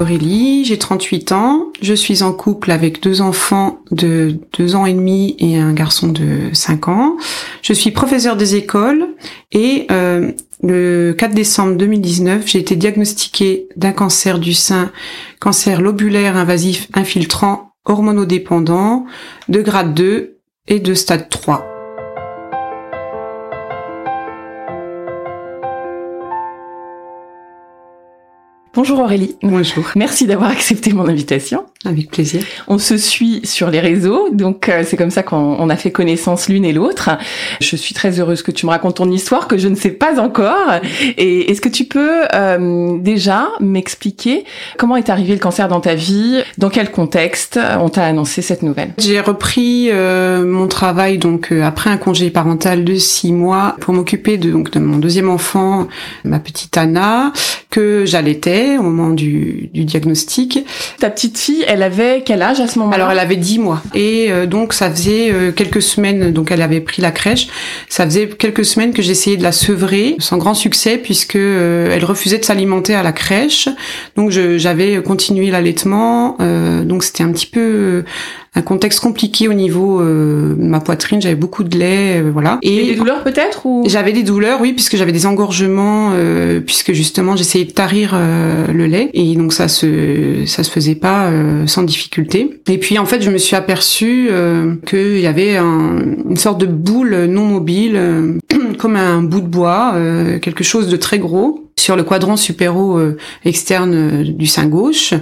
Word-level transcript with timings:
Aurélie, 0.00 0.64
j'ai 0.64 0.76
38 0.76 1.30
ans, 1.32 1.66
je 1.80 1.94
suis 1.94 2.24
en 2.24 2.32
couple 2.32 2.72
avec 2.72 3.00
deux 3.00 3.20
enfants 3.20 3.78
de 3.92 4.40
2 4.58 4.74
ans 4.74 4.86
et 4.86 4.92
demi 4.92 5.36
et 5.38 5.56
un 5.56 5.72
garçon 5.72 6.08
de 6.08 6.50
5 6.52 6.88
ans. 6.88 7.16
Je 7.62 7.72
suis 7.72 7.92
professeur 7.92 8.36
des 8.36 8.56
écoles 8.56 9.06
et 9.52 9.86
euh, 9.92 10.32
le 10.62 11.12
4 11.16 11.32
décembre 11.32 11.76
2019, 11.76 12.42
j'ai 12.44 12.58
été 12.58 12.74
diagnostiquée 12.74 13.68
d'un 13.76 13.92
cancer 13.92 14.40
du 14.40 14.52
sein, 14.52 14.90
cancer 15.38 15.80
lobulaire 15.80 16.36
invasif 16.36 16.88
infiltrant 16.94 17.70
hormonodépendant 17.84 19.06
de 19.48 19.62
grade 19.62 19.94
2 19.94 20.38
et 20.66 20.80
de 20.80 20.94
stade 20.94 21.28
3. 21.28 21.73
Bonjour 28.74 28.98
Aurélie. 28.98 29.36
Bonjour. 29.42 29.92
Merci 29.94 30.26
d'avoir 30.26 30.50
accepté 30.50 30.92
mon 30.92 31.06
invitation. 31.06 31.66
Avec 31.86 32.10
plaisir. 32.10 32.42
On 32.66 32.78
se 32.78 32.96
suit 32.96 33.42
sur 33.44 33.70
les 33.70 33.80
réseaux, 33.80 34.30
donc 34.32 34.70
euh, 34.70 34.84
c'est 34.86 34.96
comme 34.96 35.10
ça 35.10 35.22
qu'on 35.22 35.68
a 35.68 35.76
fait 35.76 35.90
connaissance 35.90 36.48
l'une 36.48 36.64
et 36.64 36.72
l'autre. 36.72 37.10
Je 37.60 37.76
suis 37.76 37.94
très 37.94 38.18
heureuse 38.18 38.42
que 38.42 38.50
tu 38.50 38.64
me 38.64 38.70
racontes 38.70 38.96
ton 38.96 39.10
histoire 39.10 39.48
que 39.48 39.58
je 39.58 39.68
ne 39.68 39.74
sais 39.74 39.90
pas 39.90 40.18
encore. 40.18 40.80
Et 41.18 41.50
est-ce 41.50 41.60
que 41.60 41.68
tu 41.68 41.84
peux 41.84 42.22
euh, 42.32 42.98
déjà 42.98 43.48
m'expliquer 43.60 44.44
comment 44.78 44.96
est 44.96 45.10
arrivé 45.10 45.34
le 45.34 45.40
cancer 45.40 45.68
dans 45.68 45.80
ta 45.80 45.94
vie, 45.94 46.42
dans 46.56 46.70
quel 46.70 46.90
contexte 46.90 47.60
on 47.80 47.90
t'a 47.90 48.06
annoncé 48.06 48.40
cette 48.40 48.62
nouvelle? 48.62 48.94
J'ai 48.96 49.20
repris 49.20 49.88
euh, 49.90 50.44
mon 50.46 50.68
travail 50.68 51.18
donc 51.18 51.52
après 51.52 51.90
un 51.90 51.98
congé 51.98 52.30
parental 52.30 52.84
de 52.84 52.94
six 52.94 53.32
mois 53.32 53.76
pour 53.80 53.92
m'occuper 53.92 54.38
de 54.38 54.50
donc 54.50 54.70
de 54.70 54.78
mon 54.78 54.96
deuxième 54.96 55.28
enfant, 55.28 55.86
ma 56.24 56.38
petite 56.38 56.78
Anna, 56.78 57.32
que 57.68 58.04
j'allaitais 58.06 58.78
au 58.78 58.82
moment 58.82 59.10
du, 59.10 59.68
du 59.74 59.84
diagnostic. 59.84 60.64
Ta 61.00 61.10
petite 61.10 61.36
fille, 61.36 61.64
elle 61.66 61.73
avait 61.82 62.22
quel 62.24 62.42
âge 62.42 62.60
à 62.60 62.66
ce 62.66 62.78
moment-là? 62.78 62.96
Alors 62.96 63.10
elle 63.10 63.18
avait 63.18 63.36
10 63.36 63.58
mois 63.58 63.82
et 63.94 64.26
euh, 64.30 64.46
donc 64.46 64.72
ça 64.72 64.90
faisait 64.90 65.32
euh, 65.32 65.52
quelques 65.52 65.82
semaines 65.82 66.32
donc 66.32 66.50
elle 66.50 66.62
avait 66.62 66.80
pris 66.80 67.02
la 67.02 67.10
crèche. 67.10 67.48
Ça 67.88 68.04
faisait 68.04 68.28
quelques 68.28 68.64
semaines 68.64 68.92
que 68.92 69.02
j'essayais 69.02 69.36
de 69.36 69.42
la 69.42 69.52
sevrer 69.52 70.16
sans 70.18 70.38
grand 70.38 70.54
succès 70.54 70.98
puisque 70.98 71.36
euh, 71.36 71.94
elle 71.94 72.04
refusait 72.04 72.38
de 72.38 72.44
s'alimenter 72.44 72.94
à 72.94 73.02
la 73.02 73.12
crèche. 73.12 73.68
Donc 74.16 74.30
j'avais 74.30 75.02
continué 75.02 75.50
l'allaitement 75.50 76.36
donc 76.84 77.04
c'était 77.04 77.22
un 77.22 77.32
petit 77.32 77.46
peu 77.46 78.04
un 78.56 78.62
contexte 78.62 79.00
compliqué 79.00 79.48
au 79.48 79.52
niveau 79.52 80.00
euh, 80.00 80.54
de 80.54 80.62
ma 80.62 80.78
poitrine, 80.78 81.20
j'avais 81.20 81.34
beaucoup 81.34 81.64
de 81.64 81.76
lait, 81.76 82.20
euh, 82.20 82.30
voilà. 82.32 82.58
Et, 82.62 82.86
des 82.86 82.94
douleurs 82.94 83.24
peut-être 83.24 83.66
ou? 83.66 83.82
J'avais 83.86 84.12
des 84.12 84.22
douleurs, 84.22 84.60
oui, 84.60 84.72
puisque 84.72 84.96
j'avais 84.96 85.10
des 85.10 85.26
engorgements, 85.26 86.12
euh, 86.14 86.60
puisque 86.60 86.92
justement 86.92 87.34
j'essayais 87.34 87.64
de 87.64 87.72
tarir 87.72 88.16
le 88.72 88.86
lait, 88.86 89.10
et 89.12 89.34
donc 89.34 89.52
ça 89.52 89.68
se 89.68 90.44
ça 90.46 90.62
se 90.62 90.70
faisait 90.70 90.94
pas 90.94 91.30
sans 91.66 91.82
difficulté. 91.82 92.60
Et 92.68 92.78
puis 92.78 92.98
en 92.98 93.06
fait, 93.06 93.22
je 93.22 93.30
me 93.30 93.38
suis 93.38 93.56
aperçue 93.56 94.28
qu'il 94.86 95.18
y 95.18 95.26
avait 95.26 95.56
une 95.56 96.36
sorte 96.36 96.60
de 96.60 96.66
boule 96.66 97.24
non 97.26 97.44
mobile, 97.44 98.38
comme 98.78 98.96
un 98.96 99.22
bout 99.22 99.40
de 99.40 99.46
bois, 99.46 99.94
quelque 100.40 100.64
chose 100.64 100.88
de 100.88 100.96
très 100.96 101.18
gros, 101.18 101.63
sur 101.76 101.96
le 101.96 102.04
quadrant 102.04 102.36
supéro 102.36 102.98
euh, 102.98 103.16
externe 103.44 103.94
euh, 103.94 104.24
du 104.24 104.46
sein 104.46 104.66
gauche. 104.66 105.14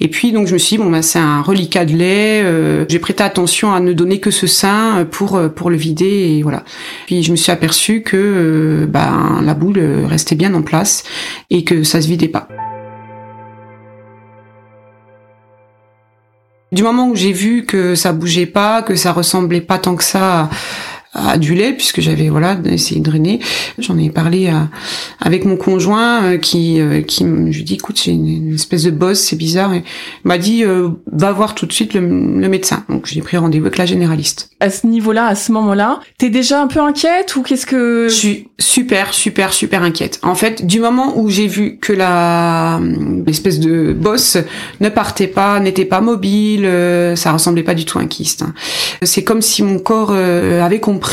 Et 0.00 0.08
puis 0.08 0.32
donc 0.32 0.46
je 0.46 0.52
me 0.52 0.58
suis 0.58 0.76
dit 0.76 0.82
bon 0.82 0.90
bah 0.90 1.02
c'est 1.02 1.18
un 1.18 1.42
reliquat 1.42 1.84
de 1.84 1.92
lait. 1.92 2.42
Euh, 2.44 2.84
j'ai 2.88 2.98
prêté 2.98 3.22
attention 3.22 3.72
à 3.72 3.80
ne 3.80 3.92
donner 3.92 4.20
que 4.20 4.30
ce 4.30 4.46
sein 4.46 5.06
pour 5.10 5.40
pour 5.54 5.70
le 5.70 5.76
vider 5.76 6.36
et 6.36 6.42
voilà. 6.42 6.64
Puis 7.06 7.22
je 7.22 7.30
me 7.30 7.36
suis 7.36 7.52
aperçue 7.52 8.02
que 8.02 8.86
bah, 8.88 9.40
la 9.42 9.54
boule 9.54 9.80
restait 10.06 10.34
bien 10.34 10.54
en 10.54 10.62
place 10.62 11.04
et 11.50 11.64
que 11.64 11.82
ça 11.82 12.00
se 12.00 12.08
vidait 12.08 12.28
pas. 12.28 12.48
Du 16.72 16.82
moment 16.82 17.08
où 17.08 17.14
j'ai 17.14 17.32
vu 17.32 17.64
que 17.64 17.94
ça 17.94 18.12
bougeait 18.12 18.46
pas, 18.46 18.82
que 18.82 18.96
ça 18.96 19.12
ressemblait 19.12 19.60
pas 19.60 19.78
tant 19.78 19.94
que 19.94 20.02
ça 20.02 20.50
à 21.14 21.38
du 21.38 21.54
lait 21.54 21.72
puisque 21.72 22.00
j'avais 22.00 22.28
voilà 22.28 22.58
essayé 22.66 23.00
de 23.00 23.04
drainer. 23.04 23.40
J'en 23.78 23.96
ai 23.98 24.10
parlé 24.10 24.48
à, 24.48 24.68
avec 25.20 25.44
mon 25.44 25.56
conjoint 25.56 26.24
euh, 26.24 26.38
qui 26.38 26.80
euh, 26.80 27.02
qui 27.02 27.24
je 27.24 27.56
lui 27.58 27.62
dis 27.62 27.74
écoute 27.74 28.00
j'ai 28.02 28.10
une, 28.10 28.54
espèce 28.54 28.82
de 28.82 28.90
bosse 28.90 29.20
c'est 29.20 29.36
bizarre 29.36 29.72
et 29.74 29.84
m'a 30.24 30.38
dit 30.38 30.64
euh, 30.64 30.88
va 31.12 31.32
voir 31.32 31.54
tout 31.54 31.66
de 31.66 31.72
suite 31.72 31.94
le, 31.94 32.00
le 32.00 32.48
médecin. 32.48 32.84
Donc 32.88 33.06
j'ai 33.06 33.20
pris 33.20 33.36
rendez-vous 33.36 33.66
avec 33.66 33.78
la 33.78 33.86
généraliste. 33.86 34.50
À 34.60 34.70
ce 34.70 34.86
niveau-là, 34.86 35.26
à 35.26 35.34
ce 35.34 35.52
moment-là, 35.52 36.00
t'es 36.18 36.30
déjà 36.30 36.60
un 36.60 36.66
peu 36.66 36.80
inquiète 36.80 37.36
ou 37.36 37.42
qu'est-ce 37.42 37.66
que 37.66 38.08
Je 38.08 38.14
suis 38.14 38.48
super 38.58 39.14
super 39.14 39.52
super 39.52 39.82
inquiète. 39.82 40.18
En 40.22 40.34
fait, 40.34 40.66
du 40.66 40.80
moment 40.80 41.16
où 41.16 41.30
j'ai 41.30 41.46
vu 41.46 41.78
que 41.78 41.92
la 41.92 42.80
l'espèce 43.26 43.60
de 43.60 43.92
bosse 43.92 44.36
ne 44.80 44.88
partait 44.88 45.28
pas, 45.28 45.60
n'était 45.60 45.84
pas 45.84 46.00
mobile, 46.00 46.68
ça 47.14 47.32
ressemblait 47.32 47.62
pas 47.62 47.74
du 47.74 47.84
tout 47.84 47.98
à 47.98 48.02
un 48.02 48.06
kyste. 48.06 48.42
Hein. 48.42 48.54
C'est 49.02 49.22
comme 49.22 49.42
si 49.42 49.62
mon 49.62 49.78
corps 49.78 50.12
avait 50.12 50.80
compris 50.80 51.03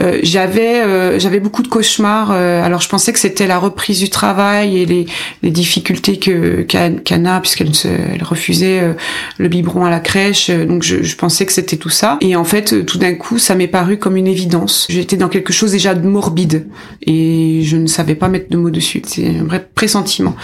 euh, 0.00 0.18
j'avais 0.22 0.80
euh, 0.80 1.18
j'avais 1.18 1.40
beaucoup 1.40 1.62
de 1.62 1.68
cauchemars. 1.68 2.30
Euh, 2.32 2.62
alors 2.62 2.80
je 2.80 2.88
pensais 2.88 3.12
que 3.12 3.18
c'était 3.18 3.46
la 3.46 3.58
reprise 3.58 3.98
du 3.98 4.10
travail 4.10 4.78
et 4.78 4.86
les, 4.86 5.06
les 5.42 5.50
difficultés 5.50 6.18
que 6.18 6.62
qu'Anna 6.62 7.40
puisqu'elle 7.40 7.72
elle 7.84 8.22
refusait 8.22 8.94
le 9.38 9.48
biberon 9.48 9.84
à 9.84 9.90
la 9.90 10.00
crèche. 10.00 10.50
Donc 10.50 10.82
je, 10.82 11.02
je 11.02 11.16
pensais 11.16 11.46
que 11.46 11.52
c'était 11.52 11.76
tout 11.76 11.90
ça. 11.90 12.18
Et 12.20 12.36
en 12.36 12.44
fait, 12.44 12.84
tout 12.86 12.98
d'un 12.98 13.14
coup, 13.14 13.38
ça 13.38 13.54
m'est 13.54 13.68
paru 13.68 13.98
comme 13.98 14.16
une 14.16 14.26
évidence. 14.26 14.86
J'étais 14.88 15.16
dans 15.16 15.28
quelque 15.28 15.52
chose 15.52 15.72
déjà 15.72 15.94
de 15.94 16.06
morbide 16.06 16.66
et 17.02 17.60
je 17.62 17.76
ne 17.76 17.86
savais 17.86 18.14
pas 18.14 18.28
mettre 18.28 18.50
de 18.50 18.56
mots 18.56 18.70
dessus. 18.70 19.02
C'est 19.06 19.28
un 19.28 19.44
vrai 19.44 19.66
pressentiment. 19.74 20.34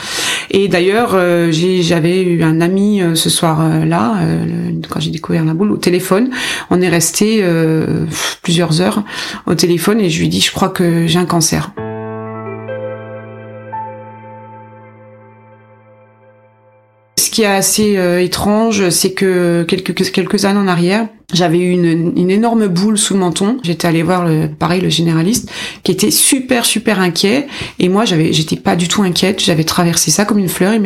Et 0.51 0.69
d'ailleurs, 0.69 1.19
j'avais 1.51 2.23
eu 2.23 2.43
un 2.43 2.61
ami 2.61 3.01
ce 3.15 3.31
soir-là 3.31 4.21
quand 4.91 5.01
j'ai 5.01 5.11
découvert 5.11 5.45
la 5.45 5.55
boule 5.55 5.73
au 5.73 5.77
téléphone. 5.77 6.31
On 6.71 6.81
est 6.81 6.89
resté 6.89 7.45
plusieurs 8.43 8.81
heures 8.81 8.84
au 9.47 9.55
téléphone 9.55 10.01
et 10.01 10.11
je 10.11 10.21
lui 10.21 10.29
dis 10.29 10.41
je 10.41 10.53
crois 10.53 10.69
que 10.69 11.07
j'ai 11.07 11.19
un 11.19 11.27
cancer. 11.27 11.73
Ce 17.19 17.31
qui 17.31 17.43
est 17.43 17.47
assez 17.47 17.97
euh, 17.97 18.23
étrange, 18.23 18.91
c'est 18.91 19.13
que 19.13 19.65
quelques 19.65 20.13
quelques 20.13 20.45
années 20.45 20.59
en 20.59 20.69
arrière, 20.69 21.09
j'avais 21.33 21.59
eu 21.59 21.71
une, 21.71 22.13
une, 22.17 22.31
énorme 22.31 22.69
boule 22.69 22.99
sous 22.99 23.15
le 23.15 23.21
menton. 23.21 23.59
J'étais 23.63 23.89
allée 23.89 24.03
voir 24.03 24.27
le, 24.27 24.49
pareil 24.49 24.81
le 24.81 24.91
généraliste 24.91 25.51
qui 25.83 25.91
était 25.91 26.11
super 26.11 26.67
super 26.67 27.01
inquiet 27.01 27.47
et 27.79 27.89
moi 27.89 28.05
j'avais 28.05 28.33
j'étais 28.33 28.57
pas 28.57 28.77
du 28.77 28.89
tout 28.89 29.03
inquiète. 29.03 29.43
J'avais 29.43 29.65
traversé 29.65 30.11
ça 30.11 30.25
comme 30.25 30.39
une 30.39 30.49
fleur. 30.49 30.75
Il 30.75 30.81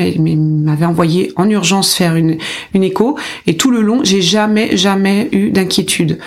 m'avait 0.64 0.86
envoyé 0.86 1.32
en 1.36 1.48
urgence 1.50 1.94
faire 1.94 2.14
une 2.14 2.38
une 2.72 2.84
écho 2.84 3.18
et 3.46 3.56
tout 3.56 3.70
le 3.70 3.80
long 3.80 4.00
j'ai 4.04 4.22
jamais 4.22 4.76
jamais 4.76 5.28
eu 5.32 5.50
d'inquiétude. 5.50 6.18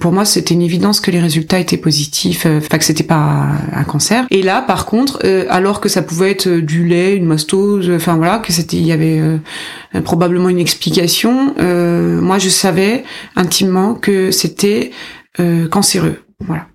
Pour 0.00 0.12
moi 0.12 0.24
c'était 0.24 0.54
une 0.54 0.62
évidence 0.62 1.00
que 1.00 1.10
les 1.10 1.20
résultats 1.20 1.58
étaient 1.58 1.76
positifs, 1.76 2.46
euh, 2.46 2.58
enfin 2.58 2.78
que 2.78 2.84
c'était 2.84 3.04
pas 3.04 3.48
un 3.72 3.84
cancer. 3.84 4.26
Et 4.30 4.42
là 4.42 4.62
par 4.62 4.86
contre 4.86 5.20
euh, 5.24 5.44
alors 5.50 5.80
que 5.80 5.88
ça 5.88 6.02
pouvait 6.02 6.30
être 6.30 6.48
du 6.48 6.86
lait, 6.86 7.14
une 7.14 7.26
mastose, 7.26 7.90
enfin 7.94 8.16
voilà 8.16 8.38
que 8.38 8.52
c'était 8.52 8.78
il 8.78 8.86
y 8.86 8.92
avait 8.92 9.20
euh, 9.20 9.38
probablement 10.02 10.48
une 10.48 10.58
explication. 10.58 11.54
moi 11.58 12.38
je 12.38 12.48
savais 12.48 13.04
intimement 13.50 13.94
que 13.94 14.30
c'était 14.30 14.92
euh, 15.40 15.68
cancéreux. 15.68 16.22
Voilà. 16.38 16.68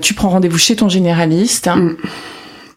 Tu 0.00 0.14
prends 0.14 0.30
rendez-vous 0.30 0.58
chez 0.58 0.74
ton 0.74 0.88
généraliste. 0.88 1.68
Mm 1.68 1.96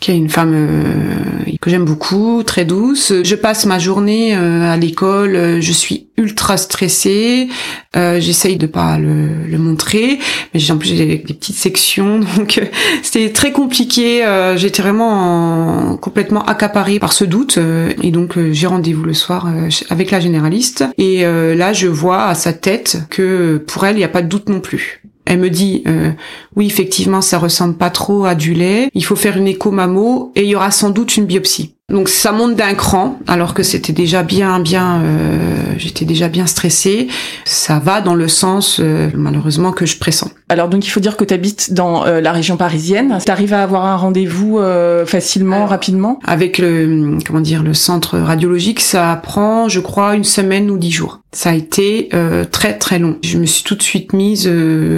qui 0.06 0.12
est 0.12 0.18
une 0.18 0.30
femme 0.30 0.54
euh, 0.54 1.52
que 1.60 1.72
j'aime 1.72 1.84
beaucoup, 1.84 2.44
très 2.44 2.64
douce. 2.64 3.12
Je 3.24 3.34
passe 3.34 3.66
ma 3.66 3.80
journée 3.80 4.36
euh, 4.36 4.72
à 4.72 4.78
l'école, 4.78 5.36
euh, 5.36 5.62
je 5.62 5.72
suis 5.72 6.10
ultra 6.16 6.58
stressée, 6.58 7.50
j'essaye 7.96 8.58
de 8.58 8.68
pas 8.68 9.00
le, 9.00 9.58
montrer, 9.58 10.20
mais 10.54 10.60
j'ai 10.60 10.72
en 10.72 10.78
plus 10.78 10.94
des, 10.94 11.18
petites 11.18 11.56
sections, 11.56 12.20
donc 12.38 12.62
c'était 13.02 13.34
très 13.34 13.52
compliqué. 13.52 14.24
J'étais 14.56 14.82
vraiment 14.82 15.98
complètement 15.98 16.46
accaparée 16.46 17.00
par 17.00 17.12
ce 17.12 17.26
doute, 17.26 17.60
et 18.02 18.12
donc 18.12 18.38
j'ai 18.52 18.68
rendez-vous 18.68 19.04
le 19.04 19.14
soir 19.14 19.50
avec 19.90 20.12
la 20.12 20.22
généraliste, 20.22 20.86
et 20.98 21.24
là 21.24 21.74
je 21.74 21.88
vois 21.88 22.28
à 22.28 22.34
sa 22.36 22.54
tête 22.54 23.00
que 23.10 23.58
pour 23.68 23.86
elle 23.86 23.98
il 23.98 24.00
n'y 24.00 24.06
a 24.06 24.10
pas 24.10 24.22
de 24.22 24.30
doute 24.30 24.48
non 24.48 24.62
plus. 24.62 25.02
Elle 25.26 25.40
me 25.40 25.50
dit 25.50 25.84
euh, 25.88 26.12
oui 26.56 26.68
effectivement 26.68 27.22
ça 27.22 27.38
ressemble 27.38 27.76
pas 27.76 27.90
trop 27.90 28.26
à 28.26 28.36
du 28.36 28.54
lait. 28.54 28.90
Il 28.94 29.04
faut 29.04 29.16
faire 29.16 29.38
une 29.38 29.48
écho 29.48 29.72
mammo 29.72 30.32
et 30.36 30.44
il 30.44 30.50
y 30.50 30.56
aura 30.56 30.72
sans 30.72 30.90
doute 30.90 31.18
une 31.18 31.26
biopsie. 31.26 31.76
Donc 31.90 32.10
ça 32.10 32.32
monte 32.32 32.56
d'un 32.56 32.74
cran, 32.74 33.20
alors 33.28 33.54
que 33.54 33.62
c'était 33.62 33.94
déjà 33.94 34.24
bien, 34.24 34.60
bien, 34.60 35.02
euh, 35.04 35.74
j'étais 35.78 36.06
déjà 36.06 36.30
bien 36.30 36.48
stressée. 36.48 37.08
Ça 37.46 37.78
va 37.78 38.02
dans 38.02 38.16
le 38.16 38.28
sens, 38.28 38.80
euh, 38.80 39.12
malheureusement, 39.14 39.72
que 39.72 39.86
je 39.86 39.98
pressens. 39.98 40.32
Alors 40.50 40.70
donc 40.70 40.86
il 40.86 40.90
faut 40.90 41.00
dire 41.00 41.18
que 41.18 41.24
tu 41.24 41.34
habites 41.34 41.74
dans 41.74 42.06
euh, 42.06 42.22
la 42.22 42.32
région 42.32 42.58
parisienne. 42.58 43.18
Tu 43.24 43.32
arrives 43.32 43.54
à 43.54 43.64
avoir 43.64 43.86
un 43.86 43.96
rendez-vous 43.96 44.60
facilement, 45.06 45.66
rapidement? 45.66 46.20
Avec 46.24 46.58
le, 46.58 47.18
comment 47.26 47.42
dire, 47.42 47.64
le 47.64 47.74
centre 47.74 48.18
radiologique, 48.18 48.80
ça 48.80 49.20
prend, 49.22 49.70
je 49.70 49.80
crois, 49.80 50.16
une 50.16 50.24
semaine 50.24 50.70
ou 50.70 50.78
dix 50.78 50.92
jours. 50.92 51.22
Ça 51.32 51.50
a 51.50 51.54
été 51.54 52.10
très 52.52 52.78
très 52.78 53.00
long. 53.00 53.18
Je 53.24 53.38
me 53.38 53.46
suis 53.46 53.64
tout 53.64 53.76
de 53.76 53.82
suite 53.82 54.14
mise 54.14 54.50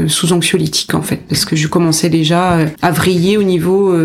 sous 0.08 0.34
anxiolytique 0.34 0.94
en 0.94 1.02
fait, 1.02 1.22
parce 1.28 1.46
que 1.46 1.56
je 1.56 1.68
commençais 1.68 2.10
déjà 2.10 2.60
à 2.82 2.92
vriller 2.92 3.38
au 3.38 3.44
niveau, 3.44 3.96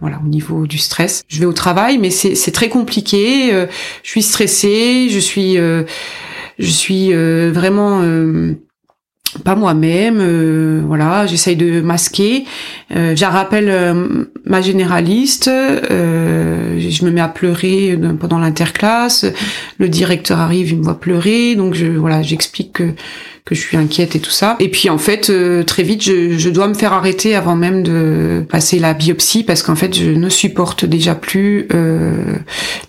voilà, 0.00 0.20
au 0.24 0.28
niveau 0.28 0.66
du 0.66 0.78
stress. 0.78 1.22
Je 1.28 1.40
vais 1.40 1.46
au 1.46 1.52
travail 1.52 1.98
mais 1.98 2.10
c'est 2.10 2.52
très 2.52 2.68
compliqué. 2.68 3.52
Euh, 3.52 3.66
je 4.02 4.10
suis 4.10 4.22
stressée, 4.22 5.08
je 5.10 5.18
suis, 5.18 5.58
euh, 5.58 5.84
je 6.58 6.70
suis 6.70 7.12
euh, 7.12 7.50
vraiment 7.52 8.02
pas 9.44 9.54
moi-même. 9.54 10.20
voilà, 10.86 11.26
j'essaye 11.26 11.56
de 11.56 11.80
masquer. 11.80 12.44
Euh, 12.94 13.14
rappelle 13.30 13.72
ma 14.44 14.60
généraliste. 14.60 15.46
je 15.48 17.04
me 17.04 17.10
mets 17.10 17.20
à 17.20 17.28
pleurer 17.28 17.98
pendant 18.20 18.38
l'interclasse. 18.38 19.26
Le 19.78 19.88
directeur 19.88 20.38
arrive, 20.38 20.70
il 20.70 20.78
me 20.78 20.82
voit 20.84 21.00
pleurer, 21.00 21.54
donc 21.54 21.76
voilà, 21.76 22.22
j'explique 22.22 22.72
que 22.72 22.94
que 23.44 23.54
je 23.54 23.60
suis 23.60 23.76
inquiète 23.76 24.14
et 24.14 24.20
tout 24.20 24.30
ça. 24.30 24.56
Et 24.60 24.68
puis 24.68 24.88
en 24.88 24.98
fait, 24.98 25.30
euh, 25.30 25.64
très 25.64 25.82
vite, 25.82 26.02
je, 26.02 26.48
dois 26.48 26.68
me 26.68 26.74
faire 26.74 26.92
arrêter 26.92 27.34
avant 27.34 27.56
même 27.56 27.82
de 27.82 28.44
passer 28.48 28.78
la 28.78 28.94
biopsie 28.94 29.42
parce 29.42 29.62
qu'en 29.62 29.74
fait, 29.74 29.96
je 29.96 30.10
ne 30.10 30.28
supporte 30.28 30.84
déjà 30.84 31.14
plus 31.14 31.66
euh, 31.74 32.12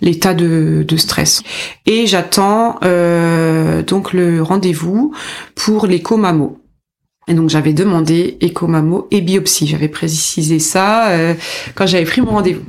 l'état 0.00 0.34
de, 0.34 0.84
stress. 0.96 1.42
Et 1.86 2.06
j'attends 2.06 2.78
euh, 2.84 3.82
donc 3.82 4.12
le 4.12 4.42
rendez-vous 4.42 5.12
pour 5.56 5.88
l'écho 5.88 6.16
mammo. 6.16 6.63
Et 7.26 7.34
donc 7.34 7.48
j'avais 7.48 7.72
demandé 7.72 8.36
écho-mammo 8.40 9.08
et 9.10 9.20
biopsie. 9.20 9.66
J'avais 9.66 9.88
précisé 9.88 10.58
ça 10.58 11.08
euh, 11.08 11.34
quand 11.74 11.86
j'avais 11.86 12.04
pris 12.04 12.20
mon 12.20 12.32
rendez-vous. 12.32 12.62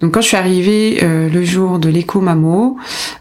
Donc 0.00 0.14
quand 0.14 0.20
je 0.20 0.28
suis 0.28 0.36
arrivée 0.36 0.98
euh, 1.02 1.28
le 1.28 1.44
jour 1.44 1.78
de 1.78 1.88
l'écho-mammo, 1.88 2.76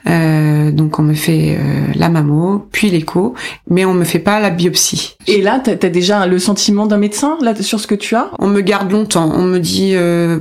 euh, 0.08 0.72
donc 0.72 1.00
on 1.00 1.04
me 1.04 1.14
fait 1.14 1.58
la 1.96 2.10
mammo, 2.10 2.68
puis 2.72 2.90
l'écho, 2.90 3.34
mais 3.70 3.86
on 3.86 3.94
me 3.94 4.04
fait 4.04 4.20
pas 4.20 4.40
la 4.40 4.50
biopsie. 4.50 5.16
Et 5.28 5.42
là, 5.42 5.62
tu 5.64 5.72
as, 5.72 5.90
déjà 5.90 6.26
le 6.26 6.40
sentiment 6.40 6.86
d'un 6.86 6.98
médecin 6.98 7.38
là 7.42 7.54
sur 7.56 7.80
ce 7.80 7.88
que 7.88 7.96
tu 7.96 8.16
as? 8.16 8.32
On 8.40 8.48
me 8.48 8.62
garde 8.62 8.92
longtemps. 8.92 9.32
On 9.36 9.44
me 9.44 9.60
dit 9.60 9.94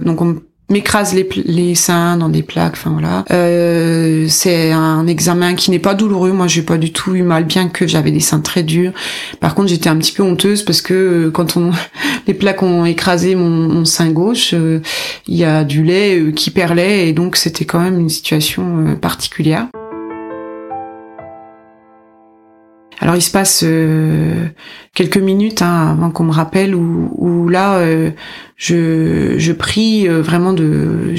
donc 0.05 0.21
on 0.21 0.37
m'écrase 0.71 1.15
les, 1.15 1.29
les 1.45 1.75
seins 1.75 2.17
dans 2.17 2.29
des 2.29 2.43
plaques, 2.43 2.75
enfin 2.75 2.91
voilà. 2.91 3.25
Euh, 3.31 4.27
c'est 4.29 4.73
un 4.73 5.07
examen 5.07 5.55
qui 5.55 5.71
n'est 5.71 5.79
pas 5.79 5.95
douloureux. 5.95 6.33
Moi, 6.33 6.47
j'ai 6.47 6.63
pas 6.63 6.79
du 6.79 6.93
tout 6.93 7.15
eu 7.15 7.23
mal, 7.23 7.45
bien 7.45 7.69
que 7.69 7.87
j'avais 7.87 8.11
des 8.11 8.21
seins 8.21 8.41
très 8.41 8.63
durs. 8.63 8.93
Par 9.41 9.55
contre, 9.55 9.69
j'étais 9.69 9.91
un 9.91 9.97
petit 9.97 10.13
peu 10.13 10.23
honteuse 10.23 10.63
parce 10.63 10.81
que 10.81 10.95
euh, 10.95 11.31
quand 11.31 11.57
on 11.57 11.71
les 12.27 12.35
plaques 12.35 12.63
ont 12.63 12.85
écrasé 12.85 13.35
mon, 13.35 13.85
sein 13.85 14.11
gauche, 14.11 14.55
euh, 14.55 14.81
il 15.29 15.37
y 15.37 15.45
a 15.45 15.65
du 15.65 15.83
lait 15.83 16.33
qui 16.35 16.51
perlait 16.51 17.09
et 17.09 17.13
donc 17.13 17.37
c'était 17.37 17.67
quand 17.67 17.81
même 17.81 18.01
une 18.01 18.09
situation 18.09 18.97
particulière. 19.01 19.67
Alors 23.01 23.17
il 23.17 23.23
se 23.23 23.31
passe 23.31 23.65
quelques 24.95 25.19
minutes 25.19 25.61
hein, 25.61 25.91
avant 25.93 26.11
qu'on 26.11 26.25
me 26.25 26.33
rappelle 26.33 26.75
où, 26.75 27.11
où 27.17 27.49
là 27.49 27.85
je, 28.57 29.35
je 29.37 29.53
prie 29.53 30.09
euh, 30.09 30.23
vraiment 30.23 30.53
de 30.53 31.15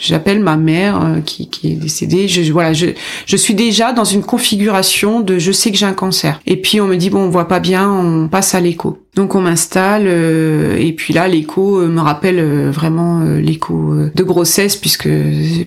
j'appelle 0.00 0.40
ma 0.40 0.56
mère 0.56 1.04
euh, 1.04 1.20
qui, 1.20 1.48
qui 1.48 1.72
est 1.72 1.74
décédée. 1.74 2.28
Je 2.28 2.52
voilà 2.52 2.72
je, 2.72 2.86
je 3.26 3.36
suis 3.36 3.54
déjà 3.54 3.92
dans 3.92 4.04
une 4.04 4.22
configuration 4.22 5.20
de 5.20 5.38
je 5.38 5.50
sais 5.50 5.72
que 5.72 5.76
j'ai 5.76 5.86
un 5.86 5.92
cancer. 5.92 6.40
Et 6.46 6.56
puis 6.56 6.80
on 6.80 6.86
me 6.86 6.96
dit 6.96 7.10
bon 7.10 7.22
on 7.22 7.30
voit 7.30 7.48
pas 7.48 7.58
bien 7.58 7.90
on 7.90 8.28
passe 8.28 8.54
à 8.54 8.60
l'écho. 8.60 8.98
Donc 9.16 9.34
on 9.34 9.40
m'installe 9.40 10.04
euh, 10.06 10.76
et 10.78 10.92
puis 10.92 11.12
là 11.12 11.26
l'écho 11.26 11.80
me 11.80 12.00
rappelle 12.00 12.70
vraiment 12.70 13.24
l'écho 13.24 13.96
de 14.14 14.22
grossesse 14.22 14.76
puisque 14.76 15.08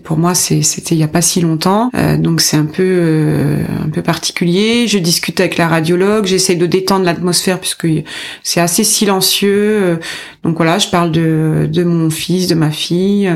pour 0.04 0.18
moi 0.18 0.34
c'était 0.34 0.96
il 0.96 0.98
y 0.98 1.04
a 1.04 1.10
pas 1.10 1.22
si 1.22 1.42
longtemps. 1.42 1.92
Donc 2.20 2.40
c'est 2.40 2.56
un 2.56 2.66
peu 2.66 3.58
un 3.84 3.90
peu 3.90 4.02
particulier. 4.02 4.88
Je 4.88 4.98
discute 4.98 5.42
avec 5.42 5.58
la 5.58 5.68
radiologue 5.68 6.26
j'essaie 6.26 6.56
de 6.56 6.66
détendre 6.66 7.04
l'atmosphère 7.04 7.60
puisque 7.60 7.88
c'est 8.44 8.62
assez 8.62 8.86
silencieux 8.86 10.00
donc 10.44 10.58
voilà 10.58 10.80
je 10.80 10.88
parle 10.88 11.12
de, 11.12 11.70
de 11.72 11.84
mon 11.84 12.10
fils, 12.10 12.48
de 12.48 12.56
ma 12.56 12.72
fille. 12.72 13.32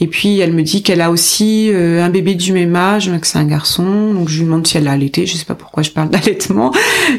Et 0.00 0.06
puis 0.06 0.40
elle 0.40 0.52
me 0.52 0.62
dit 0.62 0.82
qu'elle 0.82 1.00
a 1.00 1.10
aussi 1.10 1.70
euh, 1.72 2.04
un 2.04 2.10
bébé 2.10 2.34
du 2.34 2.52
même 2.52 2.76
âge, 2.76 3.10
que 3.20 3.26
c'est 3.26 3.38
un 3.38 3.46
garçon. 3.46 4.12
Donc 4.12 4.28
je 4.28 4.38
lui 4.38 4.44
demande 4.44 4.66
si 4.66 4.76
elle 4.76 4.86
a 4.88 4.92
allaité. 4.92 5.24
Je 5.24 5.36
sais 5.36 5.46
pas 5.46 5.54
pourquoi 5.54 5.82
je 5.82 5.90
parle 5.90 6.08
d'allaitement, 6.10 6.72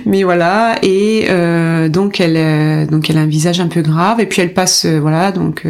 mais 0.06 0.24
voilà. 0.24 0.76
Et 0.84 1.26
euh, 1.30 1.90
donc 1.90 2.20
elle, 2.22 2.38
euh, 2.38 2.86
donc 2.86 3.10
elle 3.10 3.18
a 3.18 3.22
un 3.22 3.28
visage 3.28 3.60
un 3.60 3.68
peu 3.68 3.82
grave. 3.82 4.20
Et 4.20 4.28
puis 4.28 4.42
elle 4.42 4.54
passe, 4.54 4.86
voilà, 4.86 5.32
donc 5.32 5.66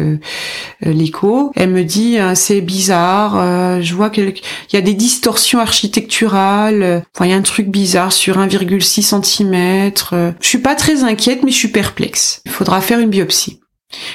l'écho. 0.82 1.50
Elle 1.56 1.70
me 1.70 1.84
dit 1.84 2.18
c'est 2.34 2.60
bizarre. 2.60 3.80
je 3.80 3.94
vois 3.94 4.10
qu'il 4.10 4.34
y 4.72 4.76
a 4.76 4.80
des 4.82 4.94
distorsions 4.94 5.60
architecturales. 5.60 7.02
Il 7.20 7.26
y 7.26 7.32
a 7.32 7.36
un 7.36 7.42
truc 7.42 7.68
bizarre 7.68 8.12
sur 8.12 8.38
1,6 8.38 9.02
cm. 9.02 9.92
je 10.40 10.46
suis 10.46 10.58
pas 10.58 10.74
très 10.74 11.02
inquiète, 11.04 11.42
mais 11.44 11.50
je 11.50 11.56
suis 11.56 11.68
perplexe. 11.68 12.42
Il 12.44 12.50
faudra 12.50 12.80
faire 12.82 12.98
une 12.98 13.08
biopsie. 13.08 13.53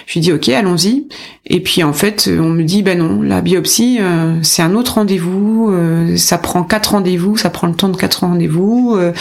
Je 0.05 0.13
lui 0.13 0.21
dis 0.21 0.31
ok, 0.31 0.49
allons-y. 0.49 1.07
Et 1.45 1.61
puis 1.61 1.83
en 1.83 1.93
fait, 1.93 2.29
on 2.31 2.49
me 2.49 2.63
dit 2.63 2.83
ben 2.83 2.99
non, 2.99 3.21
la 3.21 3.41
biopsie 3.41 3.97
euh, 3.99 4.35
c'est 4.43 4.61
un 4.61 4.75
autre 4.75 4.95
rendez-vous, 4.95 5.71
euh, 5.71 6.15
ça 6.17 6.37
prend 6.37 6.63
quatre 6.63 6.91
rendez-vous, 6.91 7.37
ça 7.37 7.49
prend 7.49 7.67
le 7.67 7.73
temps 7.73 7.89
de 7.89 7.97
quatre 7.97 8.21
rendez-vous, 8.21 8.95
euh, 8.97 9.11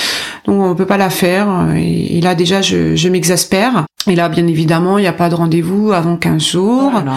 donc 0.47 0.63
on 0.63 0.75
peut 0.75 0.87
pas 0.87 0.99
la 0.99 1.11
faire. 1.11 1.69
Et, 1.77 2.21
là 2.21 2.35
déjà, 2.35 2.61
je 2.63 3.09
m'exaspère. 3.09 3.87
Et 4.07 4.15
là, 4.15 4.29
bien 4.29 4.47
évidemment, 4.47 4.97
il 4.97 5.03
n'y 5.03 5.09
a 5.09 5.13
pas 5.13 5.29
de 5.29 5.35
rendez-vous 5.35 5.93
avant 5.93 6.17
15 6.17 6.43
jours. 6.43 6.93
Oh 6.95 7.11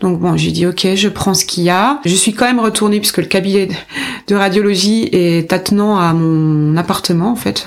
donc 0.00 0.18
bon, 0.18 0.36
j'ai 0.36 0.50
dit 0.50 0.66
ok, 0.66 0.88
je 0.96 1.08
prends 1.08 1.34
ce 1.34 1.44
qu'il 1.44 1.62
y 1.62 1.70
a. 1.70 2.00
Je 2.04 2.14
suis 2.14 2.32
quand 2.32 2.46
même 2.46 2.58
retournée 2.58 2.98
puisque 2.98 3.18
le 3.18 3.26
cabinet 3.26 3.68
de 4.26 4.34
radiologie 4.34 5.08
est 5.12 5.52
attenant 5.52 5.98
à 5.98 6.12
mon 6.14 6.76
appartement 6.76 7.30
en 7.30 7.36
fait. 7.36 7.66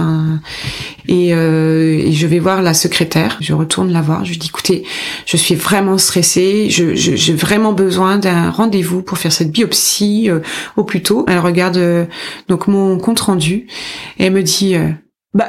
et, 1.08 1.30
et, 1.30 2.12
je 2.12 2.28
vais 2.28 2.40
voir 2.40 2.62
la 2.62 2.74
secrétaire. 2.74 3.38
Je 3.40 3.54
retourne 3.54 3.94
la 3.94 4.02
voir. 4.02 4.26
Je 4.26 4.32
lui 4.32 4.38
dis 4.40 4.48
écoutez, 4.48 4.84
je 5.26 5.38
suis 5.38 5.56
vraiment 5.56 5.98
stressée, 5.98 6.68
j'ai 6.70 7.34
vraiment 7.34 7.72
besoin 7.72 8.18
d'un 8.18 8.50
rendez-vous 8.50 9.02
pour 9.04 9.18
faire 9.18 9.32
cette 9.32 9.52
biopsie 9.52 10.30
euh, 10.30 10.40
au 10.76 10.84
plus 10.84 11.02
tôt. 11.02 11.26
Elle 11.28 11.40
regarde 11.40 11.78
euh, 11.78 12.06
donc 12.48 12.68
mon 12.68 12.98
compte 12.98 13.20
rendu 13.20 13.68
et 14.18 14.26
elle 14.26 14.34
me 14.34 14.44
dit 14.44 14.76
euh, 14.76 14.90
bah 15.34 15.48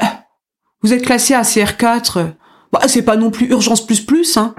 vous 0.83 0.93
êtes 0.93 1.05
classé 1.05 1.35
à 1.35 1.43
CR4, 1.43 2.33
bah 2.73 2.81
c'est 2.87 3.03
pas 3.03 3.17
non 3.17 3.31
plus 3.31 3.47
urgence 3.47 3.85
plus 3.87 4.01
plus 4.01 4.37
hein. 4.37 4.55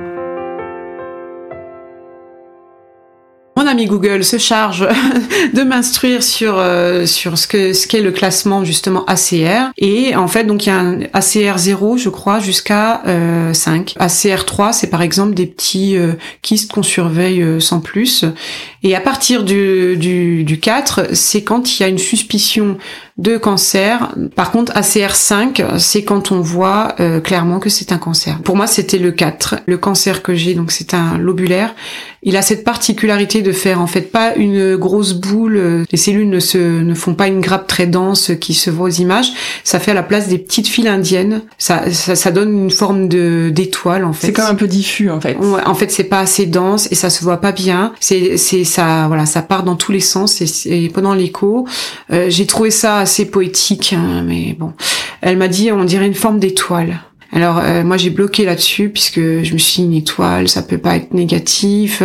Mon 3.57 3.65
ami 3.65 3.87
Google 3.87 4.23
se 4.23 4.37
charge 4.37 4.87
de 5.53 5.63
m'instruire 5.63 6.21
sur 6.21 6.59
euh, 6.59 7.07
sur 7.07 7.39
ce 7.39 7.47
que 7.47 7.73
ce 7.73 7.87
qu'est 7.87 8.01
le 8.01 8.11
classement 8.11 8.63
justement 8.63 9.03
ACR 9.05 9.71
et 9.79 10.15
en 10.15 10.27
fait 10.27 10.43
donc 10.43 10.67
il 10.67 10.69
y 10.69 10.71
a 10.71 10.77
un 10.77 11.01
ACR 11.13 11.57
0 11.57 11.97
je 11.97 12.09
crois 12.09 12.39
jusqu'à 12.39 13.01
euh, 13.07 13.53
5. 13.53 13.95
ACR 13.97 14.45
3 14.45 14.73
c'est 14.73 14.91
par 14.91 15.01
exemple 15.01 15.33
des 15.33 15.47
petits 15.47 15.97
euh, 15.97 16.13
kystes 16.43 16.71
qu'on 16.71 16.83
surveille 16.83 17.41
euh, 17.41 17.59
sans 17.59 17.79
plus 17.79 18.25
et 18.83 18.95
à 18.95 19.01
partir 19.01 19.43
du 19.43 19.97
du, 19.97 20.43
du 20.43 20.59
4 20.59 21.15
c'est 21.15 21.43
quand 21.43 21.79
il 21.79 21.81
y 21.81 21.83
a 21.83 21.89
une 21.89 21.97
suspicion 21.97 22.77
de 23.17 23.38
cancer. 23.38 24.13
Par 24.36 24.51
contre, 24.51 24.74
ACR5, 24.74 25.79
c'est 25.79 26.03
quand 26.03 26.31
on 26.31 26.39
voit 26.39 26.95
euh, 27.00 27.19
clairement 27.19 27.59
que 27.59 27.69
c'est 27.69 27.91
un 27.91 27.97
cancer. 27.97 28.39
Pour 28.43 28.55
moi, 28.55 28.67
c'était 28.67 29.00
le 29.00 29.12
4. 29.12 29.55
Le 29.65 29.77
cancer 29.77 30.21
que 30.21 30.36
j'ai, 30.36 30.53
donc 30.53 30.71
c'est 30.71 30.93
un 30.93 31.17
lobulaire. 31.17 31.74
Il 32.21 32.36
a 32.36 32.41
cette 32.41 32.63
particularité 32.63 33.41
de 33.41 33.51
faire 33.51 33.79
en 33.79 33.88
fait 33.88 34.01
pas 34.01 34.36
une 34.36 34.75
grosse 34.75 35.13
boule. 35.13 35.86
Les 35.91 35.97
cellules 35.97 36.29
ne 36.29 36.39
se 36.39 36.57
ne 36.57 36.93
font 36.93 37.13
pas 37.13 37.27
une 37.27 37.41
grappe 37.41 37.67
très 37.67 37.88
dense 37.88 38.31
qui 38.39 38.53
se 38.53 38.69
voit 38.69 38.88
aux 38.88 38.91
images. 38.91 39.31
Ça 39.63 39.79
fait 39.79 39.91
à 39.91 39.93
la 39.93 40.03
place 40.03 40.27
des 40.27 40.38
petites 40.38 40.67
files 40.67 40.88
indiennes. 40.88 41.41
Ça 41.57 41.91
ça, 41.91 42.15
ça 42.15 42.31
donne 42.31 42.65
une 42.65 42.71
forme 42.71 43.07
de 43.07 43.50
d'étoile 43.53 44.03
en 44.03 44.13
fait. 44.13 44.27
C'est 44.27 44.33
comme 44.33 44.45
un 44.45 44.55
peu 44.55 44.67
diffus 44.67 45.09
en 45.09 45.21
fait. 45.21 45.38
Ouais, 45.38 45.62
en 45.65 45.74
fait, 45.74 45.89
c'est 45.91 46.03
pas 46.03 46.19
assez 46.19 46.47
dense 46.47 46.88
et 46.91 46.95
ça 46.95 47.09
se 47.09 47.24
voit 47.24 47.38
pas 47.38 47.51
bien. 47.51 47.93
C'est 48.00 48.38
c'est 48.38 48.63
ça 48.63 49.05
voilà, 49.07 49.25
ça 49.25 49.41
part 49.41 49.63
dans 49.63 49.75
tous 49.75 49.91
les 49.91 50.01
sens 50.01 50.41
et, 50.65 50.89
pendant 50.93 51.13
l'écho, 51.13 51.67
euh, 52.12 52.25
j'ai 52.29 52.45
trouvé 52.45 52.71
ça 52.71 53.05
assez 53.07 53.25
poétique, 53.25 53.93
hein, 53.93 54.21
mais 54.25 54.53
bon. 54.59 54.73
Elle 55.21 55.37
m'a 55.37 55.47
dit, 55.47 55.71
on 55.71 55.85
dirait 55.85 56.05
une 56.05 56.13
forme 56.13 56.39
d'étoile. 56.39 56.99
Alors 57.33 57.59
euh, 57.59 57.83
moi 57.83 57.97
j'ai 57.97 58.09
bloqué 58.09 58.45
là-dessus 58.45 58.89
puisque 58.89 59.19
je 59.19 59.53
me 59.53 59.57
suis 59.57 59.81
dit 59.81 59.87
une 59.87 59.93
étoile, 59.93 60.47
ça 60.47 60.61
peut 60.61 60.77
pas 60.77 60.95
être 60.95 61.13
négatif. 61.13 62.01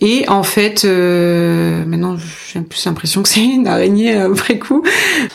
Et 0.00 0.28
en 0.28 0.42
fait, 0.42 0.84
euh, 0.84 1.84
maintenant 1.84 2.16
j'ai 2.52 2.60
plus 2.60 2.84
l'impression 2.84 3.22
que 3.22 3.28
c'est 3.28 3.44
une 3.44 3.68
araignée 3.68 4.16
après 4.16 4.58
coup. 4.58 4.82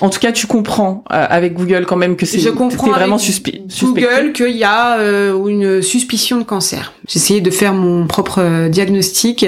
En 0.01 0.09
tout 0.09 0.19
cas, 0.19 0.33
tu 0.33 0.47
comprends 0.47 1.05
euh, 1.11 1.25
avec 1.29 1.53
Google 1.53 1.85
quand 1.85 1.95
même 1.95 2.17
que 2.17 2.25
c'est 2.25 2.39
vraiment 2.39 3.17
suspect. 3.17 3.61
Google 3.81 4.33
qu'il 4.33 4.57
y 4.57 4.65
a 4.65 4.97
une 4.97 5.81
suspicion 5.81 6.37
de 6.37 6.43
cancer. 6.43 6.93
J'ai 7.07 7.17
essayé 7.17 7.41
de 7.41 7.51
faire 7.51 7.73
mon 7.73 8.07
propre 8.07 8.67
diagnostic 8.67 9.45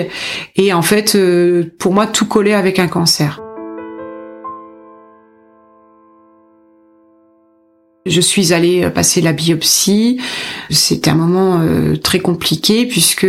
et 0.56 0.74
en 0.74 0.82
fait, 0.82 1.18
pour 1.78 1.94
moi, 1.94 2.08
tout 2.08 2.26
collait 2.26 2.54
avec 2.54 2.80
un 2.80 2.88
cancer. 2.88 3.42
Je 8.08 8.22
suis 8.22 8.54
allée 8.54 8.84
euh, 8.84 8.90
passer 8.90 9.22
la 9.22 9.34
biopsie. 9.34 10.20
C'était 10.70 11.10
un 11.10 11.16
moment 11.16 11.60
euh, 11.62 11.96
très 11.96 12.20
compliqué 12.20 12.86
puisque 12.86 13.28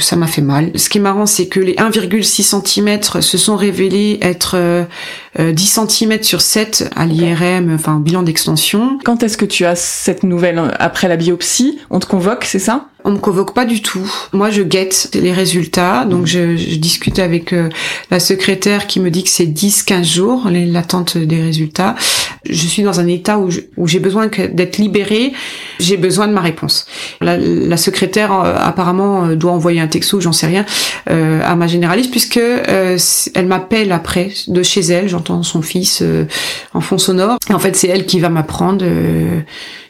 ça 0.00 0.16
m'a 0.16 0.26
fait 0.26 0.42
mal. 0.42 0.70
Ce 0.76 0.88
qui 0.88 0.98
est 0.98 1.00
marrant, 1.00 1.26
c'est 1.26 1.46
que 1.46 1.60
les 1.60 1.74
1,6 1.74 2.42
cm 2.42 3.20
se 3.20 3.38
sont 3.38 3.56
révélés 3.56 4.18
être 4.22 4.86
10 5.31 5.31
euh, 5.38 5.54
cm 5.56 6.22
sur 6.22 6.40
7 6.40 6.90
à 6.94 7.06
l'IRM, 7.06 7.74
enfin 7.74 8.00
bilan 8.00 8.22
d'extension. 8.22 8.98
Quand 9.04 9.22
est-ce 9.22 9.36
que 9.36 9.44
tu 9.44 9.64
as 9.64 9.76
cette 9.76 10.22
nouvelle 10.22 10.60
après 10.78 11.08
la 11.08 11.16
biopsie? 11.16 11.78
On 11.90 11.98
te 11.98 12.06
convoque, 12.06 12.44
c'est 12.44 12.58
ça? 12.58 12.88
On 13.04 13.12
me 13.12 13.18
convoque 13.18 13.52
pas 13.52 13.64
du 13.64 13.82
tout. 13.82 14.08
Moi, 14.32 14.50
je 14.50 14.62
guette 14.62 15.10
les 15.14 15.32
résultats. 15.32 16.04
Donc, 16.04 16.26
je, 16.26 16.56
je 16.56 16.76
discute 16.76 17.18
avec 17.18 17.52
euh, 17.52 17.68
la 18.10 18.20
secrétaire 18.20 18.86
qui 18.86 19.00
me 19.00 19.10
dit 19.10 19.24
que 19.24 19.28
c'est 19.28 19.46
10-15 19.46 20.04
jours, 20.04 20.48
l'attente 20.48 21.18
des 21.18 21.42
résultats. 21.42 21.96
Je 22.48 22.66
suis 22.66 22.82
dans 22.82 23.00
un 23.00 23.06
état 23.08 23.38
où 23.38 23.88
j'ai 23.88 23.98
besoin 23.98 24.28
d'être 24.28 24.78
libérée. 24.78 25.32
J'ai 25.80 25.96
besoin 25.96 26.28
de 26.28 26.32
ma 26.32 26.40
réponse. 26.40 26.86
La, 27.20 27.36
la 27.36 27.76
secrétaire, 27.76 28.32
euh, 28.32 28.54
apparemment, 28.56 29.24
euh, 29.24 29.34
doit 29.34 29.52
envoyer 29.52 29.80
un 29.80 29.88
texto, 29.88 30.20
j'en 30.20 30.32
sais 30.32 30.46
rien, 30.46 30.64
à 31.06 31.56
ma 31.56 31.66
généraliste, 31.66 32.10
puisque 32.10 32.38
elle 32.38 33.46
m'appelle 33.46 33.92
après 33.92 34.30
de 34.46 34.62
chez 34.62 34.80
elle. 34.80 35.08
Son 35.42 35.62
fils 35.62 36.02
en 36.74 36.80
fond 36.80 36.98
sonore. 36.98 37.38
En 37.50 37.58
fait, 37.58 37.76
c'est 37.76 37.88
elle 37.88 38.06
qui 38.06 38.20
va 38.20 38.28
m'apprendre 38.28 38.84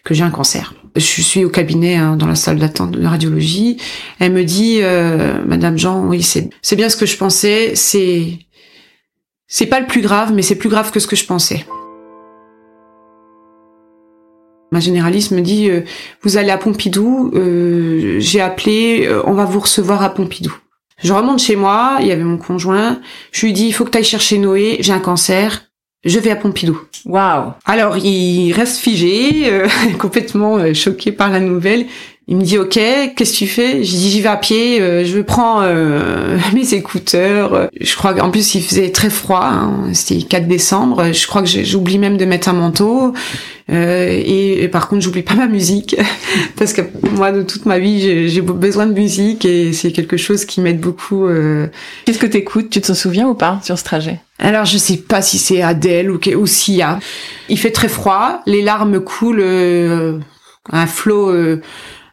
que 0.05 0.15
j'ai 0.15 0.25
un 0.25 0.31
cancer. 0.31 0.75
Je 0.95 1.23
suis 1.23 1.45
au 1.45 1.49
cabinet 1.49 1.97
hein, 1.97 2.17
dans 2.17 2.27
la 2.27 2.35
salle 2.35 2.59
d'attente 2.59 2.91
de 2.91 3.07
radiologie. 3.07 3.79
Elle 4.19 4.33
me 4.33 4.45
dit, 4.45 4.81
euh, 4.83 5.43
Madame 5.47 5.79
Jean, 5.79 6.05
oui, 6.05 6.23
c'est 6.23 6.77
bien 6.77 6.89
ce 6.89 6.97
que 6.97 7.07
je 7.07 7.17
pensais. 7.17 7.73
C'est 7.75 8.39
c'est 9.47 9.67
pas 9.67 9.81
le 9.81 9.87
plus 9.87 10.03
grave, 10.03 10.33
mais 10.35 10.43
c'est 10.43 10.55
plus 10.55 10.69
grave 10.69 10.91
que 10.91 11.01
ce 11.01 11.07
que 11.07 11.17
je 11.17 11.25
pensais. 11.25 11.65
Ma 14.71 14.81
généraliste 14.81 15.33
me 15.33 15.41
dit, 15.41 15.69
euh, 15.69 15.83
vous 16.23 16.37
allez 16.37 16.51
à 16.51 16.59
Pompidou. 16.59 17.31
Euh, 17.35 18.19
j'ai 18.21 18.41
appelé, 18.41 19.09
on 19.25 19.33
va 19.33 19.45
vous 19.45 19.61
recevoir 19.61 20.03
à 20.03 20.11
Pompidou. 20.11 20.55
Je 21.03 21.13
remonte 21.13 21.41
chez 21.41 21.57
moi, 21.57 21.99
il 22.01 22.07
y 22.07 22.13
avait 22.13 22.25
mon 22.25 22.39
conjoint. 22.39 23.01
Je 23.33 23.47
lui 23.47 23.53
dis, 23.53 23.67
il 23.67 23.73
faut 23.73 23.85
que 23.85 23.91
tu 23.91 23.99
ailles 23.99 24.05
chercher 24.05 24.39
Noé, 24.39 24.79
j'ai 24.81 24.93
un 24.93 25.01
cancer 25.01 25.63
je 26.05 26.19
vais 26.19 26.31
à 26.31 26.37
Pompidou. 26.37 26.81
Waouh 27.05 27.53
Alors 27.65 27.97
il 27.97 28.53
reste 28.53 28.79
figé, 28.79 29.53
euh, 29.53 29.69
complètement 29.99 30.57
euh, 30.57 30.75
choqué 30.75 31.13
par 31.13 31.31
la 31.31 31.41
nouvelle. 31.41 31.87
Il 32.29 32.37
me 32.37 32.43
dit 32.43 32.59
ok, 32.59 32.75
qu'est-ce 32.75 33.33
que 33.33 33.37
tu 33.37 33.47
fais? 33.47 33.83
Je 33.83 33.91
dis 33.91 34.11
j'y 34.11 34.21
vais 34.21 34.29
à 34.29 34.37
pied, 34.37 34.81
euh, 34.81 35.05
je 35.05 35.21
prends 35.21 35.63
mes 36.55 36.75
écouteurs. 36.75 37.69
Je 37.81 37.97
crois 37.97 38.15
qu'en 38.15 38.31
plus 38.31 38.55
il 38.55 38.63
faisait 38.63 38.91
très 38.91 39.11
froid, 39.11 39.45
hein, 39.45 39.91
c'était 39.93 40.23
4 40.23 40.47
décembre. 40.47 41.13
Je 41.13 41.27
crois 41.27 41.43
que 41.43 41.49
j'oublie 41.49 41.99
même 41.99 42.17
de 42.17 42.25
mettre 42.25 42.49
un 42.49 42.55
manteau. 42.55 43.13
Et, 43.69 44.65
et, 44.65 44.69
par 44.69 44.89
contre 44.89 45.03
j'oublie 45.03 45.23
pas 45.23 45.35
ma 45.35 45.47
musique 45.47 45.97
parce 46.57 46.73
que 46.73 46.83
moi 47.13 47.33
de 47.33 47.43
toute 47.43 47.65
ma 47.65 47.79
vie 47.79 48.29
j'ai 48.29 48.41
besoin 48.43 48.87
de 48.87 48.93
musique 48.93 49.45
et 49.45 49.73
c'est 49.73 49.93
quelque 49.93 50.17
chose 50.17 50.45
qui 50.45 50.61
m'aide 50.61 50.81
beaucoup. 50.81 51.27
Qu'est-ce 52.05 52.19
que 52.19 52.27
t'écoutes? 52.27 52.71
Tu 52.71 52.81
te 52.81 52.93
souviens 52.93 53.29
ou 53.29 53.35
pas 53.35 53.61
sur 53.63 53.79
ce 53.79 53.85
trajet? 53.85 54.21
Alors 54.43 54.65
je 54.65 54.77
sais 54.77 54.97
pas 54.97 55.23
si 55.23 55.39
c'est 55.39 55.63
Adèle 55.63 56.11
ou, 56.11 56.19
ou 56.37 56.47
Sia. 56.47 56.99
Il 57.49 57.59
fait 57.59 57.71
très 57.71 57.89
froid, 57.89 58.41
les 58.47 58.61
larmes 58.61 59.01
coulent, 59.01 59.41
euh, 59.41 60.19
un 60.71 60.87
flot 60.87 61.31
euh, 61.31 61.61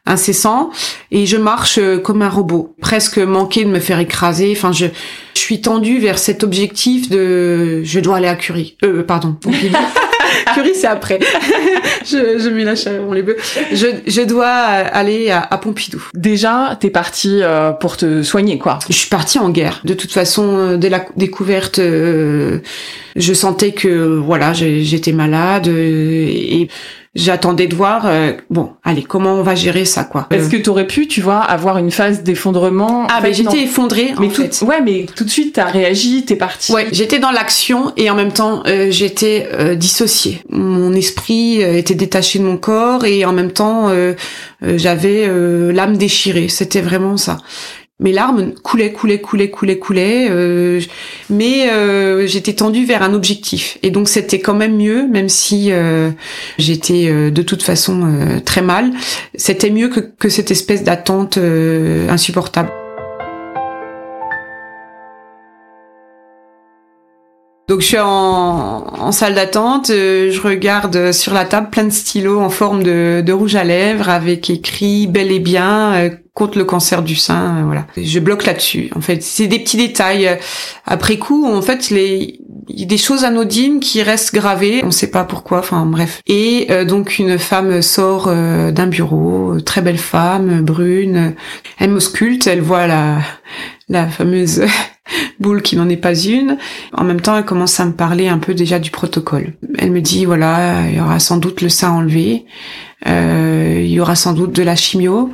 incessant, 0.10 0.72
et 1.12 1.26
je 1.26 1.38
marche 1.38 1.78
euh, 1.78 1.98
comme 1.98 2.22
un 2.22 2.30
robot, 2.30 2.76
presque 2.82 3.20
manqué 3.20 3.64
de 3.64 3.70
me 3.70 3.80
faire 3.80 4.00
écraser. 4.00 4.54
Enfin, 4.56 4.72
je, 4.72 4.88
je 5.34 5.40
suis 5.40 5.62
tendue 5.62 6.00
vers 6.00 6.20
cet 6.20 6.44
objectif 6.44 7.10
de, 7.10 7.82
je 7.84 8.00
dois 8.00 8.18
aller 8.18 8.28
à 8.28 8.36
Curie. 8.36 8.76
Euh, 8.84 9.04
pardon. 9.04 9.38
Curie, 10.54 10.76
c'est 10.76 10.88
après. 10.88 11.20
je, 12.06 12.40
je 12.40 12.50
la 12.50 13.02
on 13.02 13.14
les 13.14 13.24
bœufs. 13.24 13.38
Je, 13.72 13.88
je 14.06 14.22
dois 14.22 14.48
aller 14.48 15.32
à, 15.32 15.58
Pompidou. 15.58 16.02
Déjà, 16.14 16.78
t'es 16.80 16.90
partie 16.90 17.42
euh, 17.42 17.72
pour 17.72 17.98
te 17.98 18.24
soigner, 18.24 18.58
quoi. 18.58 18.80
Je 18.90 18.96
suis 18.96 19.10
partie 19.10 19.40
en 19.40 19.50
guerre. 19.50 19.82
De 19.84 19.94
toute 19.94 20.12
façon, 20.12 20.58
euh, 20.58 20.78
dès 20.78 20.90
la 20.90 21.06
découverte, 21.16 21.80
euh, 21.80 22.60
je 23.16 23.34
sentais 23.34 23.72
que 23.72 24.18
voilà, 24.18 24.54
j'étais 24.54 25.12
malade 25.12 25.68
et 25.68 26.68
j'attendais 27.16 27.68
de 27.68 27.76
voir 27.76 28.04
euh, 28.06 28.34
bon 28.50 28.72
allez 28.84 29.02
comment 29.04 29.34
on 29.34 29.42
va 29.44 29.56
gérer 29.56 29.86
ça 29.86 30.04
quoi. 30.04 30.28
Est-ce 30.30 30.50
que 30.50 30.58
tu 30.58 30.70
aurais 30.70 30.86
pu 30.88 31.08
tu 31.08 31.22
vois 31.22 31.40
avoir 31.40 31.78
une 31.78 31.92
phase 31.92 32.22
d'effondrement? 32.24 33.08
Ah 33.10 33.20
ben 33.22 33.34
j'étais 33.34 33.64
effondrée 33.64 34.14
mais 34.20 34.28
en 34.28 34.30
tout, 34.30 34.44
fait. 34.44 34.62
ouais 34.66 34.82
mais 34.82 35.06
tout 35.16 35.24
de 35.24 35.30
suite 35.30 35.54
t'as 35.56 35.66
réagi 35.66 36.24
t'es 36.26 36.36
partie. 36.36 36.72
Ouais 36.72 36.88
j'étais 36.92 37.20
dans 37.20 37.32
l'action 37.32 37.92
et 37.98 38.10
en 38.10 38.16
même 38.16 38.32
temps 38.32 38.62
euh, 38.68 38.92
j'étais 38.92 39.50
euh, 39.54 39.76
dissociée. 39.76 40.42
Mon 40.50 40.94
esprit 40.94 41.62
était 41.62 41.96
détaché 41.96 42.40
de 42.40 42.44
mon 42.44 42.58
corps 42.58 43.06
et 43.06 43.26
en 43.26 43.34
même 43.34 43.52
temps 43.52 43.90
j'avais 44.62 45.28
l'âme 45.74 45.98
déchirée. 45.98 46.48
C'était 46.50 46.82
vraiment 46.82 47.18
ça 47.18 47.38
mes 48.00 48.14
larmes 48.14 48.54
coulaient, 48.64 48.94
coulaient, 48.94 49.20
coulaient, 49.20 49.50
coulaient, 49.50 49.78
coulaient, 49.78 50.28
euh, 50.30 50.80
mais 51.30 51.70
euh, 51.70 52.28
j'étais 52.28 52.54
tendue 52.54 52.86
vers 52.86 53.04
un 53.04 53.14
objectif. 53.14 53.78
Et 53.84 53.92
donc 53.92 54.08
c'était 54.08 54.40
quand 54.40 54.54
même 54.54 54.78
mieux, 54.78 55.08
même 55.08 55.28
si 55.28 55.72
euh, 55.72 56.12
j'étais 56.58 57.12
de 57.32 57.42
toute 57.42 57.62
façon 57.62 58.42
très 58.46 58.62
mal, 58.62 58.92
c'était 59.36 59.70
mieux 59.70 59.90
que, 59.90 60.00
que 60.00 60.30
cette 60.30 60.52
espèce 60.52 60.84
d'attente 60.84 61.38
insupportable. 61.38 62.72
Donc 67.70 67.82
je 67.82 67.86
suis 67.86 68.00
en, 68.00 68.08
en 68.08 69.12
salle 69.12 69.36
d'attente, 69.36 69.88
je 69.88 70.42
regarde 70.42 71.12
sur 71.12 71.34
la 71.34 71.46
table 71.46 71.70
plein 71.70 71.86
de 71.86 71.92
stylos 71.92 72.42
en 72.42 72.50
forme 72.50 72.84
de, 72.84 73.24
de 73.26 73.32
rouge 73.32 73.56
à 73.56 73.64
lèvres 73.64 74.10
avec 74.10 74.50
écrit 74.50 75.08
bel 75.08 75.32
et 75.32 75.40
bien 75.40 76.10
contre 76.40 76.58
le 76.58 76.64
cancer 76.64 77.04
du 77.04 77.16
sein, 77.16 77.58
euh, 77.58 77.64
voilà. 77.66 77.86
Je 77.98 78.20
bloque 78.20 78.46
là-dessus. 78.46 78.90
En 78.96 79.02
fait, 79.02 79.22
c'est 79.22 79.48
des 79.48 79.60
petits 79.60 79.76
détails. 79.76 80.40
Après 80.86 81.18
coup, 81.18 81.46
en 81.46 81.62
fait, 81.62 81.90
les 81.90 82.40
il 82.72 82.80
y 82.80 82.84
a 82.84 82.86
des 82.86 82.98
choses 82.98 83.24
anodines 83.26 83.80
qui 83.80 84.04
restent 84.04 84.34
gravées, 84.34 84.82
on 84.84 84.88
ne 84.88 84.92
sait 84.92 85.10
pas 85.10 85.24
pourquoi, 85.24 85.60
enfin 85.60 85.86
bref. 85.88 86.22
Et 86.28 86.68
euh, 86.70 86.86
donc 86.86 87.18
une 87.18 87.40
femme 87.40 87.82
sort 87.82 88.28
euh, 88.28 88.72
d'un 88.72 88.86
bureau, 88.88 89.60
très 89.60 89.82
belle 89.82 89.98
femme, 89.98 90.62
brune, 90.62 91.34
elle 91.80 91.90
m'ausculte, 91.90 92.46
elle 92.46 92.62
voit 92.62 92.86
la, 92.86 93.18
la 93.90 94.08
fameuse 94.08 94.62
boule 95.40 95.62
qui 95.62 95.76
n'en 95.76 95.90
est 95.90 95.98
pas 95.98 96.16
une. 96.16 96.58
En 96.94 97.04
même 97.04 97.22
temps, 97.22 97.38
elle 97.38 97.46
commence 97.46 97.80
à 97.80 97.86
me 97.86 97.94
parler 97.94 98.28
un 98.28 98.38
peu 98.38 98.54
déjà 98.54 98.80
du 98.80 98.92
protocole. 98.92 99.54
Elle 99.78 99.92
me 99.92 100.02
dit, 100.02 100.26
voilà, 100.26 100.88
il 100.90 100.98
y 100.98 101.02
aura 101.02 101.20
sans 101.20 101.38
doute 101.38 101.62
le 101.62 101.70
sein 101.70 101.92
enlevé, 101.92 102.46
il 103.06 103.88
y 103.88 104.00
aura 104.00 104.16
sans 104.16 104.34
doute 104.34 104.54
de 104.54 104.64
la 104.64 104.76
chimio, 104.76 105.32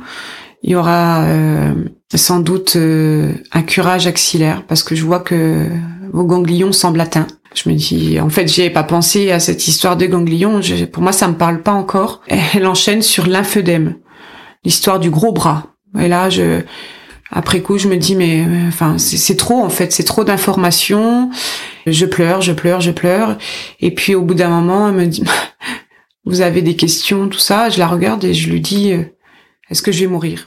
il 0.62 0.70
y 0.70 0.74
aura 0.74 1.22
euh, 1.24 1.74
sans 2.14 2.40
doute 2.40 2.74
euh, 2.76 3.32
un 3.52 3.62
curage 3.62 4.06
axillaire 4.06 4.64
parce 4.66 4.82
que 4.82 4.94
je 4.94 5.04
vois 5.04 5.20
que 5.20 5.68
vos 6.12 6.24
ganglions 6.24 6.72
semblent 6.72 7.00
atteints. 7.00 7.28
Je 7.54 7.70
me 7.70 7.74
dis, 7.74 8.20
en 8.20 8.28
fait, 8.28 8.48
j'ai 8.48 8.68
pas 8.68 8.82
pensé 8.82 9.30
à 9.30 9.40
cette 9.40 9.66
histoire 9.68 9.96
de 9.96 10.06
ganglions. 10.06 10.60
pour 10.92 11.02
moi, 11.02 11.12
ça 11.12 11.28
me 11.28 11.34
parle 11.34 11.62
pas 11.62 11.72
encore. 11.72 12.20
Elle 12.26 12.66
enchaîne 12.66 13.00
sur 13.00 13.26
l'infodème, 13.26 13.94
l'histoire 14.64 14.98
du 14.98 15.08
gros 15.08 15.32
bras. 15.32 15.68
Et 15.98 16.08
là, 16.08 16.28
je, 16.28 16.60
après 17.30 17.60
coup, 17.60 17.76
je 17.76 17.88
me 17.88 17.96
dis, 17.96 18.14
mais 18.14 18.44
euh, 18.44 18.68
enfin, 18.68 18.98
c'est 18.98 19.36
trop 19.36 19.60
en 19.60 19.68
fait, 19.68 19.92
c'est 19.92 20.04
trop 20.04 20.24
d'informations. 20.24 21.30
Je 21.86 22.06
pleure, 22.06 22.40
je 22.40 22.52
pleure, 22.52 22.80
je 22.80 22.92
pleure. 22.92 23.36
Et 23.80 23.92
puis 23.92 24.14
au 24.14 24.22
bout 24.22 24.34
d'un 24.34 24.48
moment, 24.48 24.88
elle 24.88 24.94
me 24.94 25.06
dit, 25.06 25.24
vous 26.24 26.40
avez 26.40 26.62
des 26.62 26.76
questions, 26.76 27.28
tout 27.28 27.38
ça. 27.38 27.68
Je 27.68 27.78
la 27.78 27.88
regarde 27.88 28.24
et 28.24 28.34
je 28.34 28.50
lui 28.50 28.60
dis, 28.60 28.92
est-ce 29.70 29.82
que 29.82 29.92
je 29.92 30.00
vais 30.00 30.06
mourir? 30.06 30.46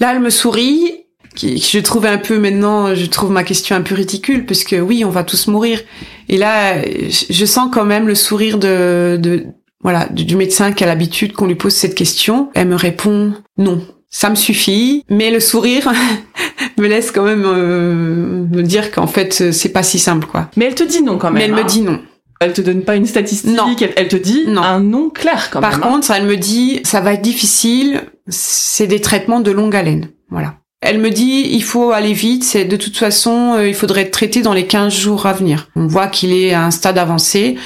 Là, 0.00 0.12
elle 0.12 0.20
me 0.20 0.30
sourit, 0.30 1.06
qui, 1.34 1.58
je 1.58 1.78
trouve 1.78 2.04
un 2.04 2.18
peu 2.18 2.38
maintenant, 2.38 2.94
je 2.94 3.06
trouve 3.06 3.30
ma 3.30 3.44
question 3.44 3.74
un 3.74 3.80
peu 3.80 3.94
ridicule, 3.94 4.44
puisque 4.44 4.76
oui, 4.78 5.04
on 5.04 5.10
va 5.10 5.24
tous 5.24 5.46
mourir. 5.46 5.80
Et 6.28 6.36
là, 6.36 6.82
je 6.82 7.44
sens 7.46 7.70
quand 7.72 7.84
même 7.84 8.06
le 8.06 8.14
sourire 8.14 8.58
de, 8.58 9.18
de 9.20 9.46
voilà, 9.84 10.08
du 10.10 10.34
médecin 10.36 10.72
qui 10.72 10.82
a 10.82 10.86
l'habitude 10.88 11.32
qu'on 11.34 11.46
lui 11.46 11.54
pose 11.54 11.74
cette 11.74 11.94
question. 11.94 12.50
Elle 12.54 12.68
me 12.68 12.74
répond 12.76 13.34
non. 13.58 13.80
Ça 14.10 14.30
me 14.30 14.36
suffit, 14.36 15.04
mais 15.10 15.30
le 15.30 15.40
sourire 15.40 15.92
me 16.78 16.86
laisse 16.88 17.10
quand 17.10 17.24
même 17.24 17.44
euh, 17.46 18.44
me 18.50 18.62
dire 18.62 18.90
qu'en 18.90 19.06
fait 19.06 19.52
c'est 19.52 19.68
pas 19.70 19.82
si 19.82 19.98
simple 19.98 20.26
quoi. 20.26 20.50
Mais 20.56 20.64
elle 20.66 20.74
te 20.74 20.84
dit 20.84 21.02
non 21.02 21.18
quand 21.18 21.30
même. 21.30 21.38
Mais 21.38 21.44
elle 21.44 21.52
me 21.54 21.60
hein. 21.60 21.66
dit 21.66 21.82
non. 21.82 22.00
Elle 22.40 22.52
te 22.52 22.60
donne 22.60 22.82
pas 22.82 22.96
une 22.96 23.06
statistique, 23.06 23.56
Non. 23.56 23.74
Elle, 23.80 23.92
elle 23.96 24.08
te 24.08 24.16
dit 24.16 24.44
Non. 24.48 24.62
un 24.62 24.80
nom 24.80 25.08
clair 25.08 25.50
quand 25.50 25.60
Par 25.60 25.78
même. 25.78 25.82
hein. 25.82 25.92
contre, 25.92 26.10
elle 26.10 26.26
me 26.26 26.36
dit, 26.36 26.80
ça 26.84 27.00
va 27.00 27.14
être 27.14 27.22
difficile, 27.22 28.02
c'est 28.28 28.86
des 28.86 29.00
traitements 29.00 29.40
de 29.40 29.50
longue 29.50 29.74
haleine. 29.74 30.08
Voilà. 30.30 30.56
Elle 30.80 30.98
me 30.98 31.08
dit, 31.10 31.48
il 31.52 31.62
faut 31.62 31.92
aller 31.92 32.12
vite, 32.12 32.44
c'est 32.44 32.66
de 32.66 32.76
toute 32.76 32.98
façon, 32.98 33.54
euh, 33.54 33.68
il 33.68 33.74
faudrait 33.74 34.02
être 34.02 34.10
traité 34.10 34.42
dans 34.42 34.52
les 34.52 34.66
15 34.66 34.92
jours 34.92 35.24
à 35.24 35.32
venir. 35.32 35.68
On 35.76 35.86
voit 35.86 36.08
qu'il 36.08 36.32
est 36.34 36.52
à 36.52 36.64
un 36.66 36.70
stade 36.70 36.98
avancé, 36.98 37.56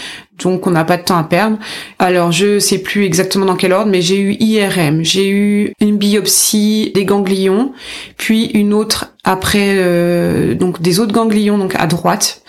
donc 0.43 0.67
on 0.67 0.71
n'a 0.71 0.85
pas 0.85 0.97
de 0.97 1.03
temps 1.03 1.19
à 1.19 1.25
perdre. 1.25 1.59
Alors, 1.99 2.33
je 2.33 2.59
sais 2.59 2.79
plus 2.79 3.05
exactement 3.05 3.47
dans 3.47 3.57
quel 3.57 3.73
ordre, 3.73 3.91
mais 3.91 4.03
j'ai 4.03 4.19
eu 4.21 4.37
IRM, 4.41 5.03
j'ai 5.05 5.29
eu 5.29 5.73
une 5.81 5.97
biopsie 5.97 6.93
des 6.95 7.05
ganglions, 7.05 7.73
puis 8.17 8.47
une 8.55 8.73
autre 8.73 9.15
après, 9.25 9.75
euh, 9.77 10.55
donc 10.55 10.81
des 10.81 11.01
autres 11.01 11.13
ganglions, 11.13 11.59
donc 11.59 11.75
à 11.77 11.87
droite, 11.87 12.43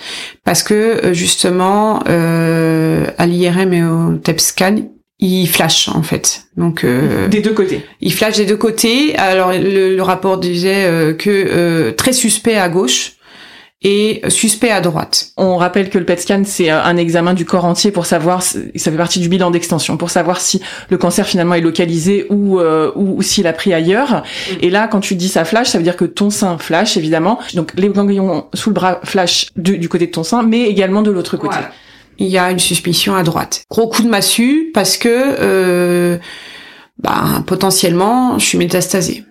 parce 0.43 0.63
que 0.63 0.74
euh, 0.74 1.13
justement, 1.13 2.01
euh, 2.08 3.05
à 3.17 3.25
l'IRM 3.25 3.74
et 3.74 3.84
au 3.84 4.13
TEP 4.17 4.39
scan, 4.39 4.75
il 5.22 5.48
flash 5.48 5.89
en 5.89 6.01
fait. 6.01 6.43
Donc 6.55 6.86
euh, 6.86 7.27
Des 7.27 7.41
deux 7.41 7.51
côtés. 7.53 7.81
il 8.00 8.13
flash 8.13 8.38
des 8.38 8.46
deux 8.46 8.55
côtés. 8.55 9.17
Alors 9.17 9.51
le, 9.51 9.93
le 9.96 10.01
rapport 10.01 10.38
disait 10.38 10.86
euh, 10.86 11.13
que 11.13 11.29
euh, 11.29 11.91
très 11.91 12.13
suspect 12.13 12.55
à 12.55 12.69
gauche 12.69 13.13
et 13.81 14.21
suspect 14.27 14.71
à 14.71 14.81
droite. 14.81 15.29
On 15.38 15.55
rappelle 15.55 15.89
que 15.89 15.98
le 15.98 16.03
PET 16.03 16.19
scan, 16.19 16.41
c'est 16.45 16.69
euh, 16.69 16.83
un 16.83 16.98
examen 16.98 17.33
du 17.33 17.45
corps 17.45 17.63
entier 17.63 17.91
pour 17.91 18.05
savoir, 18.05 18.41
ça 18.41 18.59
fait 18.75 18.91
partie 18.91 19.19
du 19.19 19.29
bilan 19.29 19.51
d'extension, 19.51 19.95
pour 19.95 20.09
savoir 20.09 20.41
si 20.41 20.62
le 20.89 20.98
cancer 20.98 21.25
finalement 21.25 21.55
est 21.55 21.62
localisé 21.62 22.25
ou, 22.29 22.59
euh, 22.59 22.91
ou, 22.95 23.17
ou 23.17 23.21
s'il 23.21 23.48
a 23.48 23.53
pris 23.53 23.74
ailleurs. 23.74 24.24
Mm. 24.51 24.55
Et 24.62 24.69
là, 24.69 24.88
quand 24.88 25.00
tu 25.00 25.15
dis 25.15 25.29
ça 25.29 25.45
flash, 25.45 25.69
ça 25.69 25.77
veut 25.77 25.83
dire 25.86 25.95
que 25.95 26.05
ton 26.05 26.29
sein 26.29 26.57
flash, 26.57 26.98
évidemment. 26.98 27.39
Donc 27.53 27.71
les 27.77 27.88
ganglions 27.88 28.48
sous 28.53 28.71
le 28.71 28.74
bras 28.74 29.00
flash 29.05 29.48
du, 29.55 29.77
du 29.77 29.88
côté 29.88 30.07
de 30.07 30.12
ton 30.12 30.24
sein, 30.24 30.43
mais 30.43 30.63
également 30.63 31.01
de 31.01 31.12
l'autre 31.12 31.38
côté. 31.38 31.55
Voilà. 31.55 31.71
Il 32.17 32.27
y 32.27 32.38
a 32.38 32.51
une 32.51 32.59
suspicion 32.59 33.15
à 33.15 33.24
droite. 33.24 33.63
Gros 33.69 33.88
coup 33.88 34.01
de 34.01 34.09
massue 34.09 34.71
parce 34.74 34.98
que 34.98 35.07
euh, 35.09 36.17
bah, 36.98 37.43
potentiellement 37.48 38.38
je 38.38 38.45
suis 38.45 38.57
métastasée. 38.57 39.24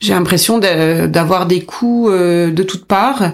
J'ai 0.00 0.12
l'impression 0.12 0.58
d'avoir 0.58 1.46
des 1.46 1.62
coups 1.64 2.10
euh, 2.10 2.50
de 2.50 2.62
toutes 2.62 2.84
parts. 2.86 3.32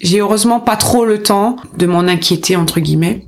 J'ai 0.00 0.20
heureusement 0.20 0.60
pas 0.60 0.76
trop 0.76 1.04
le 1.04 1.22
temps 1.22 1.56
de 1.76 1.86
m'en 1.86 2.00
inquiéter 2.00 2.56
entre 2.56 2.80
guillemets. 2.80 3.26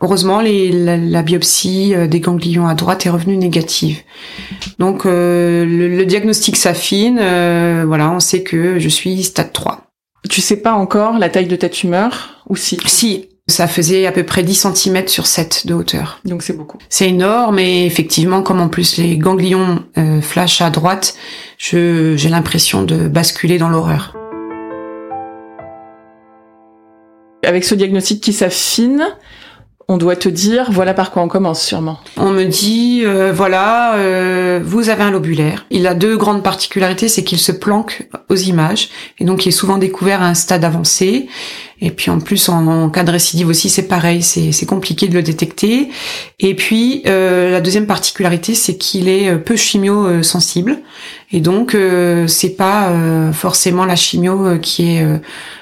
Heureusement, 0.00 0.40
les, 0.40 0.70
la, 0.70 0.96
la 0.96 1.22
biopsie 1.22 1.92
euh, 1.94 2.06
des 2.06 2.20
ganglions 2.20 2.68
à 2.68 2.74
droite 2.74 3.04
est 3.06 3.10
revenue 3.10 3.36
négative. 3.36 4.02
Donc 4.78 5.06
euh, 5.06 5.64
le, 5.64 5.88
le 5.88 6.06
diagnostic 6.06 6.56
s'affine. 6.56 7.18
euh, 7.20 7.82
voilà, 7.84 8.12
on 8.12 8.20
sait 8.20 8.44
que 8.44 8.78
je 8.78 8.88
suis 8.88 9.24
stade 9.24 9.52
3. 9.52 9.86
Tu 10.30 10.40
sais 10.40 10.58
pas 10.58 10.74
encore 10.74 11.18
la 11.18 11.28
taille 11.30 11.48
de 11.48 11.56
ta 11.56 11.68
tumeur 11.68 12.44
ou 12.48 12.54
si? 12.54 12.78
Si, 12.86 13.27
ça 13.48 13.66
faisait 13.66 14.06
à 14.06 14.12
peu 14.12 14.24
près 14.24 14.42
10 14.42 14.68
cm 14.74 15.08
sur 15.08 15.26
7 15.26 15.66
de 15.66 15.74
hauteur. 15.74 16.20
Donc 16.24 16.42
c'est 16.42 16.52
beaucoup. 16.52 16.78
C'est 16.90 17.08
énorme 17.08 17.58
et 17.58 17.86
effectivement, 17.86 18.42
comme 18.42 18.60
en 18.60 18.68
plus 18.68 18.98
les 18.98 19.16
ganglions 19.16 19.82
euh, 19.96 20.20
flashent 20.20 20.60
à 20.60 20.70
droite, 20.70 21.14
je 21.56 22.14
j'ai 22.16 22.28
l'impression 22.28 22.82
de 22.82 23.08
basculer 23.08 23.58
dans 23.58 23.70
l'horreur. 23.70 24.14
Avec 27.44 27.64
ce 27.64 27.74
diagnostic 27.74 28.22
qui 28.22 28.34
s'affine, 28.34 29.06
on 29.88 29.96
doit 29.96 30.16
te 30.16 30.28
dire 30.28 30.70
voilà 30.70 30.92
par 30.92 31.10
quoi 31.10 31.22
on 31.22 31.28
commence 31.28 31.62
sûrement. 31.62 31.98
On 32.18 32.30
me 32.30 32.44
dit 32.44 33.00
euh, 33.04 33.32
voilà, 33.32 33.94
euh, 33.94 34.60
vous 34.62 34.90
avez 34.90 35.04
un 35.04 35.10
lobulaire. 35.10 35.64
Il 35.70 35.86
a 35.86 35.94
deux 35.94 36.18
grandes 36.18 36.42
particularités, 36.42 37.08
c'est 37.08 37.24
qu'il 37.24 37.38
se 37.38 37.52
planque 37.52 38.06
aux 38.28 38.36
images 38.36 38.90
et 39.18 39.24
donc 39.24 39.46
il 39.46 39.48
est 39.48 39.52
souvent 39.52 39.78
découvert 39.78 40.20
à 40.20 40.26
un 40.26 40.34
stade 40.34 40.64
avancé. 40.64 41.28
Et 41.80 41.90
puis 41.90 42.10
en 42.10 42.18
plus 42.18 42.48
en, 42.48 42.90
cas 42.90 43.04
de 43.04 43.10
récidive 43.10 43.48
aussi, 43.48 43.68
c'est 43.68 43.86
pareil, 43.86 44.22
c'est 44.22 44.66
compliqué 44.66 45.08
de 45.08 45.14
le 45.14 45.22
détecter. 45.22 45.88
Et 46.40 46.54
puis 46.54 47.02
euh, 47.06 47.50
la 47.50 47.60
deuxième 47.60 47.86
particularité, 47.86 48.54
c'est 48.54 48.76
qu'il 48.76 49.08
est 49.08 49.28
euh, 49.28 49.38
peu 49.38 49.56
chimio 49.56 50.06
euh, 50.06 50.22
sensible 50.22 50.78
et 51.30 51.40
donc 51.40 51.74
euh, 51.74 52.26
c'est 52.26 52.56
pas 52.56 52.88
euh, 52.88 53.32
forcément 53.32 53.84
la 53.84 53.96
chimio 53.96 54.46
euh, 54.46 54.58
qui 54.58 54.96
est 54.96 55.04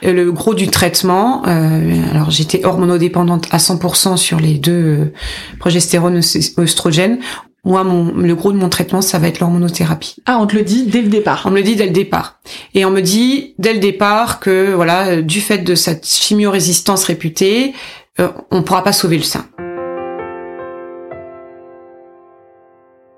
le 0.02 0.32
gros 0.32 0.54
du 0.54 0.68
traitement. 0.68 1.42
Alors 1.42 2.30
j'étais 2.30 2.64
hormonodépendante 2.64 3.46
à 3.50 3.58
100% 3.58 4.16
sur 4.16 4.38
les 4.38 4.54
deux 4.54 5.12
progestérone 5.58 6.20
oestrogène. 6.56 7.18
Moi, 7.66 7.82
mon, 7.82 8.14
le 8.14 8.34
gros 8.34 8.52
de 8.52 8.56
mon 8.56 8.68
traitement, 8.68 9.02
ça 9.02 9.18
va 9.18 9.26
être 9.26 9.40
l'hormonothérapie. 9.40 10.16
Ah, 10.24 10.38
on 10.40 10.46
te 10.46 10.54
le 10.54 10.62
dit 10.62 10.84
dès 10.84 11.02
le 11.02 11.08
départ. 11.08 11.42
On 11.46 11.50
me 11.50 11.56
le 11.56 11.62
dit 11.64 11.74
dès 11.74 11.86
le 11.86 11.92
départ. 11.92 12.38
Et 12.74 12.84
on 12.84 12.90
me 12.90 13.00
dit 13.00 13.54
dès 13.58 13.74
le 13.74 13.80
départ 13.80 14.38
que, 14.38 14.72
voilà, 14.72 15.20
du 15.20 15.40
fait 15.40 15.58
de 15.58 15.74
cette 15.74 16.06
chimiorésistance 16.06 17.02
réputée, 17.04 17.74
euh, 18.20 18.28
on 18.52 18.62
pourra 18.62 18.84
pas 18.84 18.92
sauver 18.92 19.18
le 19.18 19.24
sein. 19.24 19.46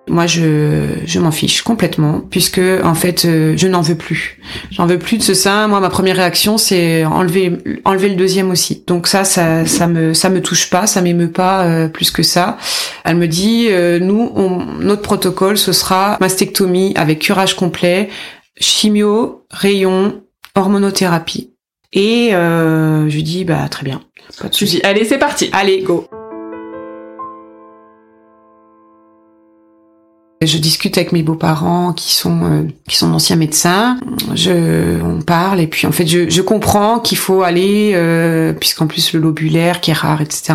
Moi, 0.09 0.27
je, 0.27 0.87
je 1.07 1.19
m'en 1.21 1.31
fiche 1.31 1.63
complètement, 1.63 2.21
puisque 2.31 2.61
en 2.83 2.95
fait, 2.95 3.25
euh, 3.25 3.55
je 3.57 3.69
n'en 3.69 3.81
veux 3.83 3.95
plus. 3.97 4.41
J'en 4.71 4.87
veux 4.87 4.99
plus 4.99 5.19
de 5.19 5.23
ce 5.23 5.35
sein. 5.35 5.69
Moi, 5.69 5.81
ma 5.81 5.91
première 5.91 6.17
réaction, 6.17 6.59
c'est 6.59 7.05
enlever, 7.05 7.59
enlever 7.85 8.09
le 8.09 8.15
deuxième 8.17 8.51
aussi. 8.51 8.83
Donc 8.87 9.07
ça, 9.07 9.25
ça, 9.25 9.67
ça 9.67 9.87
me, 9.87 10.15
ça 10.15 10.29
me 10.31 10.41
touche 10.43 10.71
pas, 10.71 10.87
ça 10.87 11.01
m'émeut 11.03 11.31
pas 11.31 11.65
euh, 11.65 11.89
plus 11.89 12.11
que 12.11 12.23
ça. 12.23 12.59
Elle 13.05 13.17
me 13.17 13.29
dit, 13.29 13.67
euh, 13.71 13.99
nous, 13.99 14.31
on- 14.35 14.65
notre 14.81 15.03
protocole, 15.03 15.59
ce 15.59 15.73
sera 15.73 16.17
mastectomie 16.21 16.93
avec 16.97 17.19
curage 17.19 17.55
complet, 17.55 18.09
chimio, 18.61 19.45
rayon, 19.51 20.23
hormonothérapie. 20.55 21.51
Et 21.93 22.31
euh, 22.35 23.09
je 23.09 23.15
lui 23.15 23.23
dis, 23.23 23.45
bah 23.45 23.67
très 23.71 23.85
bien. 23.85 24.01
Pas 24.41 24.49
de 24.49 24.55
souci. 24.55 24.81
allez, 24.85 25.05
c'est 25.05 25.19
parti. 25.19 25.49
Allez, 25.53 25.81
go. 25.81 26.07
Je 30.41 30.57
discute 30.59 30.97
avec 30.97 31.11
mes 31.11 31.25
beaux-parents 31.25 31.93
qui 31.93 32.15
sont 32.15 32.45
euh, 32.45 32.63
qui 32.89 32.97
sont 32.97 33.11
d'anciens 33.11 33.35
médecins. 33.35 33.99
Je 34.35 35.03
on 35.03 35.21
parle 35.21 35.61
et 35.61 35.67
puis 35.67 35.87
en 35.87 35.93
fait 35.93 36.07
je, 36.07 36.31
je 36.31 36.43
comprends 36.43 37.01
qu'il 37.01 37.19
faut 37.19 37.43
aller 37.43 37.93
euh, 37.95 38.53
puisqu'en 38.53 38.87
plus 38.87 39.13
le 39.13 39.21
lobulaire 39.21 39.81
qui 39.81 39.91
est 39.91 39.95
rare 39.95 40.23
etc. 40.23 40.55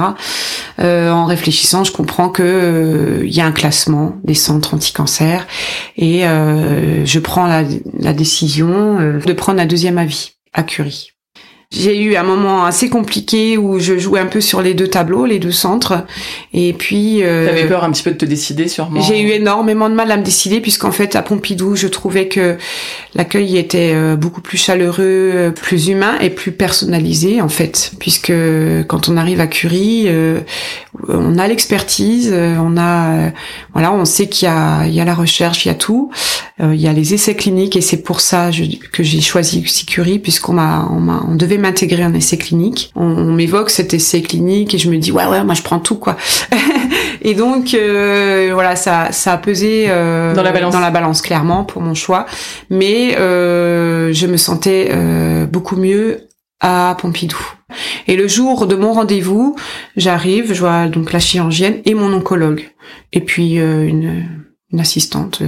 Euh, 0.79 1.11
en 1.11 1.25
réfléchissant 1.25 1.83
je 1.83 1.91
comprends 1.91 2.29
que 2.29 2.43
euh, 2.43 3.25
il 3.25 3.35
y 3.35 3.41
a 3.41 3.45
un 3.45 3.51
classement 3.51 4.15
des 4.23 4.35
centres 4.35 4.73
anti-cancer 4.73 5.47
et 5.97 6.25
euh, 6.25 7.05
je 7.05 7.19
prends 7.19 7.47
la, 7.47 7.63
la 7.99 8.13
décision 8.13 8.99
euh, 8.99 9.19
de 9.19 9.33
prendre 9.33 9.59
un 9.59 9.65
deuxième 9.65 9.97
avis 9.97 10.35
à 10.53 10.63
Curie. 10.63 11.12
J'ai 11.75 11.99
eu 11.99 12.15
un 12.15 12.23
moment 12.23 12.65
assez 12.65 12.87
compliqué 12.89 13.57
où 13.57 13.79
je 13.79 13.97
jouais 13.97 14.19
un 14.19 14.27
peu 14.27 14.41
sur 14.41 14.61
les 14.61 14.75
deux 14.75 14.87
tableaux, 14.87 15.25
les 15.25 15.39
deux 15.39 15.51
centres. 15.51 16.05
Et 16.53 16.73
puis... 16.73 17.23
euh, 17.23 17.47
T'avais 17.47 17.65
peur 17.67 17.83
un 17.83 17.91
petit 17.91 18.03
peu 18.03 18.11
de 18.11 18.17
te 18.17 18.25
décider 18.25 18.67
sûrement. 18.67 19.01
j'ai 19.01 19.19
eu 19.21 19.29
énormément 19.29 19.89
de 19.89 19.95
mal 19.95 20.11
à 20.11 20.17
me 20.17 20.23
décider 20.23 20.61
puisqu'en 20.61 20.91
fait 20.91 21.15
à 21.15 21.21
Pompidou 21.23 21.75
je 21.75 21.87
trouvais 21.87 22.27
que 22.27 22.57
l'accueil 23.15 23.57
était 23.57 23.91
euh, 23.95 24.15
beaucoup 24.15 24.41
plus 24.41 24.57
chaleureux, 24.57 25.31
euh, 25.33 25.51
plus 25.51 25.87
humain 25.87 26.15
et 26.21 26.29
plus 26.29 26.51
personnalisé 26.51 27.41
en 27.41 27.49
fait 27.49 27.91
puisque 27.99 28.31
quand 28.87 29.09
on 29.09 29.17
arrive 29.17 29.39
à 29.41 29.47
Curie 29.47 30.03
euh, 30.07 30.39
on 31.07 31.37
a 31.37 31.47
l'expertise, 31.47 32.29
euh, 32.33 32.55
on 32.59 32.77
a 32.77 33.27
euh, 33.27 33.29
voilà 33.73 33.91
on 33.91 34.05
sait 34.05 34.27
qu'il 34.27 34.47
y 34.47 34.51
a 34.51 34.85
il 34.85 34.93
y 34.93 34.99
a 35.01 35.05
la 35.05 35.15
recherche, 35.15 35.65
il 35.65 35.69
y 35.69 35.71
a 35.71 35.75
tout, 35.75 36.09
Euh, 36.61 36.75
il 36.75 36.81
y 36.81 36.87
a 36.87 36.93
les 36.93 37.15
essais 37.15 37.33
cliniques 37.35 37.75
et 37.75 37.81
c'est 37.81 38.03
pour 38.03 38.19
ça 38.21 38.51
je- 38.51 38.77
que 38.91 39.01
j'ai 39.01 39.21
choisi 39.21 39.63
aussi 39.65 39.85
Curie 39.87 40.19
puisqu'on 40.19 40.53
m'a 40.53 40.87
on 40.91 40.99
m'a 40.99 41.25
on 41.27 41.33
devait 41.35 41.57
m'intégrer 41.57 42.05
en 42.05 42.13
essai 42.13 42.37
clinique. 42.37 42.91
On, 42.95 43.05
on 43.05 43.33
m'évoque 43.33 43.71
cet 43.71 43.93
essai 43.95 44.21
clinique 44.21 44.75
et 44.75 44.77
je 44.77 44.87
me 44.91 44.97
dis 44.97 45.11
ouais 45.11 45.25
ouais 45.25 45.43
moi 45.43 45.55
je 45.55 45.63
prends 45.63 45.79
tout 45.79 45.95
quoi. 45.95 46.15
Et 47.25 47.35
donc 47.35 47.73
euh, 47.73 48.51
voilà, 48.53 48.75
ça, 48.75 49.11
ça 49.11 49.33
a 49.33 49.37
pesé 49.37 49.85
euh, 49.87 50.33
Dans 50.35 50.43
la 50.43 50.51
balance. 50.51 50.73
dans 50.73 50.79
la 50.81 50.91
balance 50.91 51.21
clairement 51.21 51.63
pour 51.63 51.81
mon 51.81 51.93
choix, 51.93 52.25
mais 52.69 53.15
euh, 53.17 54.11
je 54.13 54.27
me 54.27 54.35
sentais 54.37 54.89
euh, 54.91 55.45
beaucoup 55.45 55.77
mieux 55.77 56.27
à 56.63 56.97
Pompidou. 56.99 57.37
Et 58.07 58.15
le 58.15 58.27
jour 58.27 58.65
de 58.65 58.75
mon 58.75 58.93
rendez-vous, 58.93 59.55
j'arrive, 59.95 60.53
je 60.53 60.59
vois 60.59 60.87
donc 60.87 61.11
la 61.13 61.19
chirurgienne 61.19 61.81
et 61.85 61.93
mon 61.93 62.11
oncologue, 62.13 62.71
et 63.11 63.19
puis 63.21 63.59
euh, 63.59 63.85
une, 63.87 64.25
une 64.71 64.79
assistante. 64.79 65.41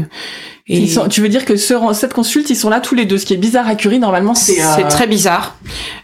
Et 0.68 0.78
Ils 0.80 0.90
sont- 0.90 1.08
tu 1.08 1.22
veux 1.22 1.30
dire 1.30 1.46
que 1.46 1.56
ce, 1.58 1.76
cette 1.94 2.14
consulte, 2.14 2.50
ils 2.50 2.56
sont 2.56 2.70
là 2.70 2.80
tous 2.80 2.96
les 2.96 3.06
deux. 3.06 3.18
Ce 3.20 3.26
qui 3.28 3.34
est 3.36 3.38
bizarre 3.38 3.68
à 3.68 3.76
Curie, 3.76 4.00
normalement, 4.00 4.34
c'est. 4.34 4.60
euh, 4.62 4.74
c'est 4.76 4.88
très 4.88 5.06
bizarre. 5.08 5.56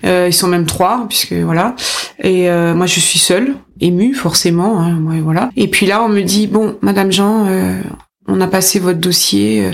Euh, 0.06 0.28
ils 0.30 0.34
sont 0.34 0.48
même 0.48 0.66
trois, 0.68 1.06
puisque 1.10 1.34
voilà. 1.34 1.76
Et 2.24 2.50
euh, 2.50 2.76
moi, 2.76 2.86
je 2.86 3.00
suis 3.00 3.18
seule, 3.20 3.56
émue 3.80 4.14
forcément. 4.14 4.80
Hein, 4.80 5.02
ouais, 5.06 5.20
voilà. 5.20 5.50
Et 5.58 5.68
puis 5.68 5.88
là, 5.88 6.04
on 6.04 6.10
me 6.10 6.22
dit 6.22 6.46
bon, 6.46 6.78
Madame 6.82 7.12
Jean, 7.12 7.48
euh, 7.48 7.80
on 8.28 8.40
a 8.40 8.48
passé 8.48 8.78
votre 8.78 9.00
dossier, 9.00 9.66
euh, 9.66 9.72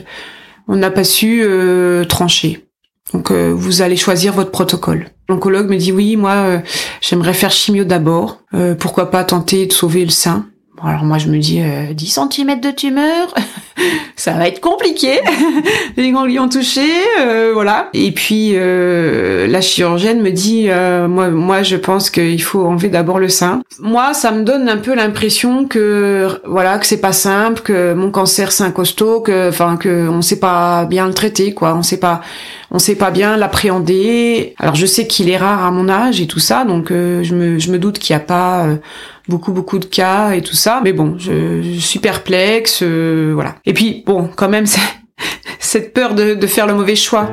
on 0.69 0.77
n'a 0.77 0.89
pas 0.89 1.03
su 1.03 1.41
euh, 1.43 2.05
trancher. 2.05 2.65
Donc, 3.13 3.29
euh, 3.31 3.51
vous 3.53 3.81
allez 3.81 3.97
choisir 3.97 4.31
votre 4.33 4.51
protocole. 4.51 5.09
L'oncologue 5.29 5.69
me 5.69 5.77
dit 5.77 5.91
oui, 5.91 6.15
moi, 6.15 6.31
euh, 6.31 6.59
j'aimerais 7.01 7.33
faire 7.33 7.51
chimio 7.51 7.83
d'abord. 7.83 8.39
Euh, 8.53 8.75
pourquoi 8.75 9.11
pas 9.11 9.23
tenter 9.23 9.65
de 9.65 9.73
sauver 9.73 10.05
le 10.05 10.11
sein 10.11 10.45
Bon, 10.77 10.87
alors 10.87 11.03
moi, 11.03 11.17
je 11.17 11.27
me 11.27 11.37
dis 11.39 11.59
euh, 11.59 11.93
10 11.93 12.19
cm 12.31 12.61
de 12.61 12.71
tumeur. 12.71 13.33
ça 14.15 14.33
va 14.33 14.47
être 14.47 14.61
compliqué. 14.61 15.19
les 15.97 16.11
ganglions 16.11 16.47
touchés, 16.47 16.81
euh, 17.19 17.51
voilà. 17.53 17.89
Et 17.93 18.11
puis 18.11 18.53
la 18.53 19.59
chirurgienne 19.59 20.21
me 20.21 20.31
dit, 20.31 20.69
moi, 21.09 21.29
moi, 21.29 21.61
je 21.61 21.75
pense 21.75 22.09
qu'il 22.09 22.41
faut 22.41 22.65
enlever 22.65 22.87
d'abord 22.87 23.19
le 23.19 23.27
sein. 23.27 23.63
Moi, 23.79 24.13
ça 24.13 24.31
me 24.31 24.43
donne 24.43 24.69
un 24.69 24.77
peu 24.77 24.95
l'impression 24.95 25.65
que, 25.65 26.39
voilà, 26.45 26.77
que 26.77 26.85
c'est 26.85 27.01
pas 27.01 27.11
simple, 27.11 27.61
que 27.63 27.93
mon 27.93 28.11
cancer 28.11 28.53
c'est 28.53 28.63
un 28.63 28.71
costaud, 28.71 29.19
que, 29.19 29.49
enfin, 29.49 29.75
que 29.75 30.07
on 30.07 30.21
sait 30.21 30.39
pas 30.39 30.85
bien 30.85 31.07
le 31.07 31.13
traiter, 31.13 31.53
quoi. 31.53 31.75
On 31.75 31.83
sait 31.83 31.99
pas, 31.99 32.21
on 32.71 32.79
sait 32.79 32.95
pas 32.95 33.11
bien 33.11 33.37
l'appréhender. 33.37 34.53
Alors, 34.59 34.75
je 34.75 34.85
sais 34.85 35.07
qu'il 35.07 35.29
est 35.29 35.37
rare 35.37 35.63
à 35.63 35.71
mon 35.71 35.89
âge 35.89 36.21
et 36.21 36.27
tout 36.27 36.39
ça, 36.39 36.65
donc 36.65 36.89
je 36.89 37.33
me, 37.33 37.59
je 37.59 37.71
me 37.71 37.79
doute 37.79 37.99
qu'il 37.99 38.15
n'y 38.15 38.21
a 38.21 38.25
pas 38.25 38.67
beaucoup 39.27 39.51
beaucoup 39.51 39.79
de 39.79 39.85
cas 39.85 40.31
et 40.31 40.41
tout 40.41 40.55
ça. 40.55 40.81
Mais 40.83 40.93
bon, 40.93 41.15
je, 41.17 41.61
je 41.61 41.79
suis 41.79 41.99
perplexe, 41.99 42.79
euh, 42.81 43.31
voilà. 43.33 43.55
Et 43.65 43.73
puis 43.73 44.03
bon, 44.05 44.29
quand 44.35 44.49
même, 44.49 44.65
cette 45.59 45.93
peur 45.93 46.15
de, 46.15 46.33
de 46.35 46.47
faire 46.47 46.67
le 46.67 46.73
mauvais 46.73 46.95
choix. 46.95 47.29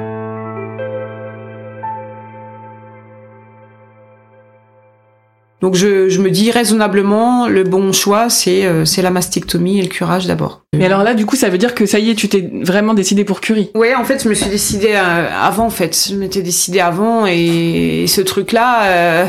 Donc 5.65 5.77
je, 5.77 6.11
je, 6.11 6.21
me 6.21 6.29
dis 6.29 6.51
raisonnablement, 6.51 7.49
le 7.49 7.65
bon 7.65 7.91
choix, 7.95 8.29
c'est 8.29 8.67
euh, 8.67 8.85
c'est 8.85 9.01
la 9.01 9.11
mastectomie 9.11 9.79
et 9.79 9.83
le 9.83 9.89
curage 9.89 10.27
d'abord. 10.27 10.61
Mais 10.77 10.85
alors 10.85 11.03
là, 11.03 11.15
du 11.15 11.25
coup, 11.25 11.37
ça 11.37 11.49
veut 11.49 11.57
dire 11.57 11.75
que 11.75 11.87
ça 11.87 11.99
y 11.99 12.11
est, 12.11 12.15
tu 12.15 12.29
t'es 12.29 12.51
vraiment 12.61 12.93
décidé 12.93 13.25
pour 13.25 13.41
Curie 13.41 13.71
Ouais, 13.75 13.95
en 13.95 14.05
fait, 14.05 14.23
je 14.23 14.29
me 14.29 14.35
suis 14.35 14.51
décidée 14.51 14.93
euh, 14.93 15.27
avant, 15.43 15.65
en 15.65 15.71
fait. 15.71 16.09
Je 16.11 16.17
m'étais 16.17 16.43
décidée 16.43 16.81
avant 16.81 17.25
et, 17.27 18.05
ce 18.07 18.21
truc-là, 18.21 18.85
euh, 18.85 19.25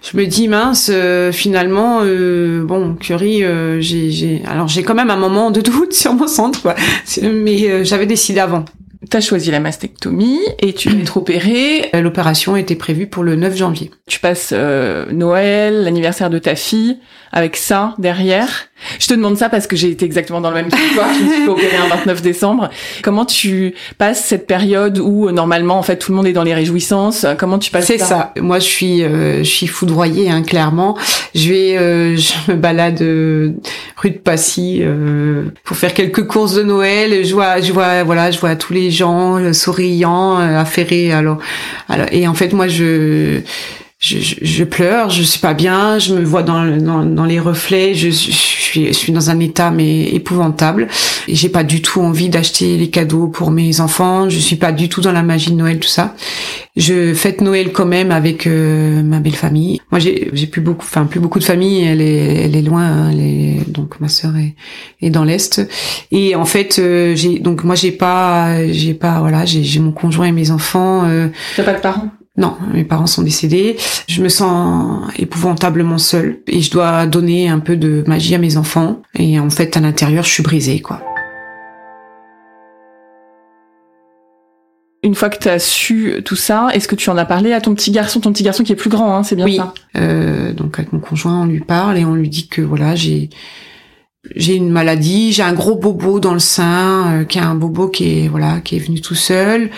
je 0.00 0.16
me 0.16 0.24
dis 0.24 0.48
mince, 0.48 0.90
finalement, 1.32 2.00
bon, 2.00 2.94
Curie, 2.94 3.44
j'ai, 3.80 4.42
alors 4.50 4.68
j'ai 4.68 4.82
quand 4.82 4.94
même 4.94 5.10
un 5.10 5.18
moment 5.18 5.50
de 5.50 5.60
doute 5.60 5.92
sur 5.92 6.14
mon 6.14 6.26
centre, 6.26 6.62
quoi. 6.62 6.74
Mais 7.22 7.84
j'avais 7.84 8.06
décidé 8.06 8.40
avant. 8.40 8.64
T'as 9.10 9.20
choisi 9.20 9.50
la 9.50 9.60
mastectomie 9.60 10.40
et 10.60 10.72
tu 10.72 10.88
vas 10.88 10.98
être 10.98 11.16
opérée. 11.16 11.90
L'opération 11.94 12.56
était 12.56 12.74
prévue 12.74 13.06
pour 13.06 13.22
le 13.22 13.36
9 13.36 13.56
janvier. 13.56 13.90
Tu 14.08 14.20
passes 14.20 14.50
euh, 14.52 15.06
Noël, 15.12 15.84
l'anniversaire 15.84 16.30
de 16.30 16.38
ta 16.38 16.56
fille, 16.56 16.98
avec 17.32 17.56
ça 17.56 17.94
derrière. 17.98 18.68
Je 18.98 19.06
te 19.06 19.14
demande 19.14 19.36
ça 19.36 19.48
parce 19.48 19.66
que 19.66 19.76
j'ai 19.76 19.90
été 19.90 20.04
exactement 20.04 20.40
dans 20.40 20.50
le 20.50 20.56
même 20.56 20.68
truc. 20.68 20.82
je 20.94 21.24
me 21.24 21.30
suis 21.30 21.42
fait 21.42 21.48
opérer 21.48 21.76
un 21.76 21.88
29 21.88 22.22
décembre. 22.22 22.70
Comment 23.02 23.24
tu 23.24 23.74
passes 23.98 24.24
cette 24.24 24.46
période 24.46 24.98
où 24.98 25.28
euh, 25.28 25.32
normalement 25.32 25.78
en 25.78 25.82
fait 25.82 25.96
tout 25.96 26.12
le 26.12 26.16
monde 26.16 26.26
est 26.26 26.32
dans 26.32 26.44
les 26.44 26.54
réjouissances? 26.54 27.26
Comment 27.38 27.58
tu 27.58 27.70
passes 27.70 27.86
C'est 27.86 27.98
ça. 27.98 28.32
Moi 28.40 28.58
je 28.58 28.64
suis 28.64 29.02
je 29.02 29.42
suis 29.42 29.66
foudroyée 29.66 30.30
hein, 30.30 30.42
clairement. 30.42 30.96
Je 31.34 31.48
vais 31.48 32.16
je 32.16 32.52
me 32.52 32.56
balade 32.56 33.00
rue 33.00 34.10
de 34.10 34.18
Passy 34.18 34.82
pour 35.64 35.76
faire 35.76 35.94
quelques 35.94 36.26
courses 36.26 36.54
de 36.54 36.62
Noël. 36.62 37.24
Je 37.24 37.32
vois 37.34 37.60
je 37.60 37.72
vois 37.72 38.04
voilà 38.04 38.30
je 38.30 38.38
vois 38.38 38.56
tous 38.56 38.72
les 38.72 38.90
gens 38.90 39.38
euh, 39.38 39.52
souriants, 39.52 40.38
euh, 40.38 40.58
affairés. 40.58 41.12
Alors, 41.12 41.38
alors, 41.88 42.06
et 42.12 42.28
en 42.28 42.34
fait, 42.34 42.52
moi, 42.52 42.68
je, 42.68 43.40
je, 43.98 44.18
je, 44.20 44.64
pleure, 44.64 45.08
je 45.08 45.22
suis 45.22 45.40
pas 45.40 45.54
bien, 45.54 45.98
je 45.98 46.14
me 46.14 46.22
vois 46.22 46.42
dans, 46.42 46.64
dans, 46.76 47.04
dans 47.04 47.24
les 47.24 47.40
reflets, 47.40 47.94
je, 47.94 48.10
je, 48.10 48.12
suis, 48.12 48.86
je 48.88 48.92
suis 48.92 49.12
dans 49.12 49.30
un 49.30 49.40
état 49.40 49.70
mais 49.70 50.04
épouvantable. 50.14 50.88
J'ai 51.28 51.48
pas 51.48 51.64
du 51.64 51.80
tout 51.80 52.02
envie 52.02 52.28
d'acheter 52.28 52.76
les 52.76 52.90
cadeaux 52.90 53.28
pour 53.28 53.50
mes 53.50 53.80
enfants, 53.80 54.28
je 54.28 54.38
suis 54.38 54.56
pas 54.56 54.72
du 54.72 54.88
tout 54.90 55.00
dans 55.00 55.12
la 55.12 55.22
magie 55.22 55.50
de 55.50 55.56
Noël, 55.56 55.78
tout 55.78 55.88
ça. 55.88 56.14
Je 56.76 57.14
fête 57.14 57.40
Noël 57.40 57.72
quand 57.72 57.86
même 57.86 58.10
avec 58.10 58.46
euh, 58.46 59.02
ma 59.02 59.18
belle 59.18 59.34
famille. 59.34 59.80
Moi, 59.90 59.98
j'ai, 59.98 60.28
j'ai 60.34 60.46
plus 60.46 60.60
beaucoup, 60.60 60.84
enfin 60.84 61.06
plus 61.06 61.20
beaucoup 61.20 61.38
de 61.38 61.44
famille. 61.44 61.82
Elle 61.82 62.02
est, 62.02 62.44
elle 62.44 62.54
est 62.54 62.60
loin. 62.60 62.84
Hein, 62.84 63.10
elle 63.12 63.20
est, 63.20 63.70
donc 63.70 63.98
ma 63.98 64.08
sœur 64.08 64.36
est, 64.36 64.54
est 65.00 65.08
dans 65.08 65.24
l'est. 65.24 65.62
Et 66.12 66.36
en 66.36 66.44
fait, 66.44 66.78
euh, 66.78 67.16
j'ai 67.16 67.38
donc 67.38 67.64
moi 67.64 67.76
j'ai 67.76 67.92
pas, 67.92 68.70
j'ai 68.70 68.92
pas, 68.92 69.20
voilà, 69.20 69.46
j'ai, 69.46 69.64
j'ai 69.64 69.80
mon 69.80 69.92
conjoint 69.92 70.26
et 70.26 70.32
mes 70.32 70.50
enfants. 70.50 71.04
Euh, 71.06 71.28
T'as 71.56 71.62
pas 71.62 71.72
de 71.72 71.80
parents? 71.80 72.10
Non, 72.36 72.54
mes 72.72 72.84
parents 72.84 73.06
sont 73.06 73.22
décédés. 73.22 73.76
Je 74.08 74.22
me 74.22 74.28
sens 74.28 75.10
épouvantablement 75.18 75.98
seule 75.98 76.40
et 76.46 76.60
je 76.60 76.70
dois 76.70 77.06
donner 77.06 77.48
un 77.48 77.60
peu 77.60 77.76
de 77.76 78.04
magie 78.06 78.34
à 78.34 78.38
mes 78.38 78.56
enfants. 78.56 79.00
Et 79.18 79.40
en 79.40 79.48
fait, 79.48 79.76
à 79.76 79.80
l'intérieur, 79.80 80.24
je 80.24 80.30
suis 80.30 80.42
brisée, 80.42 80.80
quoi. 80.80 81.00
Une 85.02 85.14
fois 85.14 85.30
que 85.30 85.38
tu 85.38 85.48
as 85.48 85.60
su 85.60 86.20
tout 86.24 86.34
ça, 86.36 86.68
est-ce 86.72 86.88
que 86.88 86.96
tu 86.96 87.10
en 87.10 87.16
as 87.16 87.24
parlé 87.24 87.52
à 87.52 87.60
ton 87.60 87.74
petit 87.74 87.92
garçon, 87.92 88.18
ton 88.18 88.32
petit 88.32 88.42
garçon 88.42 88.64
qui 88.64 88.72
est 88.72 88.76
plus 88.76 88.90
grand, 88.90 89.14
hein, 89.14 89.22
c'est 89.22 89.36
bien 89.36 89.46
ça? 89.54 89.72
Euh, 89.96 90.52
Donc 90.52 90.78
avec 90.78 90.92
mon 90.92 90.98
conjoint, 90.98 91.42
on 91.42 91.44
lui 91.44 91.60
parle 91.60 91.96
et 91.96 92.04
on 92.04 92.14
lui 92.14 92.28
dit 92.28 92.48
que 92.48 92.60
voilà, 92.60 92.96
j'ai 92.96 93.30
j'ai 94.34 94.56
une 94.56 94.70
maladie, 94.70 95.32
j'ai 95.32 95.44
un 95.44 95.52
gros 95.52 95.76
bobo 95.76 96.18
dans 96.18 96.32
le 96.32 96.40
sein, 96.40 97.20
euh, 97.20 97.24
qui 97.24 97.38
est 97.38 97.42
un 97.42 97.54
bobo 97.54 97.88
qui 97.88 98.24
est 98.24 98.28
voilà, 98.28 98.60
qui 98.60 98.74
est 98.74 98.80
venu 98.80 99.00
tout 99.00 99.14
seul, 99.14 99.70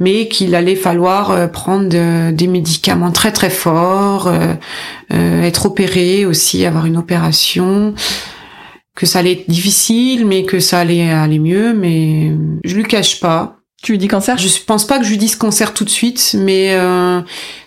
mais 0.00 0.28
qu'il 0.28 0.54
allait 0.54 0.76
falloir 0.76 1.30
euh, 1.30 1.46
prendre 1.46 1.88
des 2.30 2.46
médicaments 2.46 3.12
très 3.12 3.32
très 3.32 3.50
forts, 3.50 4.28
euh, 4.28 5.42
être 5.42 5.66
opéré 5.66 6.26
aussi, 6.26 6.64
avoir 6.64 6.86
une 6.86 6.96
opération, 6.96 7.94
que 8.94 9.06
ça 9.06 9.20
allait 9.20 9.32
être 9.32 9.50
difficile, 9.50 10.26
mais 10.26 10.44
que 10.44 10.60
ça 10.60 10.80
allait 10.80 11.10
aller 11.10 11.38
mieux, 11.38 11.74
mais 11.74 12.32
je 12.64 12.74
lui 12.74 12.84
cache 12.84 13.20
pas. 13.20 13.56
Tu 13.82 13.92
lui 13.92 13.98
dis 13.98 14.08
cancer? 14.08 14.38
Je 14.38 14.48
pense 14.64 14.86
pas 14.86 14.98
que 14.98 15.04
je 15.04 15.10
lui 15.10 15.18
dise 15.18 15.34
cancer 15.34 15.74
tout 15.74 15.84
de 15.84 15.90
suite, 15.90 16.36
mais 16.38 16.76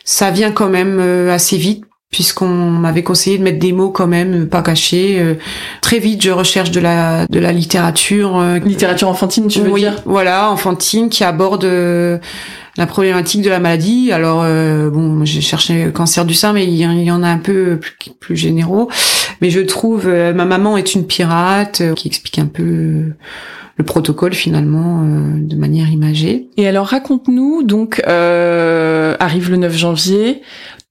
ça 0.05 0.31
vient 0.31 0.51
quand 0.51 0.69
même 0.69 0.99
assez 1.29 1.57
vite 1.57 1.83
puisqu'on 2.15 2.47
m'avait 2.47 3.03
conseillé 3.03 3.37
de 3.37 3.43
mettre 3.43 3.59
des 3.59 3.73
mots 3.73 3.89
quand 3.89 4.07
même 4.07 4.47
pas 4.47 4.61
cachés. 4.61 5.17
Euh, 5.19 5.33
très 5.81 5.99
vite, 5.99 6.21
je 6.21 6.31
recherche 6.31 6.71
de 6.71 6.79
la 6.79 7.27
de 7.27 7.39
la 7.39 7.51
littérature. 7.51 8.37
Euh, 8.37 8.59
littérature 8.59 9.09
enfantine, 9.09 9.47
tu 9.47 9.59
veux 9.59 9.69
oui, 9.69 9.81
dire? 9.81 9.95
Voilà, 10.05 10.49
enfantine 10.49 11.09
qui 11.09 11.25
aborde 11.25 11.65
euh, 11.65 12.17
la 12.77 12.85
problématique 12.85 13.41
de 13.41 13.49
la 13.49 13.59
maladie. 13.59 14.13
Alors 14.13 14.43
bon, 14.91 15.25
j'ai 15.25 15.41
cherché 15.41 15.91
cancer 15.93 16.25
du 16.25 16.33
sein, 16.33 16.53
mais 16.53 16.65
il 16.65 16.75
y, 16.75 17.11
en 17.11 17.23
a 17.23 17.27
un 17.27 17.37
peu 17.37 17.79
plus, 17.79 18.11
plus 18.19 18.37
généraux. 18.37 18.89
Mais 19.41 19.49
je 19.49 19.59
trouve 19.59 20.07
ma 20.07 20.45
maman 20.45 20.77
est 20.77 20.95
une 20.95 21.05
pirate 21.07 21.81
qui 21.95 22.07
explique 22.07 22.39
un 22.39 22.47
peu 22.47 23.13
le 23.77 23.83
protocole 23.83 24.33
finalement 24.33 25.03
de 25.37 25.55
manière 25.55 25.89
imagée. 25.89 26.47
Et 26.57 26.67
alors 26.67 26.87
raconte-nous 26.87 27.63
donc 27.63 28.01
arrive 28.05 29.51
le 29.51 29.57
9 29.57 29.73
janvier, 29.77 30.41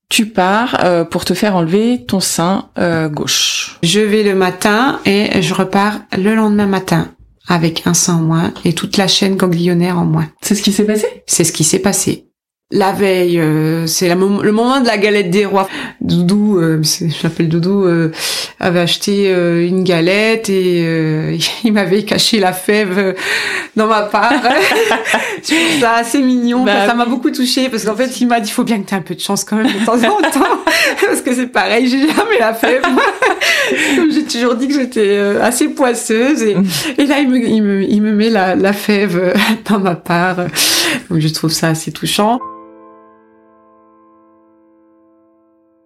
tu 0.09 0.27
pars 0.27 0.81
euh, 0.85 1.05
pour 1.05 1.25
te 1.25 1.35
faire 1.35 1.57
enlever 1.57 2.05
ton 2.07 2.21
sein 2.21 2.69
euh, 2.79 3.09
gauche. 3.09 3.79
Je 3.83 4.01
vais 4.01 4.23
le 4.23 4.35
matin 4.35 5.01
et 5.05 5.43
je 5.43 5.55
repars 5.55 6.01
le 6.17 6.35
lendemain 6.35 6.67
matin 6.67 7.09
avec 7.49 7.87
un 7.87 7.95
sein 7.95 8.15
en 8.15 8.21
moins 8.21 8.55
et 8.65 8.73
toute 8.75 8.97
la 8.97 9.09
chaîne 9.09 9.37
ganglionnaire 9.37 9.99
en 9.99 10.05
moins. 10.05 10.29
C'est 10.41 10.55
ce 10.55 10.63
qui 10.63 10.73
s'est 10.73 10.85
passé? 10.85 11.07
C'est 11.27 11.45
ce 11.45 11.53
qui 11.53 11.65
s'est 11.65 11.79
passé. 11.79 12.29
La 12.75 12.91
veille, 12.91 13.39
euh, 13.39 13.87
c'est 13.87 14.09
le 14.09 14.17
moment 14.17 14.81
de 14.81 14.87
la 14.89 14.99
galette 14.99 15.31
des 15.31 15.47
rois. 15.47 15.69
Doudou, 16.01 16.59
euh, 16.59 16.83
je 16.83 17.23
l'appelle 17.23 17.49
Doudou, 17.49 17.85
euh, 17.85 18.11
avait 18.59 18.81
acheté 18.81 19.31
une 19.31 19.85
galette 19.85 20.49
et 20.49 21.39
il 21.65 21.73
m'avait 21.73 22.03
caché 22.03 22.41
la 22.41 22.53
fève 22.53 23.15
dans 23.77 23.87
ma 23.87 24.03
part. 24.03 24.33
je 25.45 25.55
trouve 25.55 25.81
ça 25.81 25.93
assez 25.99 26.19
mignon. 26.19 26.65
Bah 26.65 26.89
ça 26.89 26.95
m'a 26.95 27.07
beaucoup 27.07 27.31
touchée 27.31 27.69
parce 27.69 27.85
qu'en 27.85 27.95
fait, 27.95 28.21
il 28.21 28.27
m'a 28.27 28.41
dit, 28.41 28.49
il 28.49 28.53
faut 28.53 28.65
bien 28.65 28.81
que 28.81 28.89
tu 28.89 28.95
aies 28.95 28.99
un 28.99 29.03
peu 29.03 29.15
de 29.15 29.21
chance 29.21 29.45
quand 29.45 29.55
même 29.55 29.69
de 29.69 29.87
temps 29.87 29.95
en 29.95 30.21
temps. 30.33 30.65
parce 31.07 31.21
que 31.21 31.33
c'est 31.33 31.47
pareil, 31.47 31.87
j'ai 31.89 32.01
jamais 32.01 32.41
la 32.41 32.55
fève. 32.55 32.83
Comme 33.95 34.11
j'ai 34.11 34.25
toujours 34.25 34.57
dit 34.57 34.67
que 34.67 34.75
j'étais 34.75 35.17
assez 35.41 35.69
poisseuse. 35.69 36.43
Et, 36.43 36.57
mm. 36.57 36.67
et 36.99 37.07
là, 37.07 37.21
il 37.21 37.29
me, 37.29 37.39
il 37.39 37.63
me, 37.63 37.83
il 37.85 38.03
me 38.03 38.11
met 38.11 38.31
la, 38.31 38.57
la 38.57 38.73
fève 38.73 39.33
dans 39.71 39.79
ma 39.79 39.95
part. 39.95 40.39
Donc 41.09 41.21
je 41.21 41.29
trouve 41.29 41.53
ça 41.53 41.69
assez 41.69 41.93
touchant. 41.93 42.41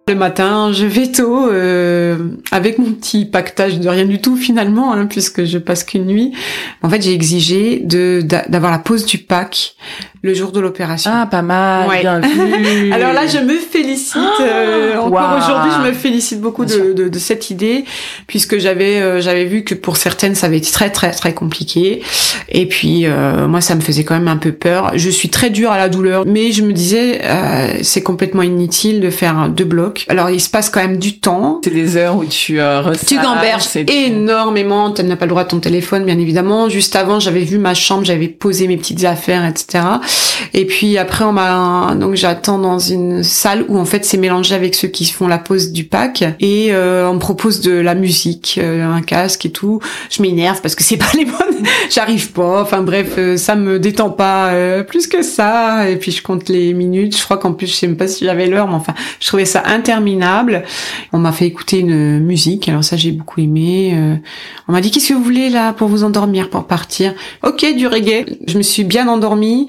Le 0.09 0.15
matin, 0.15 0.71
je 0.73 0.87
vais 0.87 1.11
tôt 1.11 1.51
euh, 1.51 2.17
avec 2.49 2.79
mon 2.79 2.93
petit 2.93 3.25
pactage 3.25 3.79
de 3.79 3.87
rien 3.87 4.05
du 4.05 4.19
tout 4.19 4.35
finalement, 4.35 4.91
hein, 4.91 5.05
puisque 5.05 5.43
je 5.45 5.59
passe 5.59 5.83
qu'une 5.83 6.07
nuit. 6.07 6.33
En 6.81 6.89
fait, 6.89 7.03
j'ai 7.03 7.13
exigé 7.13 7.79
de 7.85 8.23
d'avoir 8.23 8.71
la 8.71 8.79
pause 8.79 9.05
du 9.05 9.19
pack 9.19 9.75
le 10.21 10.33
jour 10.33 10.51
de 10.51 10.59
l'opération. 10.59 11.11
Ah, 11.13 11.27
pas 11.27 11.41
mal, 11.41 11.87
bien 12.01 12.19
vu. 12.19 12.91
Alors 12.93 13.13
là, 13.13 13.25
je 13.27 13.37
me 13.37 13.57
félicite. 13.57 14.17
Euh, 14.41 14.97
encore 14.99 15.37
aujourd'hui, 15.37 15.71
je 15.77 15.87
me 15.87 15.93
félicite 15.93 16.41
beaucoup 16.41 16.65
de, 16.65 16.93
de, 16.93 17.07
de, 17.07 17.19
cette 17.19 17.49
idée, 17.49 17.85
puisque 18.27 18.57
j'avais 18.57 18.99
euh, 18.99 19.21
j'avais 19.21 19.45
vu 19.45 19.63
que 19.63 19.75
pour 19.75 19.97
certaines, 19.97 20.35
ça 20.35 20.47
avait 20.47 20.57
été 20.57 20.71
très 20.71 20.89
très 20.89 21.11
très 21.11 21.33
compliqué. 21.33 22.01
Et 22.49 22.65
puis 22.65 23.05
euh, 23.05 23.47
moi, 23.47 23.61
ça 23.61 23.75
me 23.75 23.81
faisait 23.81 24.03
quand 24.03 24.15
même 24.15 24.27
un 24.27 24.37
peu 24.37 24.51
peur. 24.51 24.91
Je 24.95 25.09
suis 25.09 25.29
très 25.29 25.49
dure 25.49 25.71
à 25.71 25.77
la 25.77 25.87
douleur, 25.87 26.25
mais 26.25 26.51
je 26.51 26.63
me 26.63 26.73
disais, 26.73 27.21
c'est 27.81 28.03
complètement 28.03 28.43
inutile 28.43 28.99
de 28.99 29.09
faire 29.09 29.49
deux 29.49 29.65
blocs 29.65 29.98
Donc, 29.99 30.05
alors 30.09 30.29
il 30.29 30.39
se 30.39 30.49
passe 30.49 30.69
quand 30.69 30.81
même 30.81 30.97
du 30.97 31.19
temps. 31.19 31.59
C'est 31.63 31.73
des 31.73 31.97
heures 31.97 32.17
où 32.17 32.25
tu 32.25 32.59
euh, 32.59 32.93
Tu 33.05 33.15
gamberges 33.17 33.65
énormément. 33.87 34.91
Tu 34.91 35.03
n'as 35.03 35.15
pas 35.15 35.25
le 35.25 35.29
droit 35.29 35.43
à 35.43 35.45
ton 35.45 35.59
téléphone, 35.59 36.05
bien 36.05 36.19
évidemment. 36.19 36.69
Juste 36.69 36.95
avant, 36.95 37.19
j'avais 37.19 37.41
vu 37.41 37.57
ma 37.57 37.73
chambre, 37.73 38.03
j'avais 38.05 38.27
posé 38.27 38.67
mes 38.67 38.77
petites 38.77 39.03
affaires, 39.03 39.45
etc. 39.45 39.83
Et 40.53 40.65
puis 40.65 40.97
après, 40.97 41.25
on 41.25 41.31
m'a 41.31 41.95
donc 41.95 42.15
j'attends 42.15 42.59
dans 42.59 42.79
une 42.79 43.23
salle 43.23 43.65
où 43.67 43.77
en 43.77 43.85
fait 43.85 44.05
c'est 44.05 44.17
mélangé 44.17 44.55
avec 44.55 44.75
ceux 44.75 44.87
qui 44.87 45.05
font 45.05 45.27
la 45.27 45.37
pause 45.37 45.71
du 45.71 45.83
pack 45.83 46.23
et 46.39 46.69
euh, 46.71 47.09
on 47.09 47.15
me 47.15 47.19
propose 47.19 47.61
de 47.61 47.71
la 47.71 47.95
musique, 47.95 48.59
euh, 48.61 48.89
un 48.89 49.01
casque 49.01 49.45
et 49.45 49.51
tout. 49.51 49.79
Je 50.09 50.21
m'énerve 50.21 50.61
parce 50.61 50.75
que 50.75 50.83
c'est 50.83 50.97
pas 50.97 51.11
les 51.15 51.25
bonnes. 51.25 51.65
J'arrive 51.89 52.31
pas. 52.31 52.61
Enfin 52.61 52.81
bref, 52.81 53.13
euh, 53.17 53.37
ça 53.37 53.55
me 53.55 53.79
détend 53.79 54.09
pas 54.09 54.53
plus 54.83 55.07
que 55.07 55.21
ça. 55.21 55.89
Et 55.89 55.97
puis 55.97 56.11
je 56.11 56.21
compte 56.21 56.49
les 56.49 56.73
minutes. 56.73 57.17
Je 57.17 57.23
crois 57.23 57.37
qu'en 57.37 57.53
plus 57.53 57.67
je 57.67 57.73
sais 57.73 57.87
même 57.87 57.97
pas 57.97 58.07
si 58.07 58.25
j'avais 58.25 58.47
l'heure, 58.47 58.67
mais 58.67 58.75
enfin 58.75 58.93
je 59.19 59.27
trouvais 59.27 59.45
ça 59.45 59.63
interminable. 59.89 60.63
On 61.13 61.17
m'a 61.17 61.31
fait 61.31 61.47
écouter 61.47 61.79
une 61.79 62.19
musique. 62.19 62.69
Alors 62.69 62.83
ça 62.83 62.95
j'ai 62.95 63.11
beaucoup 63.11 63.41
aimé. 63.41 63.95
on 64.67 64.71
m'a 64.71 64.81
dit 64.81 64.91
qu'est-ce 64.91 65.09
que 65.09 65.13
vous 65.13 65.23
voulez 65.23 65.49
là 65.49 65.73
pour 65.73 65.87
vous 65.87 66.03
endormir, 66.03 66.49
pour 66.49 66.65
partir? 66.65 67.13
Ok, 67.43 67.65
du 67.75 67.87
reggae. 67.87 68.25
Je 68.47 68.57
me 68.57 68.63
suis 68.63 68.83
bien 68.83 69.07
endormie 69.07 69.67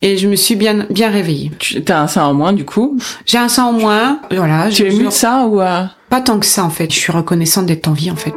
et 0.00 0.16
je 0.16 0.28
me 0.28 0.36
suis 0.36 0.56
bien 0.56 0.86
bien 0.90 1.10
réveillée. 1.10 1.52
Tu 1.58 1.82
as 1.88 2.02
un 2.02 2.08
sein 2.08 2.24
en 2.24 2.34
moins 2.34 2.52
du 2.52 2.64
coup? 2.64 2.98
J'ai 3.24 3.38
un 3.38 3.48
sein 3.48 3.64
en 3.64 3.72
moins, 3.72 4.20
voilà. 4.30 4.68
Tu 4.70 4.82
es 4.82 4.92
émue 4.92 5.04
de 5.04 5.10
ça 5.10 5.46
ou 5.46 5.60
euh... 5.60 5.84
Pas 6.10 6.20
tant 6.20 6.38
que 6.38 6.46
ça 6.46 6.64
en 6.64 6.70
fait. 6.70 6.92
Je 6.92 6.98
suis 6.98 7.12
reconnaissante 7.12 7.66
d'être 7.66 7.88
en 7.88 7.92
vie 7.92 8.10
en 8.10 8.16
fait. 8.16 8.34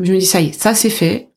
Je 0.00 0.12
me 0.12 0.18
dis 0.18 0.26
ça 0.26 0.40
y 0.40 0.46
est, 0.46 0.52
ça 0.52 0.74
c'est 0.74 0.90
fait, 0.90 1.27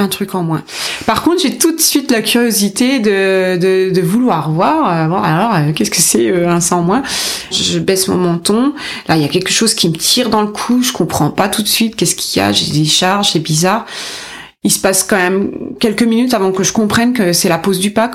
un 0.00 0.08
truc 0.08 0.34
en 0.34 0.42
moins. 0.42 0.62
Par 1.06 1.22
contre, 1.22 1.42
j'ai 1.42 1.58
tout 1.58 1.74
de 1.74 1.80
suite 1.80 2.10
la 2.10 2.22
curiosité 2.22 2.98
de 2.98 4.00
vouloir 4.00 4.50
voir. 4.50 4.88
Euh, 4.88 5.22
alors, 5.22 5.54
euh, 5.54 5.72
qu'est-ce 5.72 5.90
que 5.90 6.00
c'est 6.00 6.28
euh, 6.28 6.48
un 6.48 6.60
sein 6.60 6.76
en 6.76 6.82
moins? 6.82 7.02
Je 7.50 7.78
baisse 7.78 8.08
mon 8.08 8.16
menton. 8.16 8.72
Là, 9.08 9.16
il 9.16 9.22
y 9.22 9.24
a 9.24 9.28
quelque 9.28 9.52
chose 9.52 9.74
qui 9.74 9.88
me 9.88 9.96
tire 9.96 10.30
dans 10.30 10.42
le 10.42 10.48
cou. 10.48 10.82
Je 10.82 10.92
comprends 10.92 11.30
pas 11.30 11.48
tout 11.48 11.62
de 11.62 11.68
suite. 11.68 11.96
Qu'est-ce 11.96 12.16
qu'il 12.16 12.40
y 12.40 12.44
a 12.44 12.52
J'ai 12.52 12.72
des 12.72 12.84
charges, 12.84 13.30
c'est 13.32 13.40
bizarre 13.40 13.86
il 14.62 14.70
se 14.70 14.78
passe 14.78 15.04
quand 15.04 15.16
même 15.16 15.52
quelques 15.78 16.02
minutes 16.02 16.34
avant 16.34 16.52
que 16.52 16.62
je 16.62 16.72
comprenne 16.74 17.14
que 17.14 17.32
c'est 17.32 17.48
la 17.48 17.56
pause 17.56 17.78
du 17.78 17.92
pack. 17.92 18.12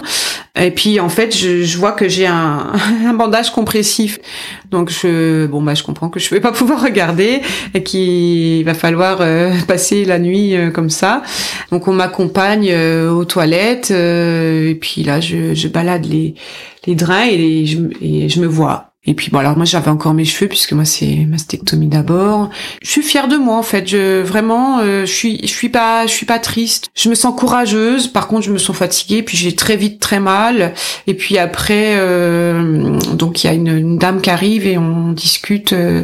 Et 0.55 0.69
puis 0.69 0.99
en 0.99 1.09
fait, 1.09 1.35
je, 1.35 1.63
je 1.63 1.77
vois 1.77 1.91
que 1.91 2.07
j'ai 2.07 2.27
un, 2.27 2.71
un, 3.05 3.13
bandage 3.13 3.51
compressif. 3.51 4.19
Donc 4.69 4.91
je 4.91 5.47
bon 5.47 5.63
bah 5.63 5.73
je 5.73 5.81
comprends 5.81 6.09
que 6.09 6.19
je 6.19 6.29
vais 6.29 6.39
pas 6.39 6.51
pouvoir 6.51 6.83
regarder 6.83 7.41
et 7.73 7.81
qu'il 7.81 8.63
va 8.63 8.75
falloir 8.75 9.17
euh, 9.21 9.53
passer 9.67 10.05
la 10.05 10.19
nuit 10.19 10.55
euh, 10.55 10.69
comme 10.69 10.91
ça. 10.91 11.23
Donc 11.71 11.87
on 11.87 11.93
m'accompagne 11.93 12.69
euh, 12.69 13.09
aux 13.09 13.25
toilettes 13.25 13.89
et 13.89 14.77
puis 14.79 15.03
là 15.03 15.19
je, 15.19 15.55
je 15.55 15.67
balade 15.67 16.05
les 16.05 16.35
les 16.85 16.93
drains 16.93 17.25
et, 17.27 17.65
je, 17.65 17.79
et 18.01 18.29
je 18.29 18.39
me 18.39 18.45
vois 18.45 18.94
et 19.07 19.13
puis 19.13 19.29
bon 19.31 19.39
alors 19.39 19.55
moi 19.55 19.65
j'avais 19.65 19.89
encore 19.89 20.13
mes 20.13 20.25
cheveux 20.25 20.47
puisque 20.47 20.73
moi 20.73 20.85
c'est 20.85 21.25
mastectomie 21.27 21.87
d'abord. 21.87 22.49
Je 22.81 22.89
suis 22.89 23.03
fière 23.03 23.27
de 23.27 23.37
moi 23.37 23.57
en 23.57 23.63
fait. 23.63 23.87
Je 23.87 24.21
vraiment 24.21 24.79
euh, 24.79 25.05
je 25.05 25.13
suis 25.13 25.39
je 25.43 25.51
suis 25.51 25.69
pas 25.69 26.07
je 26.07 26.11
suis 26.11 26.25
pas 26.25 26.39
triste. 26.39 26.89
Je 26.95 27.09
me 27.09 27.15
sens 27.15 27.39
courageuse. 27.39 28.07
Par 28.07 28.27
contre 28.27 28.45
je 28.45 28.51
me 28.51 28.57
sens 28.57 28.75
fatiguée 28.75 29.21
puis 29.21 29.37
j'ai 29.37 29.55
très 29.55 29.77
vite 29.77 29.99
très 29.99 30.19
mal. 30.19 30.73
Et 31.07 31.13
puis 31.13 31.37
après 31.37 31.95
euh, 31.97 32.99
donc 33.13 33.43
il 33.43 33.47
y 33.47 33.49
a 33.49 33.53
une, 33.53 33.67
une, 33.67 33.97
dame 33.97 34.21
qui 34.21 34.29
arrive 34.29 34.65
et 34.65 34.77
on 34.77 35.11
discute 35.11 35.73
euh, 35.73 36.03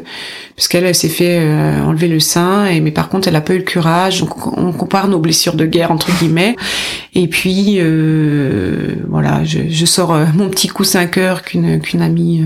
parce 0.61 0.67
qu'elle 0.67 0.83
elle, 0.85 0.93
s'est 0.93 1.09
fait 1.09 1.39
euh, 1.39 1.81
enlever 1.81 2.07
le 2.07 2.19
sein 2.19 2.67
et 2.67 2.81
mais 2.81 2.91
par 2.91 3.09
contre 3.09 3.27
elle 3.27 3.35
a 3.35 3.41
pas 3.41 3.55
eu 3.55 3.57
le 3.57 3.63
curage. 3.63 4.19
Donc 4.19 4.55
on 4.55 4.71
compare 4.71 5.07
nos 5.07 5.17
blessures 5.17 5.55
de 5.55 5.65
guerre 5.65 5.89
entre 5.89 6.11
guillemets. 6.19 6.55
Et 7.15 7.27
puis 7.27 7.77
euh, 7.79 8.93
voilà 9.09 9.43
je, 9.43 9.61
je 9.67 9.85
sors 9.87 10.15
mon 10.35 10.49
petit 10.49 10.67
coussin 10.67 11.07
cœur 11.07 11.41
qu'une 11.41 11.81
qu'une 11.81 12.03
amie 12.03 12.43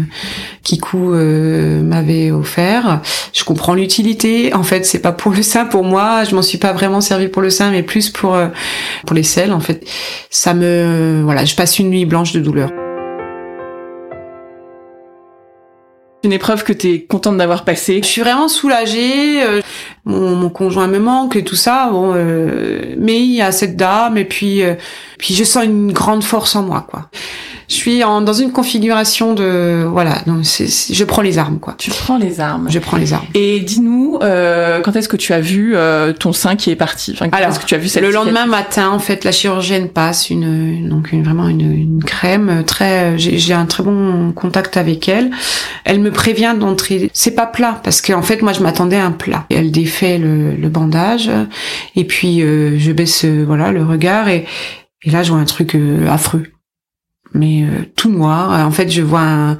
Kikou 0.66 1.14
euh, 1.14 1.82
m'avait 1.82 2.32
offert. 2.32 3.02
Je 3.34 3.44
comprends 3.46 3.76
l'utilité. 3.76 4.54
En 4.54 4.64
fait, 4.64 4.86
c'est 4.86 5.00
pas 5.00 5.14
pour 5.14 5.32
le 5.32 5.44
sein 5.44 5.66
pour 5.66 5.84
moi. 5.84 6.24
Je 6.26 6.36
m'en 6.36 6.42
suis 6.42 6.58
pas 6.58 6.74
vraiment 6.74 7.00
servi 7.00 7.30
pour 7.30 7.42
le 7.42 7.50
sein, 7.50 7.72
mais 7.72 7.84
plus 7.84 8.10
pour 8.10 8.36
euh, 8.36 8.48
pour 9.06 9.16
les 9.16 9.24
selles. 9.24 9.54
En 9.54 9.62
fait, 9.62 9.86
ça 10.30 10.54
me 10.54 11.22
voilà, 11.24 11.46
je 11.46 11.56
passe 11.56 11.80
une 11.80 11.90
nuit 11.90 12.06
blanche 12.06 12.34
de 12.34 12.40
douleur. 12.42 12.72
Une 16.26 16.34
épreuve 16.34 16.64
que 16.64 16.74
tu 16.74 16.92
es 16.92 17.02
contente 17.02 17.38
d'avoir 17.38 17.64
passée. 17.64 18.00
Je 18.02 18.08
suis 18.08 18.22
vraiment 18.22 18.48
soulagée. 18.48 19.44
Euh, 19.44 19.62
mon, 20.06 20.50
conjoint 20.50 20.88
me 20.88 21.00
manque 21.00 21.36
et 21.36 21.44
tout 21.44 21.56
ça. 21.56 21.90
Bon, 21.92 22.14
mais 22.14 23.20
il 23.20 23.32
y 23.32 23.42
a 23.42 23.52
cette 23.52 23.76
dame 23.76 24.18
et 24.18 24.26
puis 24.26 24.62
puis 25.26 25.34
je 25.34 25.44
sens 25.44 25.66
une 25.66 25.92
grande 25.92 26.24
force 26.24 26.56
en 26.56 26.62
moi, 26.62 26.86
quoi. 26.88 27.10
Je 27.68 27.74
suis 27.74 28.04
en, 28.04 28.22
dans 28.22 28.34
une 28.34 28.52
configuration 28.52 29.34
de 29.34 29.84
voilà 29.92 30.20
donc 30.28 30.46
c'est, 30.46 30.68
je 30.68 31.04
prends 31.04 31.24
les 31.24 31.40
armes 31.40 31.58
quoi. 31.58 31.74
Tu 31.80 31.90
prends 31.90 32.20
les 32.20 32.40
armes. 32.40 32.68
Je 32.70 32.78
prends 32.78 32.98
les 32.98 33.12
armes. 33.12 33.26
Et 33.34 33.60
dis-nous 33.60 34.20
euh, 34.22 34.82
quand 34.82 34.96
est-ce 34.96 35.10
que 35.10 35.18
tu 35.18 35.34
as 35.34 35.40
vu 35.40 35.76
euh, 35.76 36.14
ton 36.14 36.32
sein 36.32 36.56
qui 36.56 36.70
est 36.70 36.76
parti? 36.76 37.14
Enfin, 37.16 37.28
alors 37.32 37.50
est-ce 37.50 37.60
que 37.60 37.66
tu 37.66 37.74
as 37.74 37.80
vu 37.80 37.88
cette 37.88 38.04
le 38.04 38.12
lendemain 38.12 38.46
matin 38.46 38.92
en 38.92 39.00
fait 39.00 39.24
la 39.24 39.32
chirurgienne 39.32 39.90
passe 39.90 40.30
une 40.30 40.88
donc 40.88 41.12
une, 41.12 41.24
vraiment 41.24 41.48
une, 41.48 41.72
une 41.72 42.04
crème 42.04 42.64
très 42.68 43.18
j'ai, 43.18 43.40
j'ai 43.40 43.56
un 43.56 43.66
très 43.66 43.82
bon 43.82 44.32
contact 44.32 44.78
avec 44.78 45.10
elle. 45.10 45.32
Elle 45.86 46.02
me 46.02 46.12
prévient 46.12 46.54
d'entrer. 46.60 47.10
C'est 47.14 47.34
pas 47.34 47.48
plat 47.48 47.82
parce 47.84 48.00
qu'en 48.00 48.20
en 48.20 48.22
fait 48.22 48.44
moi 48.44 48.54
je 48.54 48.62
m'attendais 48.62 48.98
à 48.98 49.08
un 49.08 49.12
plat. 49.12 49.48
Elle 49.50 49.72
défait 49.72 50.20
le, 50.20 50.52
le 50.52 50.70
bandage 50.70 51.32
et 51.96 52.04
puis 52.04 52.44
euh, 52.44 52.78
je 52.78 52.92
baisse 52.92 53.26
euh, 53.26 53.44
voilà 53.44 53.72
le 53.72 53.84
regard 53.84 54.30
et 54.30 54.46
et 55.04 55.12
là 55.12 55.24
je 55.24 55.32
vois 55.32 55.40
un 55.40 55.46
truc 55.46 55.76
euh, 55.76 56.08
affreux 56.10 56.44
mais 57.36 57.64
euh, 57.64 57.84
tout 57.96 58.10
noir. 58.10 58.66
En 58.66 58.72
fait, 58.72 58.90
je 58.90 59.02
vois 59.02 59.22
un, 59.22 59.58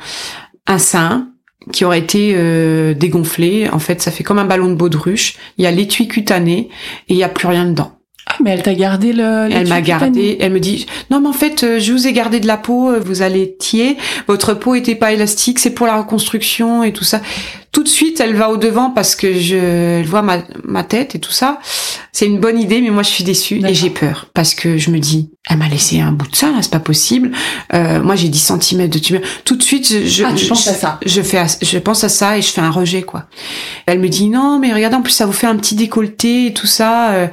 un 0.66 0.78
sein 0.80 1.30
qui 1.72 1.86
aurait 1.86 2.00
été 2.00 2.34
euh, 2.36 2.94
dégonflé. 2.94 3.70
En 3.70 3.80
fait, 3.80 4.02
ça 4.02 4.12
fait 4.12 4.24
comme 4.24 4.40
un 4.40 4.46
ballon 4.46 4.70
de 4.70 4.76
baudruche. 4.76 5.36
Il 5.58 5.64
y 5.64 5.68
a 5.68 5.72
l'étui 5.72 6.08
cutané 6.08 6.70
et 7.10 7.14
il 7.14 7.18
y 7.18 7.24
a 7.24 7.30
plus 7.30 7.48
rien 7.48 7.66
dedans. 7.66 7.92
Ah, 8.28 8.38
mais 8.44 8.52
elle 8.52 8.64
t'a 8.64 8.74
gardé 8.74 9.14
le. 9.14 9.50
Elle 9.52 9.68
m'a 9.68 9.82
gardé. 9.82 10.38
Elle 10.40 10.52
me 10.52 10.60
dit 10.60 10.88
non, 11.12 11.20
mais 11.20 11.28
en 11.28 11.34
fait, 11.34 11.64
euh, 11.64 11.80
je 11.80 11.92
vous 11.92 12.08
ai 12.08 12.14
gardé 12.14 12.40
de 12.40 12.48
la 12.48 12.58
peau. 12.58 12.92
Vous 13.00 13.22
allez 13.22 13.56
tier. 13.58 13.98
Votre 14.28 14.56
peau 14.56 14.74
était 14.74 14.96
pas 14.96 15.12
élastique. 15.12 15.60
C'est 15.60 15.72
pour 15.76 15.86
la 15.86 15.98
reconstruction 15.98 16.84
et 16.84 16.92
tout 16.92 17.04
ça 17.04 17.22
tout 17.76 17.84
de 17.84 17.90
suite, 17.90 18.22
elle 18.22 18.36
va 18.36 18.50
au 18.50 18.56
devant 18.56 18.90
parce 18.90 19.18
que 19.18 19.38
je 19.38 20.02
voit 20.08 20.22
ma, 20.22 20.38
ma 20.64 20.86
tête 20.86 21.14
et 21.14 21.20
tout 21.20 21.34
ça. 21.34 21.60
C'est 22.14 22.26
une 22.26 22.40
bonne 22.40 22.58
idée, 22.58 22.80
mais 22.80 22.90
moi 22.90 23.04
je 23.04 23.10
suis 23.10 23.26
déçue 23.26 23.62
et 23.68 23.74
j'ai 23.74 23.90
peur 23.90 24.28
parce 24.34 24.56
que 24.56 24.78
je 24.78 24.92
me 24.92 25.00
dis, 25.00 25.32
elle 25.50 25.58
m'a 25.58 25.68
laissé 25.68 26.00
un 26.00 26.14
bout 26.14 26.32
de 26.32 26.36
ça, 26.38 26.52
là, 26.52 26.60
c'est 26.62 26.72
pas 26.72 26.80
possible. 26.80 27.34
Euh, 27.74 28.02
moi 28.02 28.16
j'ai 28.16 28.30
10 28.30 28.54
cm 28.62 28.88
de 28.88 28.98
tumeur. 28.98 29.22
Tout 29.44 29.58
de 29.58 29.62
suite, 29.62 29.90
je, 29.90 30.06
je, 30.06 30.24
ah, 30.24 30.34
je, 30.34 30.48
pense 30.48 30.66
à 30.70 30.74
ça. 30.74 31.02
je 31.06 31.22
fais, 31.22 31.44
je 31.62 31.78
pense 31.78 32.06
à 32.06 32.08
ça 32.08 32.38
et 32.38 32.42
je 32.42 32.48
fais 32.48 32.62
un 32.62 32.72
rejet 32.72 33.02
quoi. 33.02 33.26
Elle 33.88 34.00
me 34.00 34.08
dit 34.08 34.30
non, 34.30 34.58
mais 34.58 34.74
regardez 34.74 34.96
en 34.96 35.02
plus 35.02 35.12
ça 35.12 35.26
vous 35.26 35.34
fait 35.34 35.48
un 35.48 35.58
petit 35.58 35.76
décolleté 35.76 36.46
et 36.46 36.54
tout 36.54 36.68
ça. 36.68 37.12
Euh, 37.12 37.28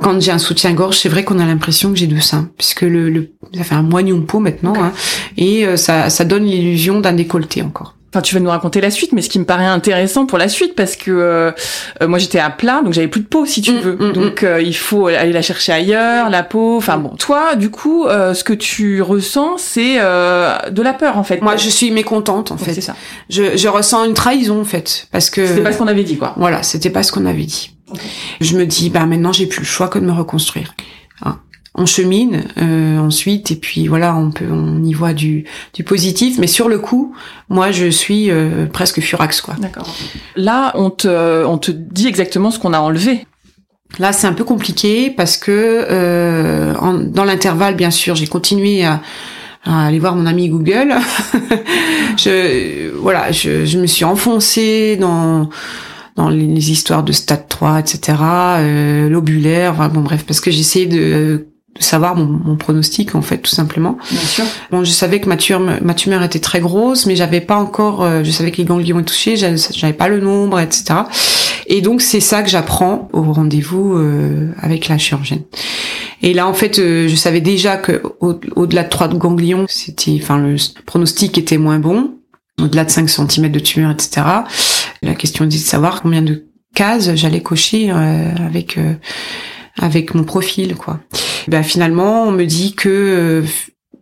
quand 0.00 0.18
j'ai 0.18 0.32
un 0.32 0.38
soutien-gorge, 0.38 0.98
c'est 0.98 1.10
vrai 1.10 1.24
qu'on 1.24 1.38
a 1.38 1.44
l'impression 1.44 1.90
que 1.90 1.98
j'ai 1.98 2.06
deux 2.06 2.20
seins 2.20 2.48
puisque 2.56 2.80
le, 2.80 3.10
le, 3.10 3.32
ça 3.54 3.64
fait 3.64 3.74
un 3.74 3.82
moignon 3.82 4.16
de 4.16 4.24
peau 4.24 4.40
maintenant 4.40 4.72
hein, 4.78 4.94
et 5.36 5.66
euh, 5.66 5.76
ça, 5.76 6.08
ça 6.08 6.24
donne 6.24 6.46
l'illusion 6.46 7.00
d'un 7.00 7.12
décolleté 7.12 7.60
encore. 7.60 7.94
Enfin, 8.14 8.22
tu 8.22 8.36
vas 8.36 8.40
nous 8.40 8.50
raconter 8.50 8.80
la 8.80 8.92
suite, 8.92 9.10
mais 9.10 9.22
ce 9.22 9.28
qui 9.28 9.40
me 9.40 9.44
paraît 9.44 9.64
intéressant 9.64 10.24
pour 10.24 10.38
la 10.38 10.48
suite, 10.48 10.76
parce 10.76 10.94
que 10.94 11.10
euh, 11.10 11.50
euh, 12.00 12.06
moi 12.06 12.20
j'étais 12.20 12.38
à 12.38 12.48
plat, 12.48 12.80
donc 12.84 12.92
j'avais 12.92 13.08
plus 13.08 13.22
de 13.22 13.26
peau, 13.26 13.44
si 13.44 13.60
tu 13.60 13.72
mm, 13.72 13.78
veux. 13.80 13.94
Mm, 13.94 14.12
donc 14.12 14.42
mm. 14.42 14.46
Euh, 14.46 14.62
il 14.62 14.76
faut 14.76 15.08
aller 15.08 15.32
la 15.32 15.42
chercher 15.42 15.72
ailleurs, 15.72 16.30
la 16.30 16.44
peau. 16.44 16.76
Enfin 16.76 16.96
bon, 16.96 17.16
toi, 17.16 17.56
du 17.56 17.70
coup, 17.70 18.06
ce 18.08 18.44
que 18.44 18.52
tu 18.52 19.02
ressens, 19.02 19.58
c'est 19.58 19.96
de 19.96 20.82
la 20.82 20.92
peur, 20.92 21.18
en 21.18 21.24
fait. 21.24 21.42
Moi, 21.42 21.56
je 21.56 21.68
suis 21.68 21.90
mécontente, 21.90 22.52
en 22.52 22.56
fait. 22.56 22.74
C'est 22.74 22.80
ça. 22.80 22.94
Je, 23.30 23.56
je 23.56 23.66
ressens 23.66 24.04
une 24.04 24.14
trahison, 24.14 24.60
en 24.60 24.64
fait, 24.64 25.08
parce 25.10 25.28
que 25.28 25.44
c'était 25.44 25.62
pas 25.62 25.72
ce 25.72 25.78
qu'on 25.78 25.88
avait 25.88 26.04
dit, 26.04 26.16
quoi. 26.16 26.34
Voilà, 26.36 26.62
c'était 26.62 26.90
pas 26.90 27.02
ce 27.02 27.10
qu'on 27.10 27.26
avait 27.26 27.42
dit. 27.42 27.72
Je 28.40 28.56
me 28.56 28.64
dis, 28.64 28.90
bah 28.90 29.06
maintenant 29.06 29.32
j'ai 29.32 29.46
plus 29.46 29.60
le 29.60 29.66
choix 29.66 29.88
que 29.88 29.98
de 29.98 30.04
me 30.04 30.12
reconstruire. 30.12 30.74
Hein 31.24 31.38
on 31.74 31.86
chemine 31.86 32.44
euh, 32.58 32.98
ensuite 32.98 33.50
et 33.50 33.56
puis 33.56 33.88
voilà 33.88 34.14
on 34.14 34.30
peut 34.30 34.46
on 34.50 34.82
y 34.84 34.92
voit 34.92 35.12
du 35.12 35.44
du 35.72 35.84
positif. 35.84 36.38
Mais 36.38 36.46
sur 36.46 36.68
le 36.68 36.78
coup 36.78 37.14
moi 37.48 37.72
je 37.72 37.86
suis 37.86 38.30
euh, 38.30 38.66
presque 38.66 39.00
furax 39.00 39.40
quoi. 39.40 39.54
D'accord. 39.58 39.92
Là 40.36 40.72
on 40.74 40.90
te 40.90 41.44
on 41.44 41.58
te 41.58 41.70
dit 41.70 42.06
exactement 42.06 42.50
ce 42.50 42.58
qu'on 42.58 42.72
a 42.72 42.78
enlevé. 42.78 43.26
Là 43.98 44.12
c'est 44.12 44.26
un 44.26 44.32
peu 44.32 44.44
compliqué 44.44 45.10
parce 45.10 45.36
que 45.36 45.86
euh, 45.90 46.74
dans 47.06 47.24
l'intervalle 47.24 47.74
bien 47.74 47.90
sûr 47.90 48.14
j'ai 48.14 48.26
continué 48.26 48.84
à, 48.84 49.00
aller 49.66 49.98
voir 49.98 50.14
mon 50.14 50.26
ami 50.26 50.48
Google. 50.48 50.94
Je 52.16 52.90
voilà 52.96 53.32
je, 53.32 53.64
je 53.64 53.78
me 53.78 53.86
suis 53.86 54.04
enfoncée 54.04 54.96
dans 54.96 55.48
dans 56.16 56.28
les, 56.28 56.70
histoires 56.70 57.02
de 57.02 57.10
stade 57.10 57.48
3, 57.48 57.80
etc., 57.80 58.18
euh, 58.22 59.08
lobulaire, 59.08 59.72
enfin 59.72 59.88
bon 59.88 60.02
bref, 60.02 60.24
parce 60.24 60.38
que 60.38 60.52
j'essayais 60.52 60.86
de 60.86 61.48
de 61.78 61.82
savoir 61.82 62.14
mon, 62.14 62.26
mon, 62.26 62.56
pronostic 62.56 63.14
en 63.14 63.22
fait 63.22 63.38
tout 63.38 63.50
simplement. 63.50 63.98
Bien 64.10 64.20
sûr. 64.20 64.44
Bon, 64.70 64.84
je 64.84 64.90
savais 64.90 65.20
que 65.20 65.28
ma 65.28 65.36
tumeur, 65.36 65.80
ma 65.82 65.94
tumeur 65.94 66.22
était 66.22 66.38
très 66.38 66.60
grosse, 66.60 67.06
mais 67.06 67.16
j'avais 67.16 67.40
pas 67.40 67.56
encore, 67.56 68.02
euh, 68.02 68.22
je 68.22 68.30
savais 68.30 68.50
que 68.50 68.58
les 68.58 68.64
ganglions 68.64 69.00
étaient 69.00 69.06
touchés, 69.06 69.36
j'avais 69.36 69.92
pas 69.92 70.08
le 70.08 70.20
nombre, 70.20 70.60
etc. 70.60 71.00
Et 71.66 71.80
donc 71.80 72.00
c'est 72.00 72.20
ça 72.20 72.42
que 72.42 72.48
j'apprends 72.48 73.08
au 73.12 73.22
rendez-vous 73.22 73.94
euh, 73.94 74.52
avec 74.60 74.88
la 74.88 74.98
chirurgienne. 74.98 75.42
Et 76.22 76.32
là, 76.32 76.46
en 76.46 76.54
fait, 76.54 76.76
je 76.76 77.14
savais 77.16 77.42
déjà 77.42 77.76
que 77.76 78.00
au-delà 78.20 78.84
de 78.84 78.88
3 78.88 79.08
ganglions, 79.08 79.66
c'était, 79.68 80.18
enfin, 80.22 80.38
le 80.38 80.56
pronostic 80.86 81.36
était 81.36 81.58
moins 81.58 81.78
bon. 81.78 82.14
Au-delà 82.58 82.84
de 82.84 82.90
5 82.90 83.10
cm 83.10 83.50
de 83.50 83.58
tumeur, 83.58 83.90
etc. 83.90 84.26
La 85.02 85.14
question 85.14 85.44
était 85.44 85.56
de 85.56 85.60
savoir 85.60 86.00
combien 86.00 86.22
de 86.22 86.46
cases 86.74 87.14
j'allais 87.14 87.42
cocher 87.42 87.90
avec 87.90 88.78
avec 89.78 90.14
mon 90.14 90.24
profil, 90.24 90.76
quoi. 90.76 91.00
Ben, 91.48 91.62
finalement, 91.62 92.24
on 92.24 92.32
me 92.32 92.44
dit 92.44 92.74
que 92.74 93.44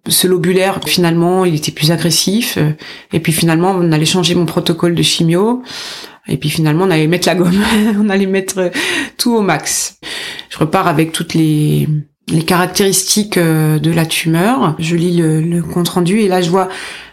ce 0.09 0.27
lobulaire, 0.27 0.81
finalement, 0.85 1.45
il 1.45 1.55
était 1.55 1.73
plus 1.73 1.91
agressif. 1.91 2.57
Euh, 2.59 2.73
et 3.13 3.21
puis 3.21 3.33
finalement, 3.33 3.71
on 3.79 3.93
allait 3.93 4.05
changer 4.05 4.35
mon 4.35 4.47
protocole 4.47 4.95
de 4.95 5.03
chimio. 5.03 5.63
Et 6.29 6.37
puis 6.37 6.51
finalement, 6.51 6.85
on 6.85 6.91
allait 6.91 7.07
mettre 7.07 7.29
la 7.29 7.35
gomme. 7.35 7.63
on 8.01 8.09
allait 8.09 8.27
mettre 8.27 8.59
euh, 8.59 8.71
tout 9.17 9.35
au 9.35 9.43
max. 9.43 9.99
Je 10.51 10.59
repars 10.59 10.89
avec 10.89 11.13
toutes 11.13 11.35
les, 11.35 11.89
les 12.29 12.43
caractéristiques 12.43 13.37
euh, 13.37 13.79
de 13.79 13.91
la 13.91 14.07
tumeur. 14.07 14.75
Je 14.79 14.97
lis 14.97 15.17
le, 15.17 15.41
le 15.41 15.63
compte 15.63 15.89
rendu 15.89 16.19
et 16.19 16.29
là, 16.29 16.43
je 16.43 16.51
vois 16.51 16.69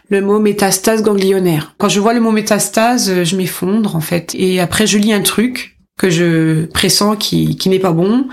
le 0.09 0.21
mot 0.21 0.39
métastase 0.39 1.03
ganglionnaire. 1.03 1.75
Quand 1.77 1.89
je 1.89 1.99
vois 1.99 2.13
le 2.13 2.19
mot 2.19 2.31
métastase, 2.31 3.23
je 3.23 3.35
m'effondre 3.35 3.95
en 3.95 4.01
fait. 4.01 4.33
Et 4.33 4.59
après, 4.59 4.87
je 4.87 4.97
lis 4.97 5.13
un 5.13 5.21
truc 5.21 5.78
que 5.99 6.09
je 6.09 6.65
pressens 6.67 7.17
qui, 7.17 7.57
qui 7.57 7.69
n'est 7.69 7.77
pas 7.77 7.91
bon. 7.91 8.25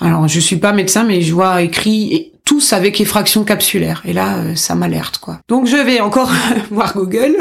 Alors, 0.00 0.26
je 0.26 0.40
suis 0.40 0.56
pas 0.56 0.72
médecin, 0.72 1.04
mais 1.04 1.20
je 1.20 1.32
vois 1.32 1.62
écrit 1.62 2.32
tous 2.44 2.72
avec 2.72 3.00
effraction 3.00 3.44
capsulaire. 3.44 4.02
Et 4.04 4.14
là, 4.14 4.38
euh, 4.38 4.54
ça 4.56 4.74
m'alerte, 4.74 5.18
quoi. 5.18 5.38
Donc 5.48 5.66
je 5.66 5.76
vais 5.76 6.00
encore 6.00 6.32
voir 6.70 6.94
Google 6.94 7.36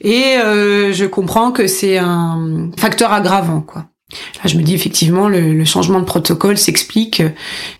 et 0.00 0.36
euh, 0.38 0.92
je 0.92 1.04
comprends 1.04 1.50
que 1.50 1.66
c'est 1.66 1.98
un 1.98 2.70
facteur 2.78 3.12
aggravant, 3.12 3.60
quoi. 3.60 3.86
Là, 4.36 4.50
je 4.50 4.56
me 4.56 4.62
dis 4.62 4.74
effectivement, 4.74 5.28
le, 5.28 5.64
changement 5.64 5.98
de 5.98 6.04
protocole 6.04 6.58
s'explique. 6.58 7.22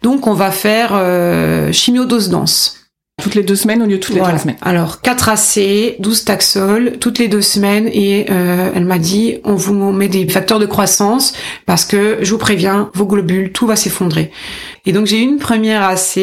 Donc, 0.02 0.26
on 0.26 0.32
va 0.32 0.50
faire 0.50 0.92
euh, 0.94 1.70
chimiodose 1.72 2.30
dense. 2.30 2.81
Toutes 3.20 3.34
les 3.34 3.42
deux 3.42 3.56
semaines 3.56 3.82
au 3.82 3.86
lieu 3.86 3.98
de 3.98 4.02
toutes 4.02 4.14
les 4.14 4.22
trois 4.22 4.38
semaines. 4.38 4.56
Alors 4.62 5.02
4 5.02 5.28
AC, 5.28 5.96
12 6.00 6.24
Taxol, 6.24 6.92
toutes 6.98 7.18
les 7.18 7.28
deux 7.28 7.42
semaines 7.42 7.86
et 7.92 8.26
euh, 8.30 8.70
elle 8.74 8.86
m'a 8.86 8.98
dit 8.98 9.36
on 9.44 9.54
vous 9.54 9.74
met 9.74 10.08
des 10.08 10.26
facteurs 10.26 10.58
de 10.58 10.64
croissance 10.64 11.34
parce 11.66 11.84
que 11.84 12.18
je 12.22 12.30
vous 12.30 12.38
préviens, 12.38 12.90
vos 12.94 13.04
globules, 13.04 13.52
tout 13.52 13.66
va 13.66 13.76
s'effondrer. 13.76 14.32
Et 14.86 14.92
donc 14.92 15.06
j'ai 15.06 15.18
eu 15.18 15.22
une 15.22 15.38
première 15.38 15.82
AC, 15.82 16.18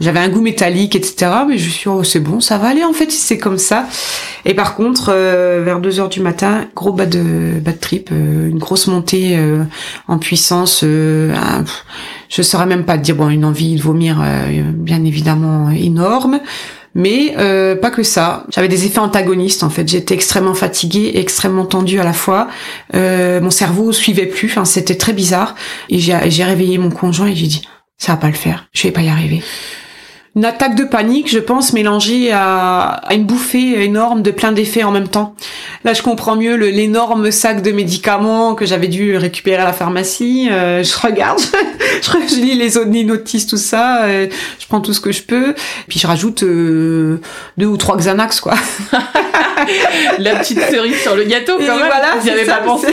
j'avais 0.00 0.18
un 0.18 0.28
goût 0.30 0.40
métallique, 0.40 0.96
etc. 0.96 1.30
Mais 1.46 1.58
je 1.58 1.68
suis 1.68 1.88
oh 1.88 2.02
c'est 2.02 2.20
bon, 2.20 2.40
ça 2.40 2.56
va 2.56 2.68
aller 2.68 2.84
en 2.84 2.94
fait, 2.94 3.12
c'est 3.12 3.38
comme 3.38 3.58
ça. 3.58 3.86
Et 4.44 4.54
par 4.54 4.74
contre, 4.74 5.10
euh, 5.10 5.62
vers 5.62 5.78
2 5.78 6.00
heures 6.00 6.08
du 6.08 6.20
matin, 6.20 6.66
gros 6.74 6.92
bas 6.92 7.06
de 7.06 7.60
bas 7.60 7.72
de 7.72 7.78
trip, 7.78 8.08
euh, 8.10 8.48
une 8.48 8.58
grosse 8.58 8.86
montée 8.86 9.36
euh, 9.36 9.62
en 10.08 10.18
puissance. 10.18 10.82
Je 12.28 12.42
saurais 12.42 12.66
même 12.66 12.84
pas 12.84 12.96
dire 12.98 13.16
bon 13.16 13.28
une 13.28 13.44
envie 13.44 13.76
de 13.76 13.82
vomir, 13.82 14.22
bien 14.74 15.04
évidemment 15.04 15.70
énorme. 15.70 16.40
Mais 16.94 17.34
pas 17.80 17.90
que 17.90 18.02
ça. 18.02 18.44
J'avais 18.50 18.68
des 18.68 18.86
effets 18.86 18.98
antagonistes 18.98 19.62
en 19.62 19.70
fait. 19.70 19.86
J'étais 19.88 20.14
extrêmement 20.14 20.54
fatiguée, 20.54 21.12
extrêmement 21.14 21.64
tendue 21.64 22.00
à 22.00 22.04
la 22.04 22.12
fois. 22.12 22.48
mon 22.94 23.50
cerveau 23.50 23.92
suivait 23.92 24.26
plus. 24.26 24.54
C'était 24.64 24.96
très 24.96 25.12
bizarre. 25.12 25.54
Et 25.88 25.98
j'ai 25.98 26.44
réveillé 26.44 26.78
mon 26.78 26.90
conjoint 26.90 27.28
et 27.28 27.36
j'ai 27.36 27.46
dit 27.46 27.62
ça 27.98 28.12
va 28.12 28.18
pas 28.18 28.28
le 28.28 28.34
faire. 28.34 28.68
Je 28.72 28.82
vais 28.84 28.92
pas 28.92 29.02
y 29.02 29.08
arriver 29.08 29.42
une 30.36 30.44
attaque 30.44 30.74
de 30.74 30.84
panique, 30.84 31.28
je 31.28 31.38
pense, 31.38 31.72
mélangée 31.72 32.30
à, 32.32 33.00
une 33.10 33.24
bouffée 33.24 33.82
énorme 33.82 34.22
de 34.22 34.30
plein 34.30 34.52
d'effets 34.52 34.84
en 34.84 34.90
même 34.90 35.08
temps. 35.08 35.34
Là, 35.84 35.94
je 35.94 36.02
comprends 36.02 36.36
mieux 36.36 36.54
l'énorme 36.54 37.30
sac 37.30 37.62
de 37.62 37.72
médicaments 37.72 38.54
que 38.54 38.66
j'avais 38.66 38.88
dû 38.88 39.16
récupérer 39.16 39.62
à 39.62 39.64
la 39.64 39.72
pharmacie. 39.72 40.48
Euh, 40.50 40.82
je 40.82 40.98
regarde, 40.98 41.40
je, 42.02 42.40
lis 42.40 42.54
les 42.54 42.76
autres 42.76 42.90
notices, 42.90 43.46
tout 43.46 43.56
ça. 43.56 44.04
Euh, 44.04 44.26
je 44.58 44.66
prends 44.66 44.80
tout 44.80 44.92
ce 44.92 45.00
que 45.00 45.12
je 45.12 45.22
peux. 45.22 45.54
Puis 45.88 45.98
je 45.98 46.06
rajoute 46.06 46.42
euh, 46.42 47.20
deux 47.56 47.66
ou 47.66 47.76
trois 47.76 47.96
Xanax, 47.96 48.40
quoi. 48.40 48.54
la 50.18 50.36
petite 50.36 50.60
cerise 50.60 51.00
sur 51.00 51.16
le 51.16 51.24
gâteau, 51.24 51.54
quand 51.56 51.76
même. 51.76 51.78
Voilà, 51.78 52.14
J'y 52.22 52.30
avais 52.30 52.44
pas 52.44 52.58
pensé. 52.58 52.92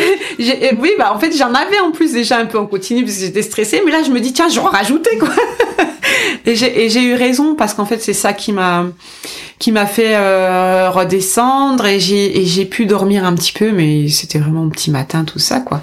Oui, 0.80 0.92
bah 0.98 1.12
en 1.14 1.20
fait, 1.20 1.32
j'en 1.38 1.54
avais 1.54 1.80
en 1.80 1.92
plus 1.92 2.14
déjà 2.14 2.38
un 2.38 2.46
peu 2.46 2.58
en 2.58 2.66
continu 2.66 3.04
parce 3.04 3.18
que 3.18 3.22
j'étais 3.22 3.42
stressée. 3.42 3.82
Mais 3.86 3.92
là, 3.92 4.00
je 4.04 4.12
me 4.12 4.20
dis, 4.20 4.34
tiens, 4.34 4.48
je 4.50 4.56
vais 4.56 4.66
en 4.66 4.70
rajouter, 4.70 5.18
quoi. 5.18 5.30
et 6.46 6.56
j'ai 6.56 7.04
eu 7.04 7.16
parce 7.58 7.74
qu'en 7.74 7.86
fait 7.86 8.02
c'est 8.02 8.14
ça 8.14 8.34
qui 8.34 8.52
m'a 8.52 8.86
qui 9.60 9.72
m'a 9.72 9.86
fait 9.86 10.16
euh, 10.16 10.90
redescendre 10.90 11.86
et 11.86 12.00
j'ai 12.00 12.40
et 12.40 12.46
j'ai 12.46 12.66
pu 12.66 12.86
dormir 12.86 13.26
un 13.26 13.34
petit 13.34 13.54
peu 13.54 13.72
mais 13.72 14.08
c'était 14.10 14.40
vraiment 14.40 14.64
un 14.64 14.70
petit 14.70 14.92
matin 14.92 15.24
tout 15.24 15.40
ça 15.40 15.60
quoi. 15.60 15.82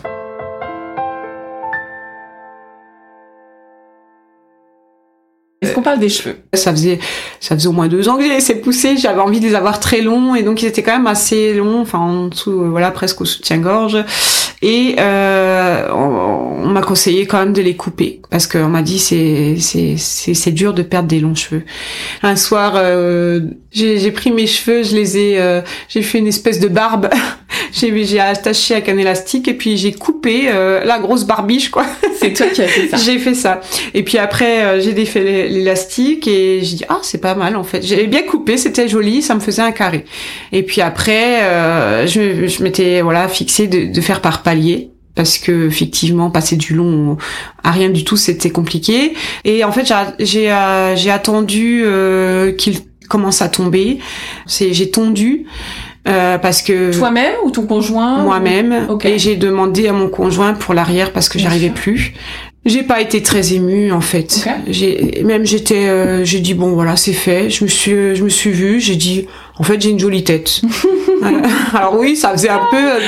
Est-ce 5.63 5.75
qu'on 5.75 5.83
parle 5.83 6.01
des 6.01 6.09
cheveux? 6.09 6.39
Ça 6.55 6.73
faisait, 6.73 6.99
ça 7.39 7.55
faisait 7.55 7.69
au 7.69 7.73
moins 7.73 7.87
deux 7.87 8.09
ans 8.09 8.17
que 8.17 8.25
j'ai 8.25 8.29
laissé 8.29 8.57
pousser. 8.57 8.97
J'avais 8.97 9.21
envie 9.21 9.39
de 9.39 9.47
les 9.47 9.55
avoir 9.55 9.79
très 9.79 10.01
longs 10.01 10.35
et 10.35 10.43
donc 10.43 10.61
ils 10.61 10.67
étaient 10.67 10.83
quand 10.83 10.97
même 10.97 11.07
assez 11.07 11.55
longs, 11.55 11.81
enfin 11.81 12.01
en 12.01 12.27
dessous, 12.27 12.63
euh, 12.63 12.69
voilà, 12.69 12.91
presque 12.91 13.21
au 13.21 13.25
soutien-gorge. 13.25 14.05
Et 14.61 14.97
euh, 14.99 15.89
on, 15.93 16.42
m'a 16.55 16.83
conseillé 16.83 17.27
quand 17.27 17.39
même 17.39 17.53
de 17.53 17.63
les 17.63 17.77
couper 17.77 18.23
parce 18.33 18.47
qu'on 18.47 18.69
m'a 18.69 18.81
dit 18.81 18.99
c'est 18.99 19.57
c'est 19.59 19.97
c'est 19.99 20.51
dur 20.53 20.73
de 20.73 20.83
perdre 20.83 21.07
des 21.07 21.21
longs 21.21 21.35
cheveux. 21.35 21.65
Un 22.23 22.35
soir, 22.37 22.73
euh, 22.77 23.41
j'ai 23.73 24.11
pris 24.11 24.31
mes 24.31 24.47
cheveux, 24.47 24.83
je 24.83 24.95
les 24.95 25.19
ai, 25.19 25.39
euh, 25.39 25.61
j'ai 25.89 26.01
fait 26.01 26.19
une 26.19 26.27
espèce 26.27 26.59
de 26.59 26.69
barbe. 26.69 27.11
j'ai 27.73 28.05
j'ai 28.05 28.21
attaché 28.21 28.75
avec 28.75 28.89
un 28.89 28.97
élastique 28.97 29.49
et 29.49 29.55
puis 29.55 29.77
j'ai 29.77 29.93
coupé 29.93 30.45
euh, 30.47 30.83
la 30.85 30.99
grosse 30.99 31.25
barbiche 31.25 31.71
quoi. 31.71 31.85
C'est 32.19 32.33
toi 32.33 32.47
qui 32.47 32.63
as 32.63 32.69
fait 32.69 32.89
ça. 32.89 32.97
j'ai 32.97 33.19
fait 33.19 33.35
ça. 33.35 33.61
Et 33.93 34.03
puis 34.03 34.17
après 34.17 34.65
euh, 34.65 34.81
j'ai 34.81 34.95
défait 34.95 35.49
l'élastique 35.49 36.27
et 36.27 36.61
j'ai 36.63 36.77
dit 36.77 36.85
ah 36.89 37.01
c'est 37.03 37.21
pas 37.21 37.35
mal 37.35 37.57
en 37.57 37.65
fait. 37.65 37.83
J'avais 37.83 38.07
bien 38.07 38.23
coupé, 38.23 38.57
c'était 38.57 38.89
joli, 38.89 39.21
ça 39.21 39.35
me 39.35 39.41
faisait 39.41 39.63
un 39.63 39.73
carré. 39.73 40.07
Et 40.53 40.63
puis 40.63 40.81
après 40.81 42.07
je, 42.07 42.47
je 42.47 42.63
m'étais 42.63 43.03
voilà 43.03 43.29
fixé 43.29 43.67
de, 43.67 43.93
de 43.93 44.01
faire 44.01 44.23
par 44.23 44.43
palier 44.43 44.92
parce 45.15 45.39
que 45.39 45.67
effectivement 45.67 46.31
passer 46.31 46.57
du 46.57 46.75
long 46.75 47.17
à 47.63 47.71
rien 47.71 47.91
du 47.91 48.05
tout 48.05 48.17
c'était 48.17 48.51
compliqué 48.51 49.15
et 49.45 49.65
en 49.65 49.73
fait 49.73 49.93
j'ai 50.19 50.55
j'ai 50.97 51.11
attendu 51.11 51.83
euh, 51.85 52.53
qu'il 52.53 52.79
commence 53.13 53.43
à 53.43 53.49
tomber. 53.49 53.99
C'est 54.47 54.73
j'ai 54.73 54.91
tondu. 54.91 55.45
Euh, 56.09 56.37
parce 56.37 56.63
que 56.63 56.93
toi-même 56.99 57.35
ou 57.45 57.53
ton 57.53 57.65
conjoint 57.65 58.25
moi-même 58.25 58.89
et 59.05 59.21
j'ai 59.21 59.37
demandé 59.37 59.87
à 59.87 59.93
mon 59.93 60.09
conjoint 60.09 60.53
pour 60.53 60.75
l'arrière 60.75 61.13
parce 61.13 61.29
que 61.29 61.39
j'arrivais 61.39 61.71
plus 61.71 62.13
j'ai 62.65 62.85
pas 62.85 63.01
été 63.01 63.23
très 63.23 63.55
émue 63.55 63.91
en 63.91 64.01
fait. 64.01 64.49
J'ai 64.69 65.23
même 65.25 65.45
j'étais 65.45 65.89
euh, 65.89 66.25
j'ai 66.25 66.39
dit 66.39 66.55
bon 66.55 66.73
voilà 66.75 66.97
c'est 66.97 67.13
fait. 67.13 67.51
Je 67.51 67.65
me 67.65 67.69
suis 67.69 68.15
je 68.15 68.23
me 68.23 68.29
suis 68.29 68.53
vue. 68.53 68.81
J'ai 68.81 68.95
dit 68.95 69.27
en 69.59 69.65
fait 69.65 69.81
j'ai 69.81 69.91
une 69.91 69.99
jolie 69.99 70.23
tête. 70.23 70.61
Alors 71.75 71.99
oui 71.99 72.17
ça 72.17 72.31
faisait 72.31 72.49
un 72.49 72.61
peu 72.71 72.77
euh, 72.77 73.01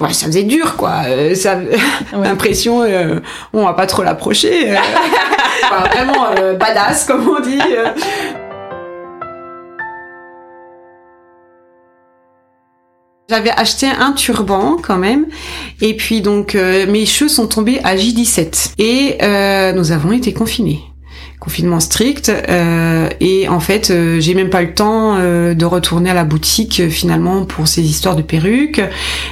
ouais 0.00 0.12
ça 0.12 0.26
faisait 0.26 0.44
dur 0.44 0.76
quoi. 0.76 1.02
Euh, 1.06 1.34
ça 1.34 1.58
l'impression 2.12 2.84
on 3.52 3.64
va 3.64 3.72
pas 3.72 3.86
trop 3.86 4.04
l'approcher 4.04 4.74
vraiment 5.70 6.54
badass 6.58 7.04
comme 7.04 7.28
on 7.28 7.40
dit 7.40 7.58
J'avais 13.30 13.52
acheté 13.52 13.86
un 13.86 14.10
turban 14.10 14.76
quand 14.82 14.98
même, 14.98 15.26
et 15.80 15.94
puis 15.94 16.20
donc 16.20 16.56
euh, 16.56 16.90
mes 16.90 17.06
cheveux 17.06 17.28
sont 17.28 17.46
tombés 17.46 17.78
à 17.84 17.94
J17 17.94 18.72
et 18.78 19.18
euh, 19.22 19.70
nous 19.70 19.92
avons 19.92 20.10
été 20.10 20.32
confinés. 20.32 20.80
Confinement 21.38 21.78
strict 21.78 22.28
euh, 22.28 23.08
et 23.20 23.48
en 23.48 23.60
fait 23.60 23.92
j'ai 24.18 24.34
même 24.34 24.50
pas 24.50 24.62
eu 24.62 24.66
le 24.66 24.74
temps 24.74 25.16
de 25.16 25.64
retourner 25.64 26.10
à 26.10 26.14
la 26.14 26.24
boutique 26.24 26.88
finalement 26.90 27.44
pour 27.44 27.68
ces 27.68 27.82
histoires 27.82 28.16
de 28.16 28.22
perruques. 28.22 28.82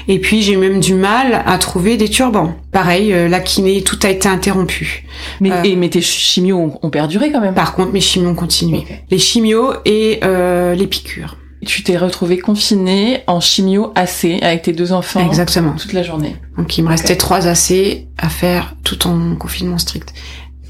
Et 0.06 0.20
puis 0.20 0.42
j'ai 0.42 0.54
même 0.54 0.78
du 0.78 0.94
mal 0.94 1.42
à 1.44 1.58
trouver 1.58 1.96
des 1.96 2.08
turbans. 2.08 2.54
Pareil 2.70 3.12
la 3.28 3.40
kiné 3.40 3.82
tout 3.82 3.98
a 4.04 4.10
été 4.10 4.28
interrompu. 4.28 5.06
Mais, 5.40 5.50
et, 5.64 5.74
mais 5.74 5.88
tes 5.88 6.02
chimios 6.02 6.78
ont, 6.80 6.90
perduré 6.90 7.32
quand 7.32 7.40
même. 7.40 7.54
par 7.54 7.74
contre 7.74 7.92
mes 7.92 8.00
chimios 8.00 8.30
ont 8.30 8.36
continué. 8.36 8.86
Les 9.10 9.18
chimios 9.18 9.72
et 9.84 10.20
les 10.22 10.86
piqûres 10.86 11.36
tu 11.66 11.82
t'es 11.82 11.96
retrouvée 11.96 12.38
confinée 12.38 13.22
en 13.26 13.40
chimio 13.40 13.92
AC 13.94 14.26
avec 14.42 14.62
tes 14.62 14.72
deux 14.72 14.92
enfants. 14.92 15.26
Exactement. 15.26 15.72
Toute 15.72 15.92
la 15.92 16.02
journée. 16.02 16.36
Donc 16.56 16.78
il 16.78 16.84
me 16.84 16.88
restait 16.88 17.16
trois 17.16 17.46
AC 17.46 18.06
à 18.16 18.28
faire 18.28 18.76
tout 18.84 19.06
en 19.06 19.34
confinement 19.36 19.78
strict. 19.78 20.12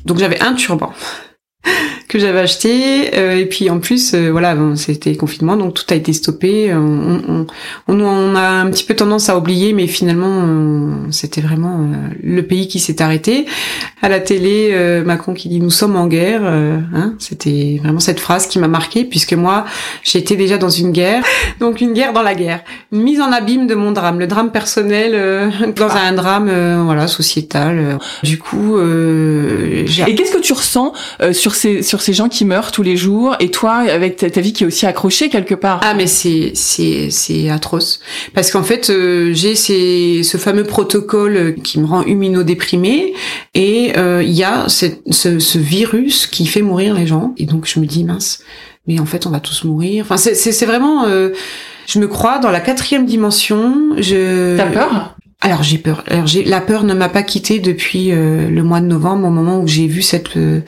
Donc 0.05 0.19
j'avais 0.19 0.41
un 0.41 0.55
turban. 0.55 0.93
Que 2.09 2.19
j'avais 2.19 2.41
acheté 2.41 3.15
euh, 3.15 3.37
et 3.37 3.45
puis 3.45 3.69
en 3.69 3.79
plus 3.79 4.15
euh, 4.15 4.31
voilà 4.31 4.55
bon, 4.55 4.77
c'était 4.77 5.15
confinement 5.15 5.57
donc 5.57 5.75
tout 5.75 5.85
a 5.91 5.95
été 5.95 6.15
stoppé 6.15 6.73
on, 6.73 7.21
on, 7.29 7.47
on, 7.87 8.01
on, 8.01 8.35
a 8.35 8.49
un 8.49 8.71
petit 8.71 8.85
peu 8.85 8.97
tendance 8.97 9.29
à 9.29 9.37
oublier 9.37 9.75
mais 9.75 9.87
finalement 9.87 11.11
c'était 11.11 11.43
vraiment 11.43 11.81
euh, 11.81 12.09
le 12.23 12.43
pays 12.43 12.67
qui 12.67 12.79
s'est 12.79 13.03
arrêté. 13.03 13.47
À 14.01 14.09
la 14.09 14.21
télé 14.21 15.03
Macron 15.05 15.35
qui 15.35 15.49
dit 15.49 15.61
nous 15.61 15.71
sommes 15.71 15.97
en 15.97 16.07
guerre 16.07 16.43
hein, 16.45 17.15
c'était 17.19 17.79
vraiment 17.83 18.01
cette 18.01 18.21
phrase 18.21 18.47
qui 18.47 18.59
m'a 18.59 18.69
marqué 18.69 19.05
puisque 19.05 19.35
moi 19.35 19.67
j'étais 20.03 20.37
déjà 20.37 20.57
dans 20.57 20.71
une 20.71 20.93
guerre 20.93 21.25
donc 21.61 21.81
une 21.81 21.93
guerre 21.93 22.13
dans 22.13 22.23
la 22.23 22.35
guerre. 22.35 22.63
Mise 22.93 23.21
en 23.21 23.33
abîme 23.33 23.67
de 23.67 23.75
mon 23.75 23.93
drame 23.93 24.19
le 24.19 24.27
drame 24.27 24.51
personnel 24.51 25.51
dans 25.77 25.91
un 25.91 26.13
drame 26.13 26.51
voilà 26.85 27.07
sociétal. 27.09 27.99
Du 28.23 28.39
coup 28.39 28.79
et 28.81 29.85
qu'est-ce 30.15 30.33
que 30.33 30.41
tu 30.41 30.53
ressens 30.53 30.93
sur 31.33 31.55
ces 31.59 31.83
sur 31.83 32.01
ces 32.01 32.13
gens 32.13 32.29
qui 32.29 32.45
meurent 32.45 32.73
tous 32.73 32.83
les 32.83 32.97
jours 32.97 33.37
et 33.41 33.51
toi 33.51 33.77
avec 33.91 34.17
ta, 34.17 34.41
vie 34.41 34.53
qui 34.53 34.65
est 34.65 34.67
aussi 34.67 34.87
accrochée 34.87 35.29
quelque 35.29 35.55
part. 35.55 35.81
Ah 35.83 35.95
mais 35.95 36.07
c'est 36.07 36.53
c'est 36.55 37.11
c'est 37.11 37.51
atroce 37.51 38.01
parce 38.35 38.51
qu'en 38.51 38.63
fait 38.63 38.91
euh, 38.91 39.33
j'ai 39.35 39.55
ces 39.55 40.23
ce 40.23 40.37
fameux 40.37 40.65
protocole 40.65 41.57
qui 41.63 41.81
me 41.81 41.87
rend 41.87 42.03
humino-déprimée 42.05 43.13
et 43.55 43.93
euh, 43.99 44.23
il 44.23 44.33
y 44.33 44.45
a 44.45 44.69
cette, 44.69 45.03
ce, 45.11 45.39
ce 45.39 45.59
virus 45.59 46.27
qui 46.27 46.47
fait 46.47 46.63
mourir 46.63 46.95
les 46.95 47.07
gens 47.07 47.35
et 47.37 47.45
donc 47.45 47.67
je 47.67 47.81
me 47.81 47.87
dis 47.87 48.05
mince 48.05 48.41
mais 48.87 49.01
en 49.01 49.07
fait 49.07 49.27
on 49.27 49.31
va 49.31 49.41
tous 49.41 49.65
mourir. 49.65 50.05
Enfin 50.05 50.17
c'est 50.17 50.35
c'est 50.35 50.67
vraiment 50.67 51.05
euh, 51.05 51.31
je 51.89 51.99
me 51.99 52.07
crois 52.07 52.39
dans 52.39 52.51
la 52.51 52.61
quatrième 52.61 53.07
dimension. 53.07 53.97
Je. 53.97 54.57
T'as 54.57 54.71
peur? 54.71 55.17
Alors 55.41 55.63
j'ai 55.63 55.79
peur. 55.79 56.03
Alors 56.09 56.27
j'ai 56.27 56.45
la 56.45 56.61
peur 56.61 56.85
ne 56.85 56.95
m'a 56.95 57.09
pas 57.09 57.23
quittée 57.23 57.61
depuis 57.61 58.13
euh, 58.13 58.49
le 58.49 58.63
mois 58.63 58.81
de 58.81 58.87
novembre, 58.87 59.27
au 59.27 59.31
moment 59.31 59.61
où 59.61 59.69
j'ai 59.69 59.87
vu 59.87 60.03
cette 60.03 60.37
euh, 60.37 60.61